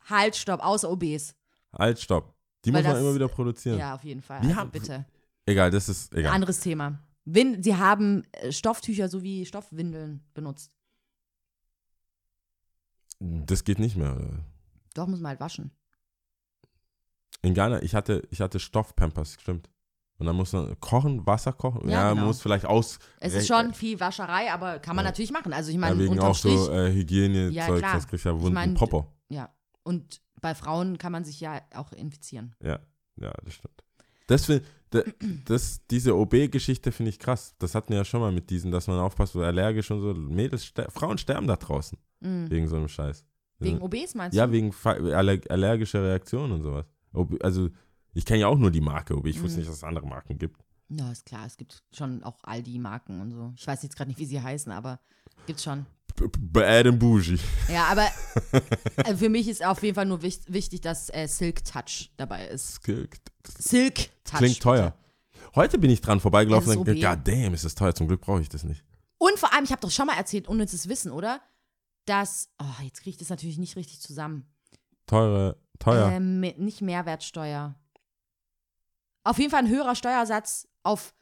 [0.10, 1.36] Halt, stopp, außer OBs.
[1.78, 2.34] Halt, stopp.
[2.66, 3.80] Die Weil muss man immer wieder produzieren.
[3.80, 4.42] Ja, auf jeden Fall.
[4.42, 5.06] Wir Also haben- bitte.
[5.46, 6.34] Egal, das ist egal.
[6.34, 7.00] Anderes Thema.
[7.26, 10.72] Win Sie haben äh, Stofftücher sowie Stoffwindeln benutzt.
[13.20, 14.44] Das geht nicht mehr.
[14.94, 15.72] Doch, muss man halt waschen.
[17.42, 19.70] In Ghana, ich hatte, ich hatte Stoffpampers, stimmt.
[20.18, 21.90] Und dann muss man kochen, Wasser kochen.
[21.90, 22.28] Ja, Ja, man genau.
[22.28, 23.00] muss vielleicht aus.
[23.20, 25.10] Es ist schon viel Wascherei, aber kann man Ja.
[25.12, 25.52] natürlich machen.
[25.52, 27.96] Also ich Ja, meine, wegen unterm auch Strich, so äh, Hygiene-Zeug, Ja, klar.
[27.96, 29.08] das kriegt ja Wunden, mein, Popper.
[29.30, 29.50] ja.
[29.84, 32.54] Und bei Frauen kann man sich ja auch infizieren.
[32.64, 32.80] Ja,
[33.16, 33.84] ja, das stimmt.
[34.28, 34.64] Das, find-
[35.46, 37.56] das, diese OB-Geschichte finde ich krass.
[37.58, 40.14] Das hatten wir ja schon mal mit diesen, dass man aufpasst, so allergisch und so.
[40.14, 42.52] Mädels, ster Frauen sterben da draußen Mhm.
[42.52, 43.26] wegen so einem Scheiß.
[43.58, 44.54] Wegen OBs meinst Ja, du?
[44.54, 46.86] wegen fa- aller allergischer Reaktionen und sowas.
[47.14, 47.70] OB, also,
[48.14, 49.28] ich kenne ja auch nur die Marke OB.
[49.28, 49.60] Ich wusste Mhm.
[49.60, 50.62] nicht, dass es andere Marken gibt.
[50.90, 51.46] Ja, ist klar.
[51.46, 53.54] Es gibt schon auch Aldi-Marken und so.
[53.56, 55.00] Ich weiß jetzt gerade nicht, wie sie heißen, aber
[55.48, 55.86] gibt's schon.
[56.40, 57.40] Bad and Bougie.
[57.70, 58.08] Ja, aber
[58.98, 62.48] äh, für mich ist auf jeden Fall nur wich wichtig, dass äh, Silk Touch dabei
[62.48, 62.84] ist.
[62.84, 63.22] Klingt-
[63.58, 64.38] Silk Touch.
[64.38, 64.94] Klingt teuer.
[65.56, 67.96] Heute bin ich dran vorbeigelaufen und denke, god damn, ist das teuer.
[67.96, 68.84] Zum Glück brauche ich das nicht.
[69.18, 71.42] Und vor allem, ich habe doch schon mal erzählt, unnützes Wissen, oder?
[72.06, 74.46] dass, oh, jetzt kriege ich das natürlich nicht richtig zusammen.
[75.06, 76.12] Teure, teuer.
[76.12, 77.76] Ähm, nicht Mehrwertsteuer.
[79.24, 81.14] Auf jeden Fall ein höherer Steuersatz auf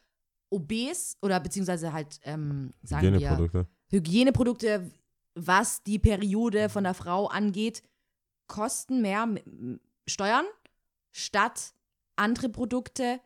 [0.50, 3.66] OBs oder beziehungsweise halt, ähm, sagen wir, Hygieneprodukte.
[3.90, 4.90] Hygieneprodukte,
[5.34, 7.82] was die Periode von der Frau angeht,
[8.46, 9.28] kosten mehr
[10.06, 10.44] Steuern
[11.12, 11.74] statt
[12.16, 13.20] andere Produkte,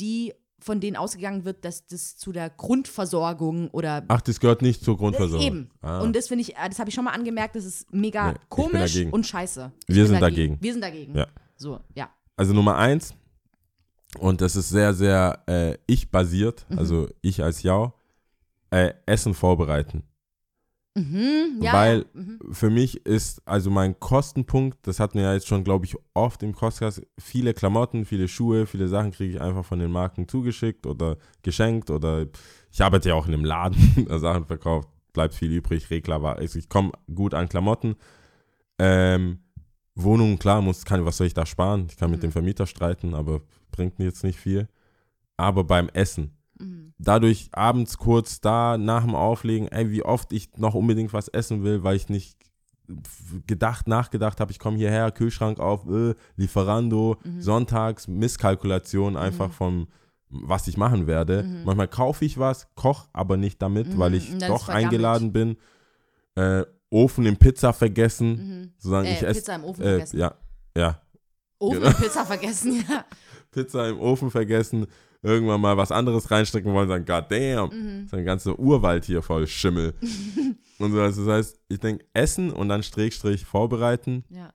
[0.00, 4.82] die von denen ausgegangen wird, dass das zu der Grundversorgung oder Ach, das gehört nicht
[4.84, 5.46] zur Grundversorgung.
[5.46, 5.70] eben.
[5.82, 6.00] Ah.
[6.00, 8.38] Und das finde ich, äh, das habe ich schon mal angemerkt, das ist mega Nee,
[8.48, 9.10] komisch dagegen.
[9.12, 9.72] und scheiße.
[9.86, 10.56] Ich Wir sind dagegen.
[10.60, 11.14] Wir sind dagegen.
[11.16, 11.26] Ja.
[11.56, 12.08] So, ja.
[12.36, 13.14] also Nummer eins,
[14.18, 16.78] und das ist sehr, sehr äh, ich-basiert, Mhm.
[16.78, 17.92] also ich als Jau,
[18.70, 20.04] äh, Essen vorbereiten.
[20.96, 21.72] Mhm, ja.
[21.72, 22.06] Weil.
[22.14, 22.38] Mhm.
[22.52, 26.42] für mich ist also mein Kostenpunkt, das hatten wir ja jetzt schon, glaube ich, oft
[26.44, 30.86] im Kostkast, viele Klamotten, viele Schuhe, viele Sachen kriege ich einfach von den Marken zugeschickt
[30.86, 32.26] oder geschenkt oder
[32.70, 36.36] ich arbeite ja auch in einem Laden, der Sachen verkauft, bleibt viel übrig, Regler war,
[36.36, 37.96] also ich komme gut an Klamotten.
[38.78, 39.38] Ähm,
[39.96, 41.86] Wohnung, klar, muss, kann, was soll ich da sparen?
[41.90, 42.26] Ich kann mit Mhm.
[42.26, 43.40] dem Vermieter streiten, aber
[43.70, 44.68] bringt mir jetzt nicht viel.
[45.36, 46.36] Aber beim Essen.
[46.98, 51.64] Dadurch abends kurz da nach dem Auflegen, ey, wie oft ich noch unbedingt was essen
[51.64, 52.36] will, weil ich nicht
[53.46, 57.40] gedacht, nachgedacht habe, ich komme hierher, Kühlschrank auf, äh, Lieferando, Mhm.
[57.40, 59.88] sonntags, Misskalkulation einfach vom,
[60.28, 61.44] was ich machen werde.
[61.44, 61.62] Mhm.
[61.64, 65.56] Manchmal kaufe ich was, koch aber nicht damit, Mhm, weil ich doch eingeladen bin.
[66.34, 68.28] Äh, Ofen in Pizza vergessen,
[68.60, 68.72] Mhm.
[68.76, 69.40] sozusagen Äh, ich esse.
[69.40, 70.18] Pizza im Ofen Äh, vergessen.
[70.18, 70.34] ja,
[70.76, 71.00] ja,
[71.58, 71.92] Ofen genau.
[71.96, 73.04] Pizza vergessen, ja.
[73.50, 74.86] Pizza im Ofen vergessen,
[75.24, 78.04] irgendwann mal was anderes reinstecken wollen, sagen, god damn, Mhm.
[78.04, 79.94] ist ein ganzer Urwald hier voll Schimmel.
[80.78, 83.14] und so, also das heißt, ich denke, essen und dann Strich,
[83.44, 84.52] vorbereiten, ja.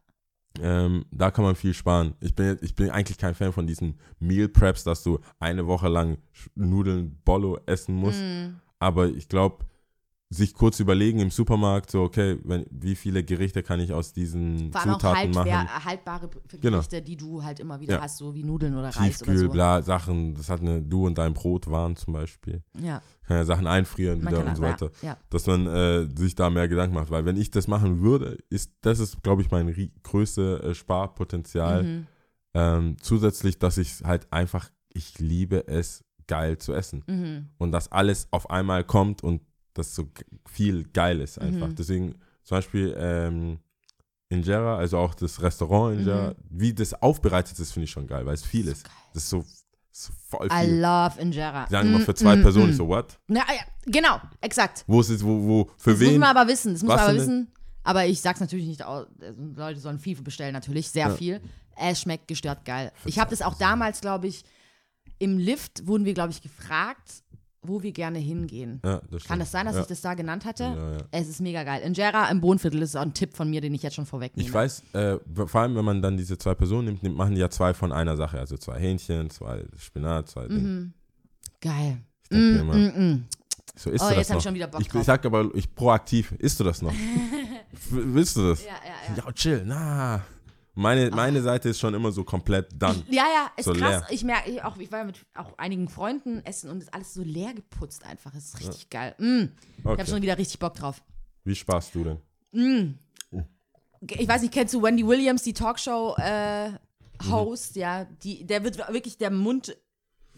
[0.62, 2.14] ähm, da kann man viel sparen.
[2.22, 5.88] Ich bin, ich bin eigentlich kein Fan von diesen Meal Preps, dass du eine Woche
[5.90, 6.18] lang
[6.56, 8.60] Nudeln Bollo essen musst, Mhm.
[8.80, 9.66] aber ich glaube,
[10.32, 14.72] sich kurz überlegen im Supermarkt, so, okay, wenn, wie viele Gerichte kann ich aus diesen
[14.72, 15.86] Vor allem auch Zutaten halt, machen?
[15.86, 16.78] haltbare P- Genau.
[16.78, 18.02] Gerichte, die du halt immer wieder Ja.
[18.02, 19.50] hast, so wie Nudeln oder Reis oder Tiefkühl, so.
[19.50, 22.62] bla, Sachen, das hat eine, du und dein Brot waren zum Beispiel.
[22.80, 24.92] Ja, Kann ja Sachen einfrieren man wieder und so weiter.
[25.02, 25.18] ja.
[25.32, 27.10] Dass man äh, sich da mehr Gedanken macht.
[27.10, 30.74] Weil wenn ich das machen würde, ist, das ist, glaube ich, mein rie- größte äh,
[30.76, 31.84] Sparpotenzial.
[31.84, 32.08] Mhm.
[32.54, 37.04] Ähm, zusätzlich, dass ich halt einfach, ich liebe es, geil zu essen.
[37.08, 37.50] Mhm.
[37.58, 39.42] Und dass alles auf einmal kommt und
[39.80, 40.08] das so
[40.46, 41.68] viel geil ist einfach.
[41.70, 41.76] Mhm.
[41.76, 43.60] Deswegen zum Beispiel ähm,
[44.30, 46.36] Injera, also auch das Restaurant Injera, Mhm.
[46.50, 48.86] wie das aufbereitet ist, finde ich schon geil, weil es viel ist.
[49.14, 49.44] Das ist so,
[49.92, 50.80] so voll I viel.
[50.80, 51.68] love Injera.
[51.68, 52.74] Sagen immer Mm, für zwei mm, Personen, mm.
[52.76, 53.18] so, what?
[53.28, 54.84] Ja, ja, genau, exakt.
[54.88, 56.20] Wo ist es, wo, wo, für das muss wen?
[56.20, 56.74] man aber wissen.
[56.74, 57.52] Das muss man aber wissen.
[57.84, 58.86] Aber ich sag's natürlich nicht.
[58.86, 60.90] au- also Leute sollen viel bestellen, natürlich.
[60.90, 61.16] Sehr Ja.
[61.16, 61.42] viel.
[61.76, 62.92] Es schmeckt gestört geil.
[63.06, 64.44] Ich habe das auch damals, glaube ich,
[65.18, 67.24] im Lift wurden wir, glaube ich, gefragt,
[67.62, 68.82] wo wir gerne hingehen.
[68.86, 69.82] Ja, das Kann das sein, dass ja.
[69.82, 70.64] ich das da genannt hatte?
[70.64, 70.98] Ja.
[71.12, 71.82] Es ist mega geil.
[71.84, 74.48] Injera im Bohnenviertel das ist auch ein Tipp von mir, den ich jetzt schon vorwegnehme.
[74.48, 77.42] Ich weiß, äh, vor allem, wenn man dann diese zwei Personen nimmt, nimmt, machen die
[77.42, 78.40] ja zwei von einer Sache.
[78.40, 80.60] Also zwei Hähnchen, zwei Spinat, zwei Dinge.
[80.62, 80.94] Mhm.
[81.62, 81.98] Geil.
[82.24, 83.26] Ich denke Mm, immer, mm, mm.
[83.76, 84.38] so isst Oh, du das jetzt habe noch?
[84.40, 85.02] ich schon wieder Bock Ich, drauf.
[85.02, 86.94] ich sag aber, ich proaktiv, isst du das noch?
[87.90, 88.64] Willst du das?
[88.64, 89.24] ja, ja, ja.
[89.26, 90.22] Ja, chill, na.
[90.80, 93.04] Meine, meine Seite ist schon immer so komplett done.
[93.10, 94.02] Ja, ja, ist So krass.
[94.02, 94.08] leer.
[94.12, 97.14] Ich merke, ich, auch, ich war mit auch einigen Freunden essen und es ist alles
[97.14, 98.34] so leer geputzt einfach.
[98.34, 99.14] Es ist richtig geil.
[99.18, 99.50] Mm.
[99.78, 100.06] Ich habe Okay.
[100.10, 101.04] schon wieder richtig Bock drauf.
[101.44, 102.18] Wie sparst du denn?
[102.54, 102.98] Mm.
[103.32, 103.44] Oh.
[104.08, 106.20] Ich weiß nicht, kennst du Wendy Williams, die Talkshow-Host?
[106.20, 106.70] Äh,
[107.22, 107.32] Mhm.
[107.34, 109.76] Host, ja, die, der wird wirklich der Mund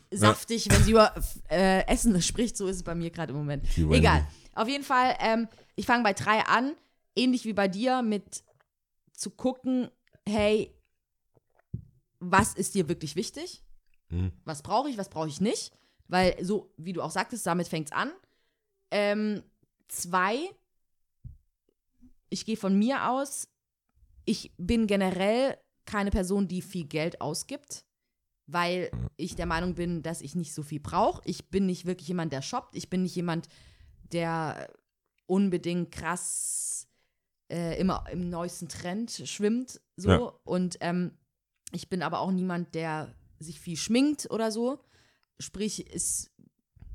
[0.09, 1.13] saftig, wenn sie über
[1.51, 2.57] äh, Essen spricht.
[2.57, 3.65] So ist es bei mir gerade im Moment.
[3.77, 4.25] Egal.
[4.55, 6.71] Auf jeden Fall, ähm, ich fange bei drei an,
[7.15, 8.43] ähnlich wie bei dir, mit
[9.13, 9.91] zu gucken,
[10.31, 10.73] hey,
[12.19, 13.63] was ist dir wirklich wichtig?
[14.09, 14.31] Mhm.
[14.45, 15.71] Was brauche ich, was brauche ich nicht?
[16.07, 18.11] Weil so, wie du auch sagtest, damit fängt es an.
[18.91, 19.43] Ähm,
[19.87, 20.37] zwei,
[22.29, 23.47] ich gehe von mir aus,
[24.25, 27.85] ich bin generell keine Person, die viel Geld ausgibt,
[28.47, 31.21] weil ich der Meinung bin, dass ich nicht so viel brauche.
[31.25, 32.75] Ich bin nicht wirklich jemand, der shoppt.
[32.75, 33.47] Ich bin nicht jemand,
[34.11, 34.71] der
[35.25, 36.87] unbedingt krass
[37.51, 39.81] äh, immer im neuesten Trend schwimmt.
[39.97, 40.09] So.
[40.09, 40.33] Ja.
[40.43, 41.11] Und ähm,
[41.71, 44.79] ich bin aber auch niemand, der sich viel schminkt oder so.
[45.39, 46.31] Sprich, ist,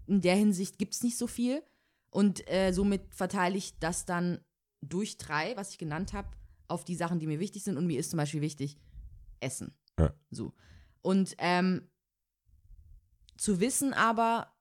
[0.07, 1.63] in der Hinsicht gibt es nicht so viel.
[2.11, 4.41] Und äh, somit verteile ich das dann
[4.81, 6.29] durch drei, was ich genannt habe,
[6.69, 7.77] auf die Sachen, die mir wichtig sind.
[7.77, 8.79] Und mir ist zum Beispiel wichtig,
[9.41, 9.77] Essen.
[9.99, 10.15] Ja.
[10.31, 10.55] So.
[11.03, 11.89] Und ähm,
[13.37, 14.55] zu wissen aber,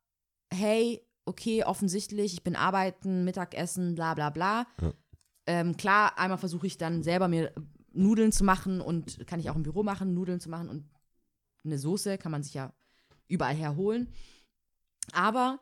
[0.51, 4.67] hey, okay, offensichtlich, ich bin arbeiten, Mittagessen, bla bla bla.
[4.81, 4.93] Ja.
[5.47, 7.53] Ähm, klar, einmal versuche ich dann selber mir
[7.93, 10.89] Nudeln zu machen und kann ich auch im Büro machen, Nudeln zu machen und
[11.63, 12.73] eine Soße kann man sich ja
[13.27, 14.09] überall herholen.
[15.13, 15.59] Aber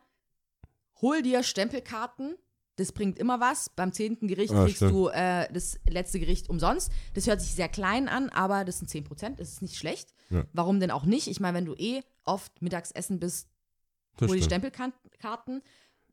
[1.00, 2.36] hol dir Stempelkarten
[2.76, 3.68] Das bringt immer was.
[3.68, 4.92] Beim zehnten Gericht Ah, kriegst stimmt.
[4.92, 6.90] du äh, das letzte Gericht umsonst.
[7.14, 9.38] Das hört sich sehr klein an, aber das sind 10 Prozent.
[9.38, 10.12] Das ist nicht schlecht.
[10.30, 10.44] Ja.
[10.52, 11.28] Warum denn auch nicht?
[11.28, 13.48] Ich meine, wenn du eh oft Mittagsessen bist,
[14.16, 14.42] Das hol die.
[14.42, 15.62] Stempelkarten.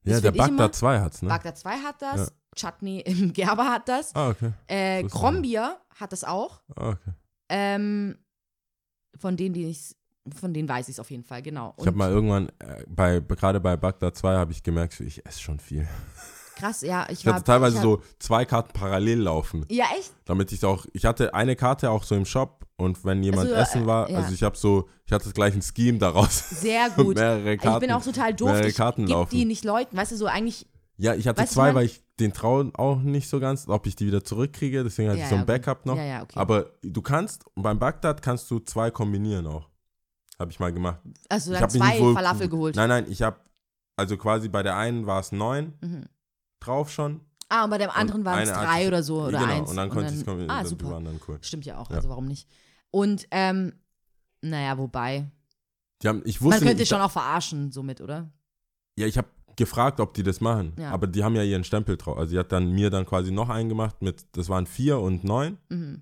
[0.03, 1.29] Ja, der Bagdad 2 hat's, ne?
[1.29, 2.33] Bagdad 2 hat das.
[2.55, 4.13] Chutney im Gerber hat das.
[4.15, 4.51] ah, okay.
[4.67, 6.61] Äh, das Krombier hat das auch.
[6.75, 7.11] Ah, okay.
[7.49, 8.17] Ähm,
[9.17, 9.95] von denen, die ich,
[10.39, 11.73] von denen weiß ich es auf jeden Fall, genau.
[11.77, 15.25] Ich habe Und mal irgendwann, äh, bei, gerade bei Bagdad 2 habe ich gemerkt, ich
[15.25, 15.87] esse schon viel.
[16.55, 17.35] krass, ja, ich Ich war.
[17.35, 20.13] hatte teilweise ich so zwei Karten parallel laufen, Ja, echt?
[20.25, 23.53] damit ich auch, ich hatte eine Karte auch so im Shop und wenn jemand Also,
[23.55, 24.17] äh, essen war, ja.
[24.19, 26.49] also ich habe so, ich hatte gleich ein Scheme daraus.
[26.49, 27.15] Sehr gut.
[27.15, 27.75] mehrere Karten.
[27.83, 28.49] ich bin auch total doof.
[28.51, 29.29] mehrere Ich Karten geb laufen.
[29.31, 30.67] die nicht Leuten, weißt du, so eigentlich.
[31.01, 33.87] Ja, ich hatte Weißt zwei, man- weil ich den trauen auch nicht so ganz, ob
[33.87, 34.83] ich die wieder zurückkriege.
[34.83, 35.55] Deswegen hatte Ja, ich so ja, ein gut.
[35.55, 35.97] Backup noch.
[35.97, 36.37] Ja, ja, okay.
[36.37, 39.67] Aber du kannst, beim Bagdad kannst du zwei kombinieren auch.
[40.37, 40.99] Habe ich mal gemacht.
[41.29, 42.75] Also dann zwei wohl- Falafel geholt.
[42.75, 43.39] Nein, nein, ich habe,
[43.95, 46.05] also quasi bei der einen war es neun Mhm.
[46.59, 47.21] drauf schon.
[47.49, 49.69] Ah, und bei dem anderen waren es drei oder so oder genau, eins.
[49.71, 50.55] und dann konnte ich es kombinieren.
[50.55, 50.91] Ah, die super.
[50.91, 51.39] waren dann cool.
[51.41, 51.95] Stimmt ja auch, Ja.
[51.97, 52.47] also warum nicht?
[52.91, 53.73] Und, ähm,
[54.41, 55.29] naja, wobei.
[56.01, 58.31] Die haben, ich Man wusste könnte nicht, schon auch verarschen somit, oder?
[58.97, 60.73] Ja, ich habe gefragt, ob die das machen.
[60.79, 60.91] Ja.
[60.91, 62.17] Aber die haben ja ihren Stempel drauf.
[62.17, 65.23] Also, die hat dann mir dann quasi noch einen gemacht mit, das waren vier und
[65.23, 65.57] neun.
[65.69, 66.01] Mhm.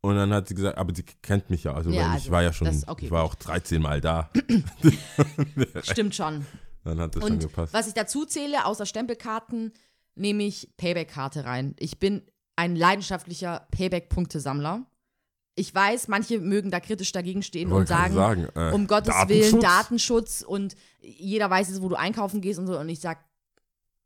[0.00, 1.74] Und dann hat sie gesagt, aber sie kennt mich ja.
[1.74, 4.00] Also, Ja, weil ich also, war ja schon, das- okay, ich war auch 13 Mal
[4.00, 4.30] da.
[5.82, 6.46] Stimmt schon.
[6.84, 7.72] dann hat das schon Und gepasst.
[7.74, 9.72] was ich dazu zähle, außer Stempelkarten,
[10.14, 11.74] nehme ich Payback-Karte rein.
[11.78, 12.22] Ich bin
[12.56, 14.86] ein leidenschaftlicher Payback-Punktesammler.
[15.58, 19.50] Ich weiß, manche mögen da kritisch dagegen stehen und sagen, sagen, äh, um Gottes Datenschutz?
[19.52, 22.78] Willen, Datenschutz und jeder weiß jetzt, wo du einkaufen gehst und so.
[22.78, 23.18] Und ich sag,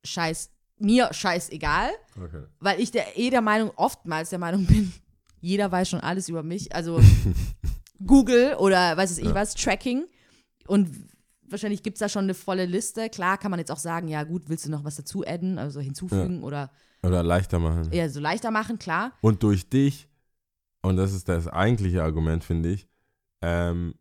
[0.04, 2.42] scheiß, mir scheißegal, Okay.
[2.60, 4.92] weil ich der, eh der Meinung, oftmals der Meinung bin,
[5.40, 6.74] jeder weiß schon alles über mich.
[6.74, 7.00] Also
[8.06, 9.34] Google oder weiß es ich Ja.
[9.34, 10.04] was, Tracking.
[10.66, 10.88] Und
[11.48, 13.08] wahrscheinlich gibt es da schon eine volle Liste.
[13.10, 15.80] Klar kann man jetzt auch sagen, ja gut, willst du noch was dazu adden, also
[15.80, 16.70] hinzufügen oder
[17.02, 17.90] Oder leichter machen.
[17.92, 19.12] eher so leichter machen, klar.
[19.20, 20.08] Und durch dich,
[20.82, 22.86] und das ist das eigentliche Argument, finde ich,
[23.40, 23.94] ähm,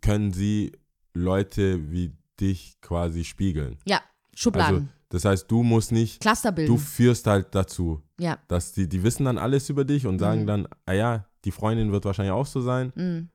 [0.00, 0.72] können sie
[1.14, 3.78] Leute wie dich quasi spiegeln.
[3.86, 4.00] Ja,
[4.34, 6.78] Schubladen, Also, das heißt, du musst nicht, Cluster du bilden.
[6.78, 8.38] führst halt dazu, ja.
[8.48, 10.46] dass die, die wissen dann alles über dich und sagen Mhm.
[10.46, 13.28] dann, ah ja, die Freundin wird wahrscheinlich auch so sein Mm.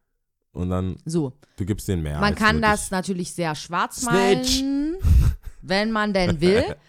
[0.57, 1.33] und dann, So.
[1.57, 2.19] du gibst denen mehr.
[2.19, 4.61] Man kann das natürlich sehr schwarz Snitch.
[4.63, 4.95] malen,
[5.61, 6.63] wenn man denn will.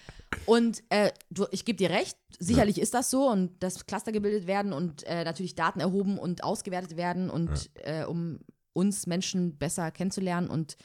[0.49, 4.47] Und äh, du, ich gebe dir recht, sicherlich ist das so und dass Cluster gebildet
[4.47, 8.39] werden und äh, natürlich Daten erhoben und ausgewertet werden und äh, um
[8.73, 10.79] uns Menschen besser kennenzulernen und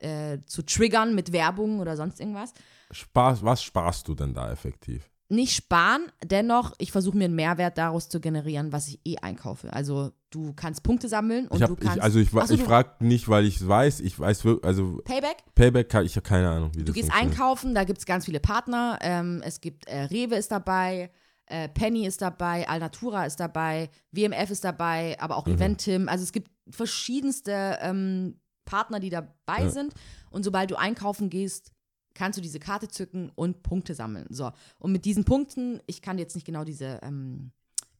[0.00, 2.54] äh, zu triggern mit Werbung oder sonst irgendwas.
[2.90, 5.08] Spaß, was sparst du denn da effektiv?
[5.34, 9.72] Nicht sparen, dennoch, ich versuche mir einen Mehrwert daraus zu generieren, was ich eh einkaufe.
[9.72, 11.96] Also du kannst Punkte sammeln und ich hab, du kannst.
[11.96, 14.64] ich, also ich, so, ich du- frage nicht, weil ich es weiß, ich weiß wirklich,
[14.64, 15.36] also Payback?
[15.54, 17.40] Payback, kann- ich habe keine Ahnung, wie Du das gehst funktioniert.
[17.40, 18.98] einkaufen, da gibt es ganz viele Partner.
[19.02, 21.10] Ähm, es gibt äh, Rewe ist dabei,
[21.46, 25.40] äh, Penny ist dabei, Alnatura ist dabei, WMF ist dabei, aber Mhm.
[25.40, 26.08] auch Eventim.
[26.08, 29.68] Also es gibt verschiedenste ähm, Partner, die dabei Ja.
[29.70, 29.92] sind.
[30.30, 31.70] Und sobald du einkaufen gehst,
[32.14, 34.26] kannst du diese Karte zücken und Punkte sammeln.
[34.30, 34.50] So.
[34.78, 37.50] Und mit diesen Punkten, ich kann jetzt nicht genau diese ähm,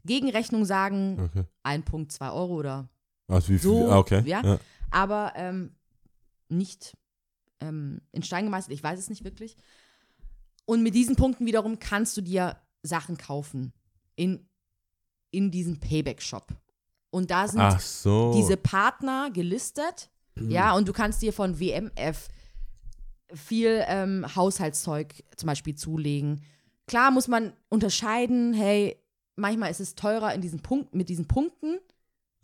[0.05, 1.45] Gegenrechnung sagen, Okay.
[1.63, 2.89] ein Punkt, zwei Euro oder
[3.29, 3.71] Also wie viel?
[3.71, 4.23] So, ah, okay.
[4.27, 4.43] ja.
[4.43, 4.59] ja.
[4.91, 5.75] aber ähm,
[6.49, 6.97] nicht
[7.61, 8.73] ähm, in Stein gemeißelt.
[8.73, 9.57] Ich weiß es nicht wirklich.
[10.67, 13.73] Und mit diesen Punkten wiederum kannst du dir Sachen kaufen
[14.17, 14.47] in,
[15.31, 16.47] in diesem Payback-Shop.
[17.11, 18.33] Und da sind so.
[18.35, 20.11] diese Partner gelistet.
[20.37, 22.29] Ja, und du kannst dir von WMF
[23.35, 26.43] viel ähm, Haushaltszeug zum Beispiel zulegen.
[26.87, 28.97] Klar muss man unterscheiden, hey,
[29.37, 31.79] manchmal ist es teurer in diesen Punkten, mit diesen Punkten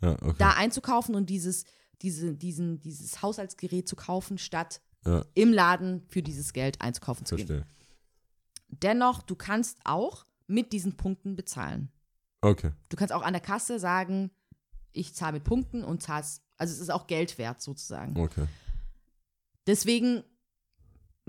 [0.01, 0.35] ja, okay.
[0.37, 1.65] da einzukaufen und dieses,
[2.01, 5.23] diese, diesen, dieses Haushaltsgerät zu kaufen, statt Ja.
[5.35, 7.65] im Laden für dieses Geld einzukaufen zu gehen.
[8.69, 11.91] Dennoch, du kannst auch mit diesen Punkten bezahlen.
[12.41, 12.71] Okay.
[12.89, 14.31] Du kannst auch an der Kasse sagen,
[14.91, 18.19] ich zahle mit Punkten und zahlst, also es ist auch Geld wert sozusagen.
[18.19, 18.47] Okay.
[19.67, 20.23] Deswegen,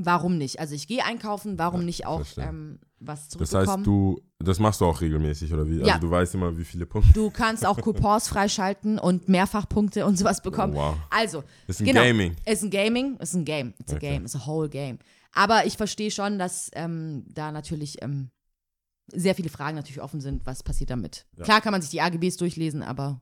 [0.06, 0.60] warum nicht?
[0.60, 3.78] Also ich gehe einkaufen, warum Ja, nicht auch ähm, was Das zurückbekommen?
[3.78, 5.78] heißt, du, das machst du auch regelmäßig, oder wie?
[5.78, 5.94] Ja.
[5.94, 7.12] Also du weißt immer, wie viele Punkte.
[7.12, 10.74] du kannst auch Coupons freischalten und Mehrfachpunkte und sowas bekommen.
[10.74, 10.96] Oh, wow.
[11.10, 12.02] Also, Das ist ein Genau.
[12.02, 12.36] Gaming.
[12.46, 13.74] Ist ein Gaming, ist ein Game.
[13.80, 14.08] It's a Okay.
[14.14, 14.98] game, it's a whole game.
[15.32, 18.30] Aber ich verstehe schon, dass ähm, da natürlich ähm,
[19.12, 21.26] sehr viele Fragen natürlich offen sind, was passiert damit.
[21.36, 21.44] Ja.
[21.44, 23.20] Klar kann man sich die AGBs durchlesen, aber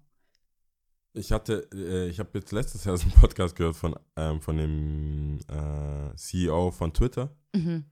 [1.12, 4.56] Ich hatte, äh, ich habe jetzt letztes Jahr so einen Podcast gehört von, ähm, von
[4.56, 7.34] dem äh, CEO von Twitter.
[7.54, 7.84] mhm,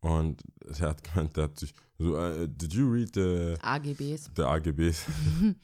[0.00, 0.42] Und
[0.78, 4.30] er hat gemeint, der hat sich so, äh, did you read the, AGBs.
[4.36, 5.06] the AGBs?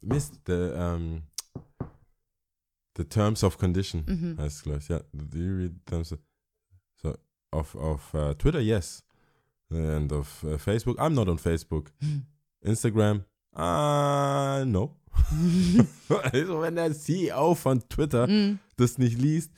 [0.00, 1.22] Mist, the, um,
[2.96, 4.38] the Terms of Condition Mhm.
[4.38, 4.88] heißt es, glaube ich.
[4.88, 6.18] Ja, did you read terms of,
[6.96, 7.14] so,
[7.50, 9.04] auf, auf äh, Twitter, yes.
[9.70, 11.92] And auf äh, Facebook, I'm not on Facebook.
[12.60, 14.96] Instagram, ah, no.
[16.32, 18.58] also wenn der CEO von Twitter Mhm.
[18.76, 19.50] das nicht liest,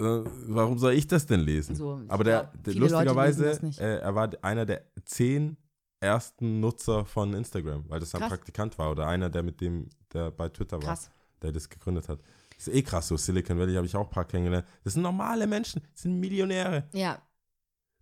[0.00, 0.04] äh,
[0.48, 1.76] warum soll ich das denn lesen?
[1.76, 5.56] So, ich Aber der, der lustigerweise, äh, er war einer der zehn
[6.00, 8.22] ersten Nutzer von Instagram, weil das ein.
[8.28, 11.10] Praktikant war oder einer, der mit dem, der bei Twitter war, Krass.
[11.42, 12.18] der das gegründet hat.
[12.56, 14.66] Das ist eh krass, so Silicon Valley habe ich auch ein paar kennengelernt.
[14.84, 16.88] Das sind normale Menschen, das sind Millionäre.
[16.92, 17.20] Ja,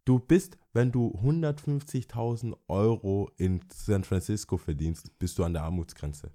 [0.05, 6.33] Du bist, wenn du 150.000 Euro in San Francisco verdienst, bist du an der Armutsgrenze.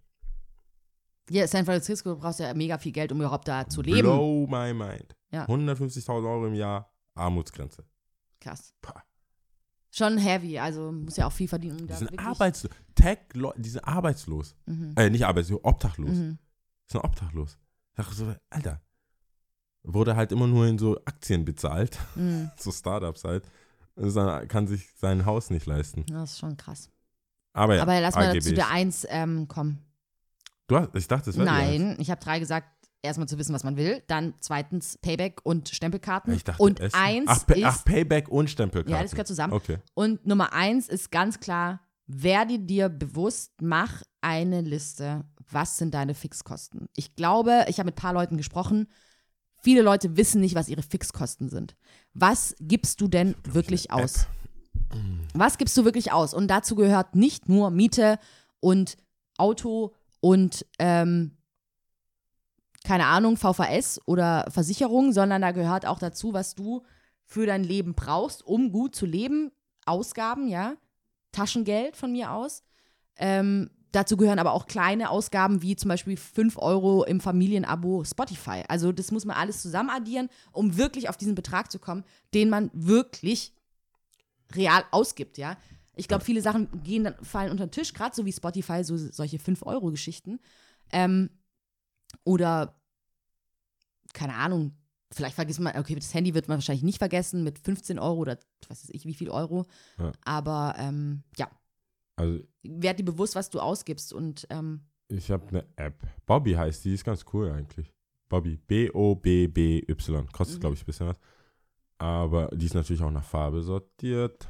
[1.30, 4.02] ja, San Francisco brauchst ja mega viel Geld, um überhaupt da zu leben.
[4.02, 5.16] Blow my mind.
[5.32, 5.46] Ja.
[5.46, 7.84] 150.000 Euro im Jahr, Armutsgrenze.
[8.40, 8.74] Krass.
[8.82, 9.04] Pah.
[9.92, 12.72] Schon heavy, also muss ja auch viel verdienen, um Die da sind arbeitslos.
[12.96, 13.20] Tech,
[13.58, 14.56] die sind arbeitslos.
[14.66, 14.94] Mhm.
[14.98, 16.10] Äh, nicht arbeitslos, obdachlos.
[16.12, 16.38] Mhm.
[16.86, 17.58] sind obdachlos.
[17.92, 18.82] Ich dachte so, Alter,
[19.86, 22.52] wurde halt immer nur in so Aktien bezahlt, Mhm.
[22.58, 23.44] so Startups halt.
[23.96, 26.06] Dann kann sich sein Haus nicht leisten.
[26.10, 26.90] Das ist schon krass.
[27.54, 28.46] Aber ja, Aber lass mal AGBs.
[28.46, 29.80] zu der Eins ähm, kommen.
[30.68, 31.46] Du hast, ich dachte, das wäre.
[31.46, 32.68] Nein, ich habe drei gesagt,
[33.02, 34.04] erstmal zu wissen, was man will.
[34.08, 36.34] Dann zweitens Payback und Stempelkarten.
[36.34, 36.96] Ich dachte, und Essen.
[37.00, 38.94] eins ach, ist, ach, Payback und Stempelkarten.
[38.94, 39.54] ja, das gehört zusammen.
[39.54, 39.78] Okay.
[39.94, 45.24] Und Nummer eins ist ganz klar, werde dir bewusst, mach eine Liste.
[45.52, 46.90] Was sind deine Fixkosten?
[46.98, 48.88] Ich glaube, ich habe mit ein paar Leuten gesprochen.
[49.66, 51.76] Viele Leute wissen nicht, was ihre Fixkosten sind.
[52.14, 54.28] Was gibst du denn wirklich aus?
[55.34, 56.36] Was gibst du wirklich aus?
[56.36, 58.20] Und dazu gehört nicht nur Miete
[58.60, 58.96] und
[59.40, 61.32] Auto und ähm,
[62.84, 66.84] keine Ahnung, VVS oder Versicherung, sondern da gehört auch dazu, was du
[67.24, 69.52] für dein Leben brauchst, um gut zu leben.
[69.88, 70.76] Ausgaben, ja.
[71.32, 72.62] Taschengeld von mir aus.
[73.18, 78.64] Ähm, dazu gehören aber auch kleine Ausgaben, wie zum Beispiel 5 Euro im Familienabo Spotify.
[78.68, 82.04] Also das muss man alles zusammen addieren, um wirklich auf diesen Betrag zu kommen,
[82.34, 83.54] den man wirklich
[84.54, 85.58] real ausgibt, ja.
[85.96, 88.98] Ich glaube, viele Sachen gehen dann, fallen unter den Tisch, gerade so wie Spotify, so
[88.98, 90.40] solche 5-Euro-Geschichten.
[90.92, 91.30] Ähm,
[92.26, 92.76] oder,
[94.14, 94.76] keine Ahnung,
[95.12, 98.38] vielleicht vergisst man, okay, das Handy wird man wahrscheinlich nicht vergessen mit 15 Euro oder
[98.68, 99.66] was weiß ich, wie viel Euro.
[99.98, 100.12] Ja.
[100.26, 101.50] Aber ähm, ja,
[102.16, 106.02] Also werd dir bewusst, was du ausgibst und ähm, ich habe eine App.
[106.26, 107.94] Bobby heißt die, ist ganz cool eigentlich.
[108.28, 108.58] Bobby.
[108.68, 110.28] B-O-B-B-Y.
[110.32, 110.60] Kostet, Mhm.
[110.62, 111.18] glaube ich, ein bisschen was.
[111.98, 114.48] Aber die ist natürlich auch nach Farbe sortiert.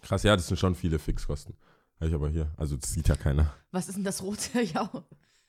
[0.00, 1.54] Krass, ja, das sind schon viele Fixkosten.
[1.96, 2.50] Habe ich aber hier.
[2.56, 3.54] Also das sieht ja keiner.
[3.70, 4.60] was ist denn das rote?
[4.74, 4.90] ja.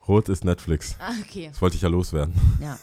[0.07, 0.95] Rot ist Netflix.
[0.99, 1.47] Ah, okay.
[1.49, 2.33] Das wollte ich ja loswerden.
[2.61, 2.77] Ja.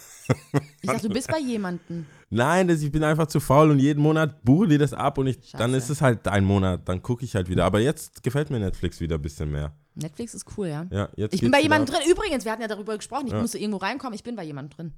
[0.81, 2.07] Ich dachte, du bist bei jemandem.
[2.31, 5.27] Nein, das, ich bin einfach zu faul und jeden Monat buchen die das ab und
[5.27, 7.65] ich, dann ist es halt ein Monat, dann gucke ich halt wieder.
[7.65, 9.73] Aber jetzt gefällt mir Netflix wieder ein bisschen mehr.
[9.94, 10.86] Netflix ist cool, ja.
[10.90, 12.09] Ja, jetzt Ich bin bei jemandem drin.
[12.11, 13.40] Übrigens, wir hatten ja darüber gesprochen, ich Ja.
[13.40, 14.15] musste irgendwo reinkommen.
[14.15, 14.93] Ich bin bei jemandem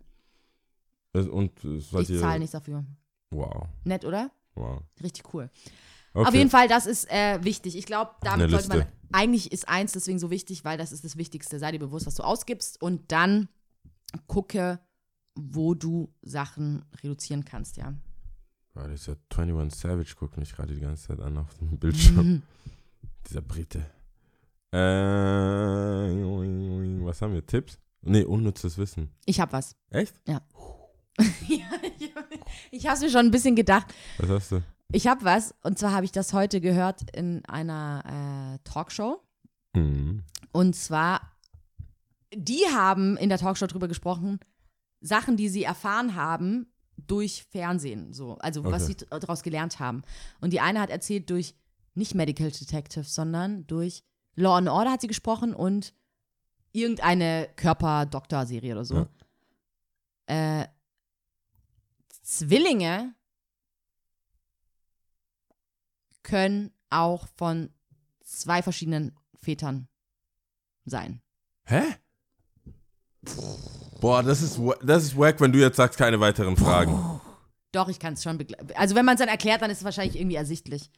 [1.15, 1.31] drin.
[1.31, 2.85] Und Ich zahle nichts dafür.
[3.31, 4.31] Wow, Nett, oder?
[4.55, 4.83] wow.
[5.03, 5.49] Richtig cool.
[6.15, 6.29] Okay.
[6.29, 7.77] Auf jeden Fall, das ist äh, wichtig.
[7.77, 8.79] Ich glaube, damit Eine sollte man.
[8.79, 8.93] Liste.
[9.13, 11.59] Eigentlich ist eins deswegen so wichtig, weil das ist das Wichtigste.
[11.59, 13.49] Sei dir bewusst, was du ausgibst und dann
[14.27, 14.79] gucke,
[15.35, 17.95] wo du Sachen reduzieren kannst, ja.
[18.93, 22.27] Ist ja 21 Savage, guckt mich gerade die ganze Zeit an auf dem Bildschirm.
[22.27, 22.43] Mhm.
[23.29, 23.87] Dieser Brite.
[24.73, 24.79] Äh,
[27.05, 27.47] was haben wir?
[27.47, 27.79] Tipps?
[28.01, 29.11] Nee, unnützes Wissen.
[29.27, 29.77] Ich habe was.
[29.91, 30.15] Echt?
[30.27, 30.41] ja,
[32.71, 33.93] ich es mir schon ein bisschen gedacht.
[34.19, 34.63] Was hast du?
[34.91, 39.23] Ich habe was, und zwar habe ich das heute gehört in einer äh, Talkshow.
[39.75, 40.25] Mhm.
[40.53, 41.21] Und zwar,
[42.35, 44.39] die haben in der Talkshow drüber gesprochen,
[45.03, 48.97] Sachen, die sie erfahren haben durch Fernsehen, so, also was Okay.
[48.99, 50.03] sie daraus gelernt haben.
[50.41, 51.55] Und die eine hat erzählt durch
[51.95, 54.05] nicht Medical Detective, sondern durch
[54.35, 55.95] Law and Order hat sie gesprochen und
[56.73, 59.07] irgendeine Körper-Doktor-Serie oder so.
[60.27, 60.67] Äh,
[62.23, 63.15] Zwillinge
[66.23, 67.71] können auch von
[68.23, 69.89] zwei verschiedenen Vätern
[70.85, 71.21] sein.
[71.65, 71.83] Hä?
[74.03, 77.21] Boah, das ist, das ist wack, wenn du jetzt sagst, keine weiteren Fragen.
[77.71, 78.69] Doch, ich kann es schon begleiten.
[78.75, 80.91] Also wenn man es dann erklärt, dann ist es wahrscheinlich irgendwie ersichtlich.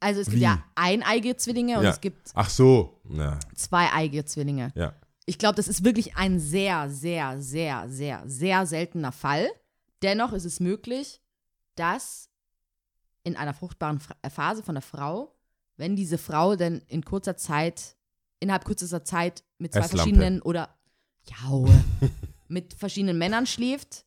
[0.00, 0.42] Also es gibt Wie?
[0.44, 1.90] ja eineige Zwillinge und Ja.
[1.90, 3.00] es gibt Ach so.
[3.08, 4.72] Ja, zweieige Zwillinge.
[4.74, 4.92] ja.
[5.24, 9.48] Ich glaube, das ist wirklich ein sehr, sehr, sehr, sehr, sehr seltener Fall.
[10.02, 11.22] Dennoch ist es möglich,
[11.76, 12.28] dass
[13.22, 15.32] in einer fruchtbaren äh, Phase von der Frau,
[15.76, 17.94] wenn diese Frau denn in kurzer Zeit,
[18.40, 20.70] innerhalb kürzester Zeit mit zwei verschiedenen oder
[21.28, 21.36] ja,
[22.52, 24.04] mit verschiedenen Männern schläft,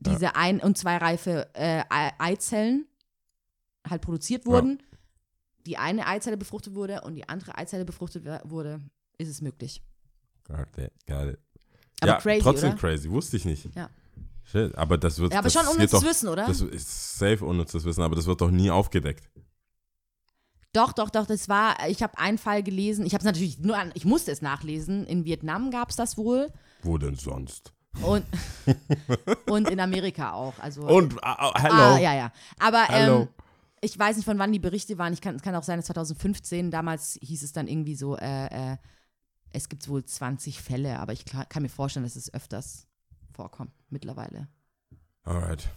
[0.00, 2.86] diese ein- und zwei reife äh, Ei- Eizellen
[3.88, 4.82] halt produziert wurden,
[5.66, 8.80] die eine Eizelle befruchtet wurde und die andere Eizelle befruchtet wurde,
[9.18, 9.82] ist es möglich.
[10.44, 11.38] Got it, got it.
[12.00, 12.78] Aber ja, crazy, trotzdem oder?
[12.78, 13.74] crazy, wusste ich nicht.
[13.74, 13.90] Ja.
[14.44, 15.32] Shit, aber das wird.
[15.32, 16.46] Ja, aber das schon unnützes doch, Wissen, oder?
[16.46, 19.28] Das ist safe unnützes Wissen, aber das wird doch nie aufgedeckt.
[20.72, 23.78] Doch, doch, doch, das war, ich habe einen Fall gelesen, ich habe es natürlich nur,
[23.78, 26.52] an, ich musste es nachlesen, in Vietnam gab es das wohl
[26.86, 27.72] Wo denn sonst?
[28.02, 28.24] und,
[29.50, 30.58] und in Amerika auch.
[30.58, 31.74] Also, Und, ah, hello.
[31.74, 32.32] Ah, ja, ja.
[32.58, 33.28] Aber ähm,
[33.80, 35.12] ich weiß nicht, von wann die Berichte waren.
[35.12, 38.72] Ich kann, es kann auch sein, dass 2015, damals hieß es dann irgendwie so, äh,
[38.72, 38.76] äh,
[39.50, 42.86] es gibt wohl 20 Fälle, aber ich kann mir vorstellen, dass es öfters
[43.32, 44.48] vorkommt mittlerweile.
[45.22, 45.68] Alright.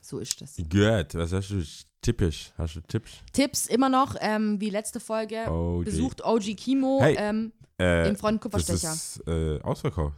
[0.00, 0.56] So ist das.
[0.56, 1.62] Gut, was hast du
[2.00, 2.52] typisch?
[2.56, 3.10] Hast du Tipps?
[3.32, 5.84] Tipps immer noch, ähm, wie letzte Folge, OG.
[5.84, 7.16] besucht OG Kimo Hey.
[7.18, 8.92] ähm, Äh, im Freund das Kupferstecher.
[8.92, 10.16] ist äh, ausverkauft.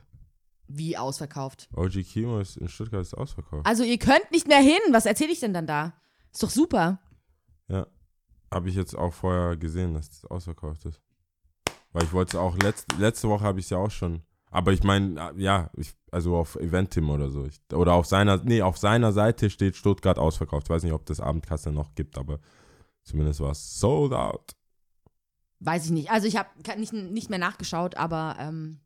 [0.69, 1.69] Wie ausverkauft.
[1.75, 3.67] OG Kimo ist in Stuttgart ist ausverkauft.
[3.67, 4.79] Also ihr könnt nicht mehr hin.
[4.91, 5.95] Was erzähle ich denn dann da?
[6.33, 7.01] Ist doch super.
[7.69, 7.87] Ja.
[8.53, 11.01] Habe ich jetzt auch vorher gesehen, dass das ausverkauft ist.
[11.93, 14.23] Weil ich wollte es auch, letzte, letzte Woche habe ich es ja auch schon.
[14.51, 17.47] Aber ich meine, ja, ich, also auf Eventim oder so.
[17.47, 20.67] Ich, oder auf seiner, nee, auf seiner Seite steht Stuttgart ausverkauft.
[20.67, 22.41] Ich weiß nicht, ob das Abendkasse noch gibt, aber
[23.03, 24.55] zumindest war es sold out.
[25.61, 26.11] Weiß ich nicht.
[26.11, 28.81] Also ich habe nicht, nicht mehr nachgeschaut, aber ähm,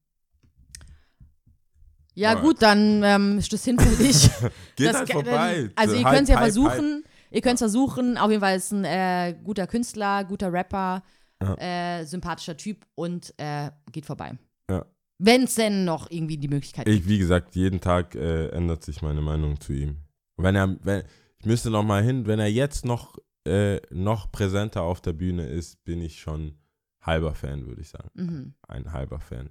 [2.14, 2.44] ja Alright.
[2.44, 4.30] gut, dann ähm, ist das hinfällig.
[4.76, 5.70] Geht Das halt vorbei.
[5.76, 7.04] Also ihr Hype, könnt es ja Hype, versuchen.
[7.30, 8.18] Ihr könnt es versuchen.
[8.18, 11.02] Auf jeden Fall ist ein äh, guter Künstler, guter Rapper,
[11.42, 11.54] Ja.
[12.00, 14.38] äh, sympathischer Typ und äh, geht vorbei.
[14.70, 14.84] Ja.
[15.18, 17.08] Wenn es denn noch irgendwie die Möglichkeit Ich, gibt.
[17.08, 19.98] wie gesagt, jeden Tag äh, ändert sich meine Meinung zu ihm.
[20.36, 21.02] Wenn er, wenn,
[21.38, 25.46] ich müsste noch mal hin, wenn er jetzt noch, äh, noch präsenter auf der Bühne
[25.46, 26.58] ist, bin ich schon
[27.00, 28.10] halber Fan, würde ich sagen.
[28.14, 28.54] Mhm.
[28.68, 29.50] Ein halber Fan.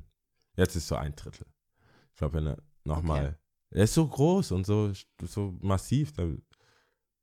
[0.56, 1.46] Jetzt ist so ein Drittel.
[2.12, 3.32] Ich glaube, wenn er noch Okay.
[3.72, 4.92] er ist so groß und so,
[5.24, 6.24] so massiv, da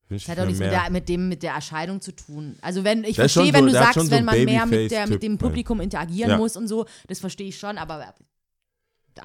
[0.09, 2.57] Das hat auch nichts mit der, mit, dem, mit der Erscheinung zu tun.
[2.63, 4.91] Also wenn ich verstehe, wenn so- du der hat sagst, so wenn man mehr mit,
[4.91, 5.37] der, mit dem.
[5.39, 6.39] Publikum interagieren Ja.
[6.39, 8.15] muss und so, das verstehe ich schon, aber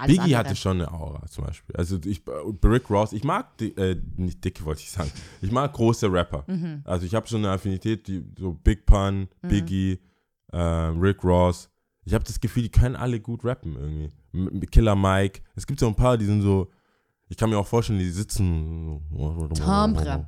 [0.08, 0.38] Biggie andere.
[0.40, 1.76] hatte schon eine Aura zum Beispiel.
[1.76, 2.24] Also ich,
[2.64, 5.12] Rick Ross, ich mag, die, äh, nicht dicke wollte ich sagen,
[5.42, 6.44] ich mag große Rapper.
[6.48, 6.82] Mhm.
[6.84, 10.00] Also ich habe schon eine Affinität, die, so Big Pun, Biggie,
[10.52, 11.70] äh, Rick Ross.
[12.06, 14.12] Ich habe das Gefühl, die können alle gut rappen irgendwie.
[14.34, 15.42] M Killer Mike.
[15.56, 16.70] Es gibt so ein paar, die sind so,
[17.30, 19.02] ich kann mir auch vorstellen, die sitzen.
[19.54, 20.28] Timbre.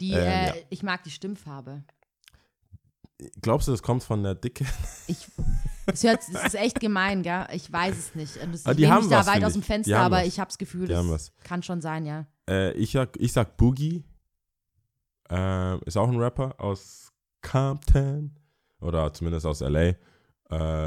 [0.00, 0.54] Die, Ähm, äh, ja.
[0.70, 1.84] Ich mag die Stimmfarbe.
[3.42, 4.64] Glaubst du, das kommt von der Dicke?
[5.06, 5.26] Ich,
[5.86, 7.46] es, hört, es ist echt gemein, gell?
[7.52, 8.36] Ich weiß es nicht.
[8.36, 9.66] Das, Aber ich die haben mich da was, weit finde aus dem ich.
[9.66, 10.26] Fenster, aber was.
[10.26, 11.44] ich habe das Gefühl, Die haben das was.
[11.44, 12.26] kann schon sein, ja.
[12.48, 14.04] Äh, ich, sag, ich sag Boogie.
[15.30, 17.12] Äh, ist auch ein Rapper aus
[17.42, 18.39] Compton.
[18.80, 19.94] Oder zumindest aus L.A.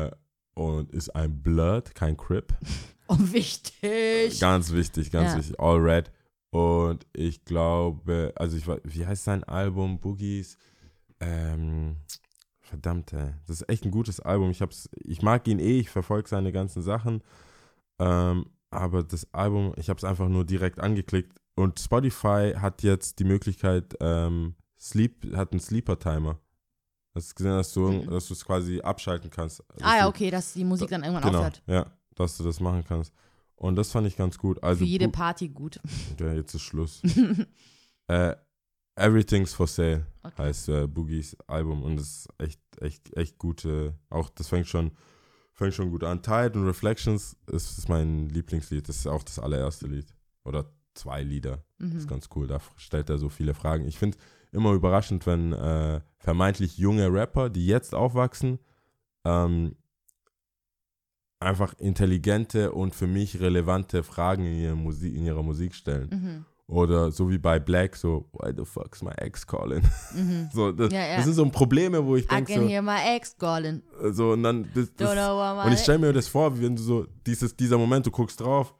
[0.07, 0.11] Äh,
[0.55, 2.53] und ist ein Blood, kein Crip.
[3.09, 4.39] Oh, wichtig.
[4.39, 5.37] Ganz wichtig, ganz Ja.
[5.39, 5.59] wichtig.
[5.59, 6.09] All Red.
[6.51, 9.99] Und ich glaube, also ich wie heißt sein Album?
[9.99, 10.57] Boogies.
[11.19, 11.97] Ähm,
[12.61, 13.33] verdammt, ey.
[13.45, 14.51] das ist echt ein gutes Album.
[14.51, 17.21] Ich hab's, ich mag ihn eh, ich verfolge seine ganzen Sachen.
[17.99, 21.37] Ähm, aber das Album, ich habe es einfach nur direkt angeklickt.
[21.55, 26.39] Und Spotify hat jetzt die Möglichkeit, ähm, Sleep, hat einen Sleeper-Timer.
[27.15, 28.09] Hast du gesehen, dass du Mhm.
[28.09, 29.63] dass du es quasi abschalten kannst.
[29.81, 31.61] Ah ja, okay, dass die Musik dann irgendwann Genau, aufhört.
[31.67, 31.85] ja,
[32.15, 33.13] dass du das machen kannst.
[33.55, 34.61] Und das fand ich ganz gut.
[34.63, 35.79] Also Für jede Party gut.
[36.19, 37.01] ja, jetzt ist Schluss.
[38.07, 38.35] äh,
[38.95, 40.41] Everything's for Sale Okay.
[40.43, 43.95] heißt äh, Boogies Album und das ist echt, echt, echt gute.
[44.09, 44.91] Auch das fängt schon,
[45.53, 46.21] fängt schon gut an.
[46.21, 48.87] Tide und Reflections ist, ist mein Lieblingslied.
[48.87, 50.13] Das ist auch das allererste Lied.
[50.45, 51.63] Oder zwei Lieder.
[51.79, 52.07] Das ist Mhm.
[52.09, 52.47] ganz cool.
[52.47, 53.87] Da stellt er so viele Fragen.
[53.87, 54.17] Ich finde
[54.53, 58.59] immer überraschend, wenn äh, vermeintlich junge Rapper, die jetzt aufwachsen,
[59.25, 59.75] ähm,
[61.39, 66.09] einfach intelligente und für mich relevante Fragen in, ihrer Musik, in ihrer Musik stellen.
[66.09, 66.45] Mhm.
[66.67, 69.83] Oder so wie bei Black, so, why the fuck's my ex calling?
[70.15, 70.49] Mhm.
[70.53, 71.15] so, das, Ja, ja.
[71.17, 73.81] das sind so Probleme, wo ich I denke, can so, hear my ex calling.
[74.11, 77.05] so, und dann, das, das, und ich stelle mir das vor, wie wenn du so,
[77.25, 78.73] dieses, dieser Moment, du guckst drauf,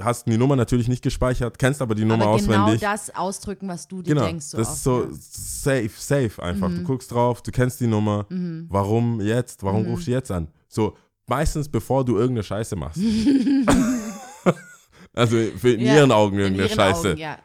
[0.00, 2.80] hast die Nummer natürlich nicht gespeichert, kennst aber die Nummer aber genau auswendig.
[2.80, 4.46] das ausdrücken, was du dir Genau, denkst.
[4.46, 5.08] So das oft, ist so ja.
[5.12, 6.68] safe, safe einfach.
[6.68, 6.84] Du Mhm.
[6.84, 8.26] guckst drauf, du kennst die Nummer.
[8.28, 8.66] Mhm.
[8.68, 9.62] Warum jetzt?
[9.62, 9.90] Warum Mhm.
[9.90, 10.48] rufst du jetzt an?
[10.68, 10.96] So,
[11.26, 13.00] meistens bevor du irgendeine Scheiße machst.
[15.14, 17.10] also für in Ja, ihren Augen In irgendeine ihren Scheiße.
[17.12, 17.38] Augen, ja.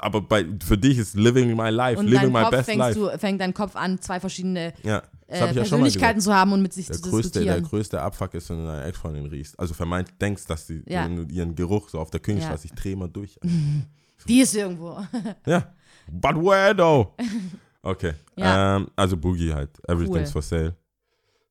[0.00, 2.98] Aber bei, für dich ist living my life, Und living dein my Kopf best life.
[2.98, 5.02] du, fängt dein Kopf an, zwei verschiedene ja,
[5.34, 7.68] äh, ja Persönlichkeiten zu haben und mit sich Der zu größte, der diskutieren.
[7.70, 9.58] größte Abfuck ist, wenn du deine Ex-Freundin riechst.
[9.58, 11.06] Also vermeint denkst, dass sie Ja.
[11.08, 12.72] ihren Geruch so auf der Königstraße, Ja.
[12.74, 13.38] ich drehe mal durch.
[14.28, 14.98] Die ist irgendwo.
[15.46, 15.74] Ja.
[16.10, 17.14] But where though?
[17.82, 18.14] Okay.
[18.36, 18.76] Ja.
[18.76, 19.70] Ähm, also Boogie halt.
[19.88, 20.32] Everything's Cool.
[20.32, 20.74] for sale.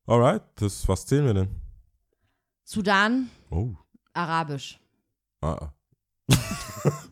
[0.06, 1.48] Alright, das, was zählen wir denn?
[2.64, 3.70] Sudan, Oh.
[4.12, 4.80] Arabisch.
[5.40, 5.68] Ah.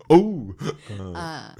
[0.08, 0.52] oh.
[1.14, 1.54] Ah.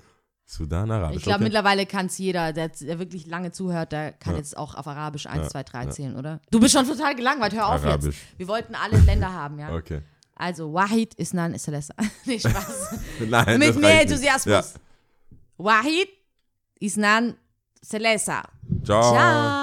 [0.53, 1.17] Sudan, Arabisch.
[1.17, 1.45] Ich glaube, okay.
[1.45, 4.39] mittlerweile kann es jeder, der, der wirklich lange zuhört, der kann Ja.
[4.39, 5.91] jetzt auch auf Arabisch 1, Ja, 2, 3 ja.
[5.91, 6.41] zählen, oder?
[6.51, 8.15] Du bist schon total gelangweilt, hör auf Arabisch.
[8.17, 8.39] jetzt.
[8.39, 9.75] Wir wollten alle Länder haben, ja.
[9.75, 10.03] Okay.
[10.35, 11.95] Also, Wahid Isnan Salesa.
[12.27, 12.99] nee, Spaß.
[13.29, 14.03] Nein, Mit mehr.
[14.03, 14.75] Enthusiasmus.
[15.57, 16.09] Wahid
[16.81, 17.35] Isnan
[17.81, 18.43] Salesa.
[18.43, 18.85] Ja.
[18.85, 19.13] Ciao.
[19.15, 19.62] Ciao.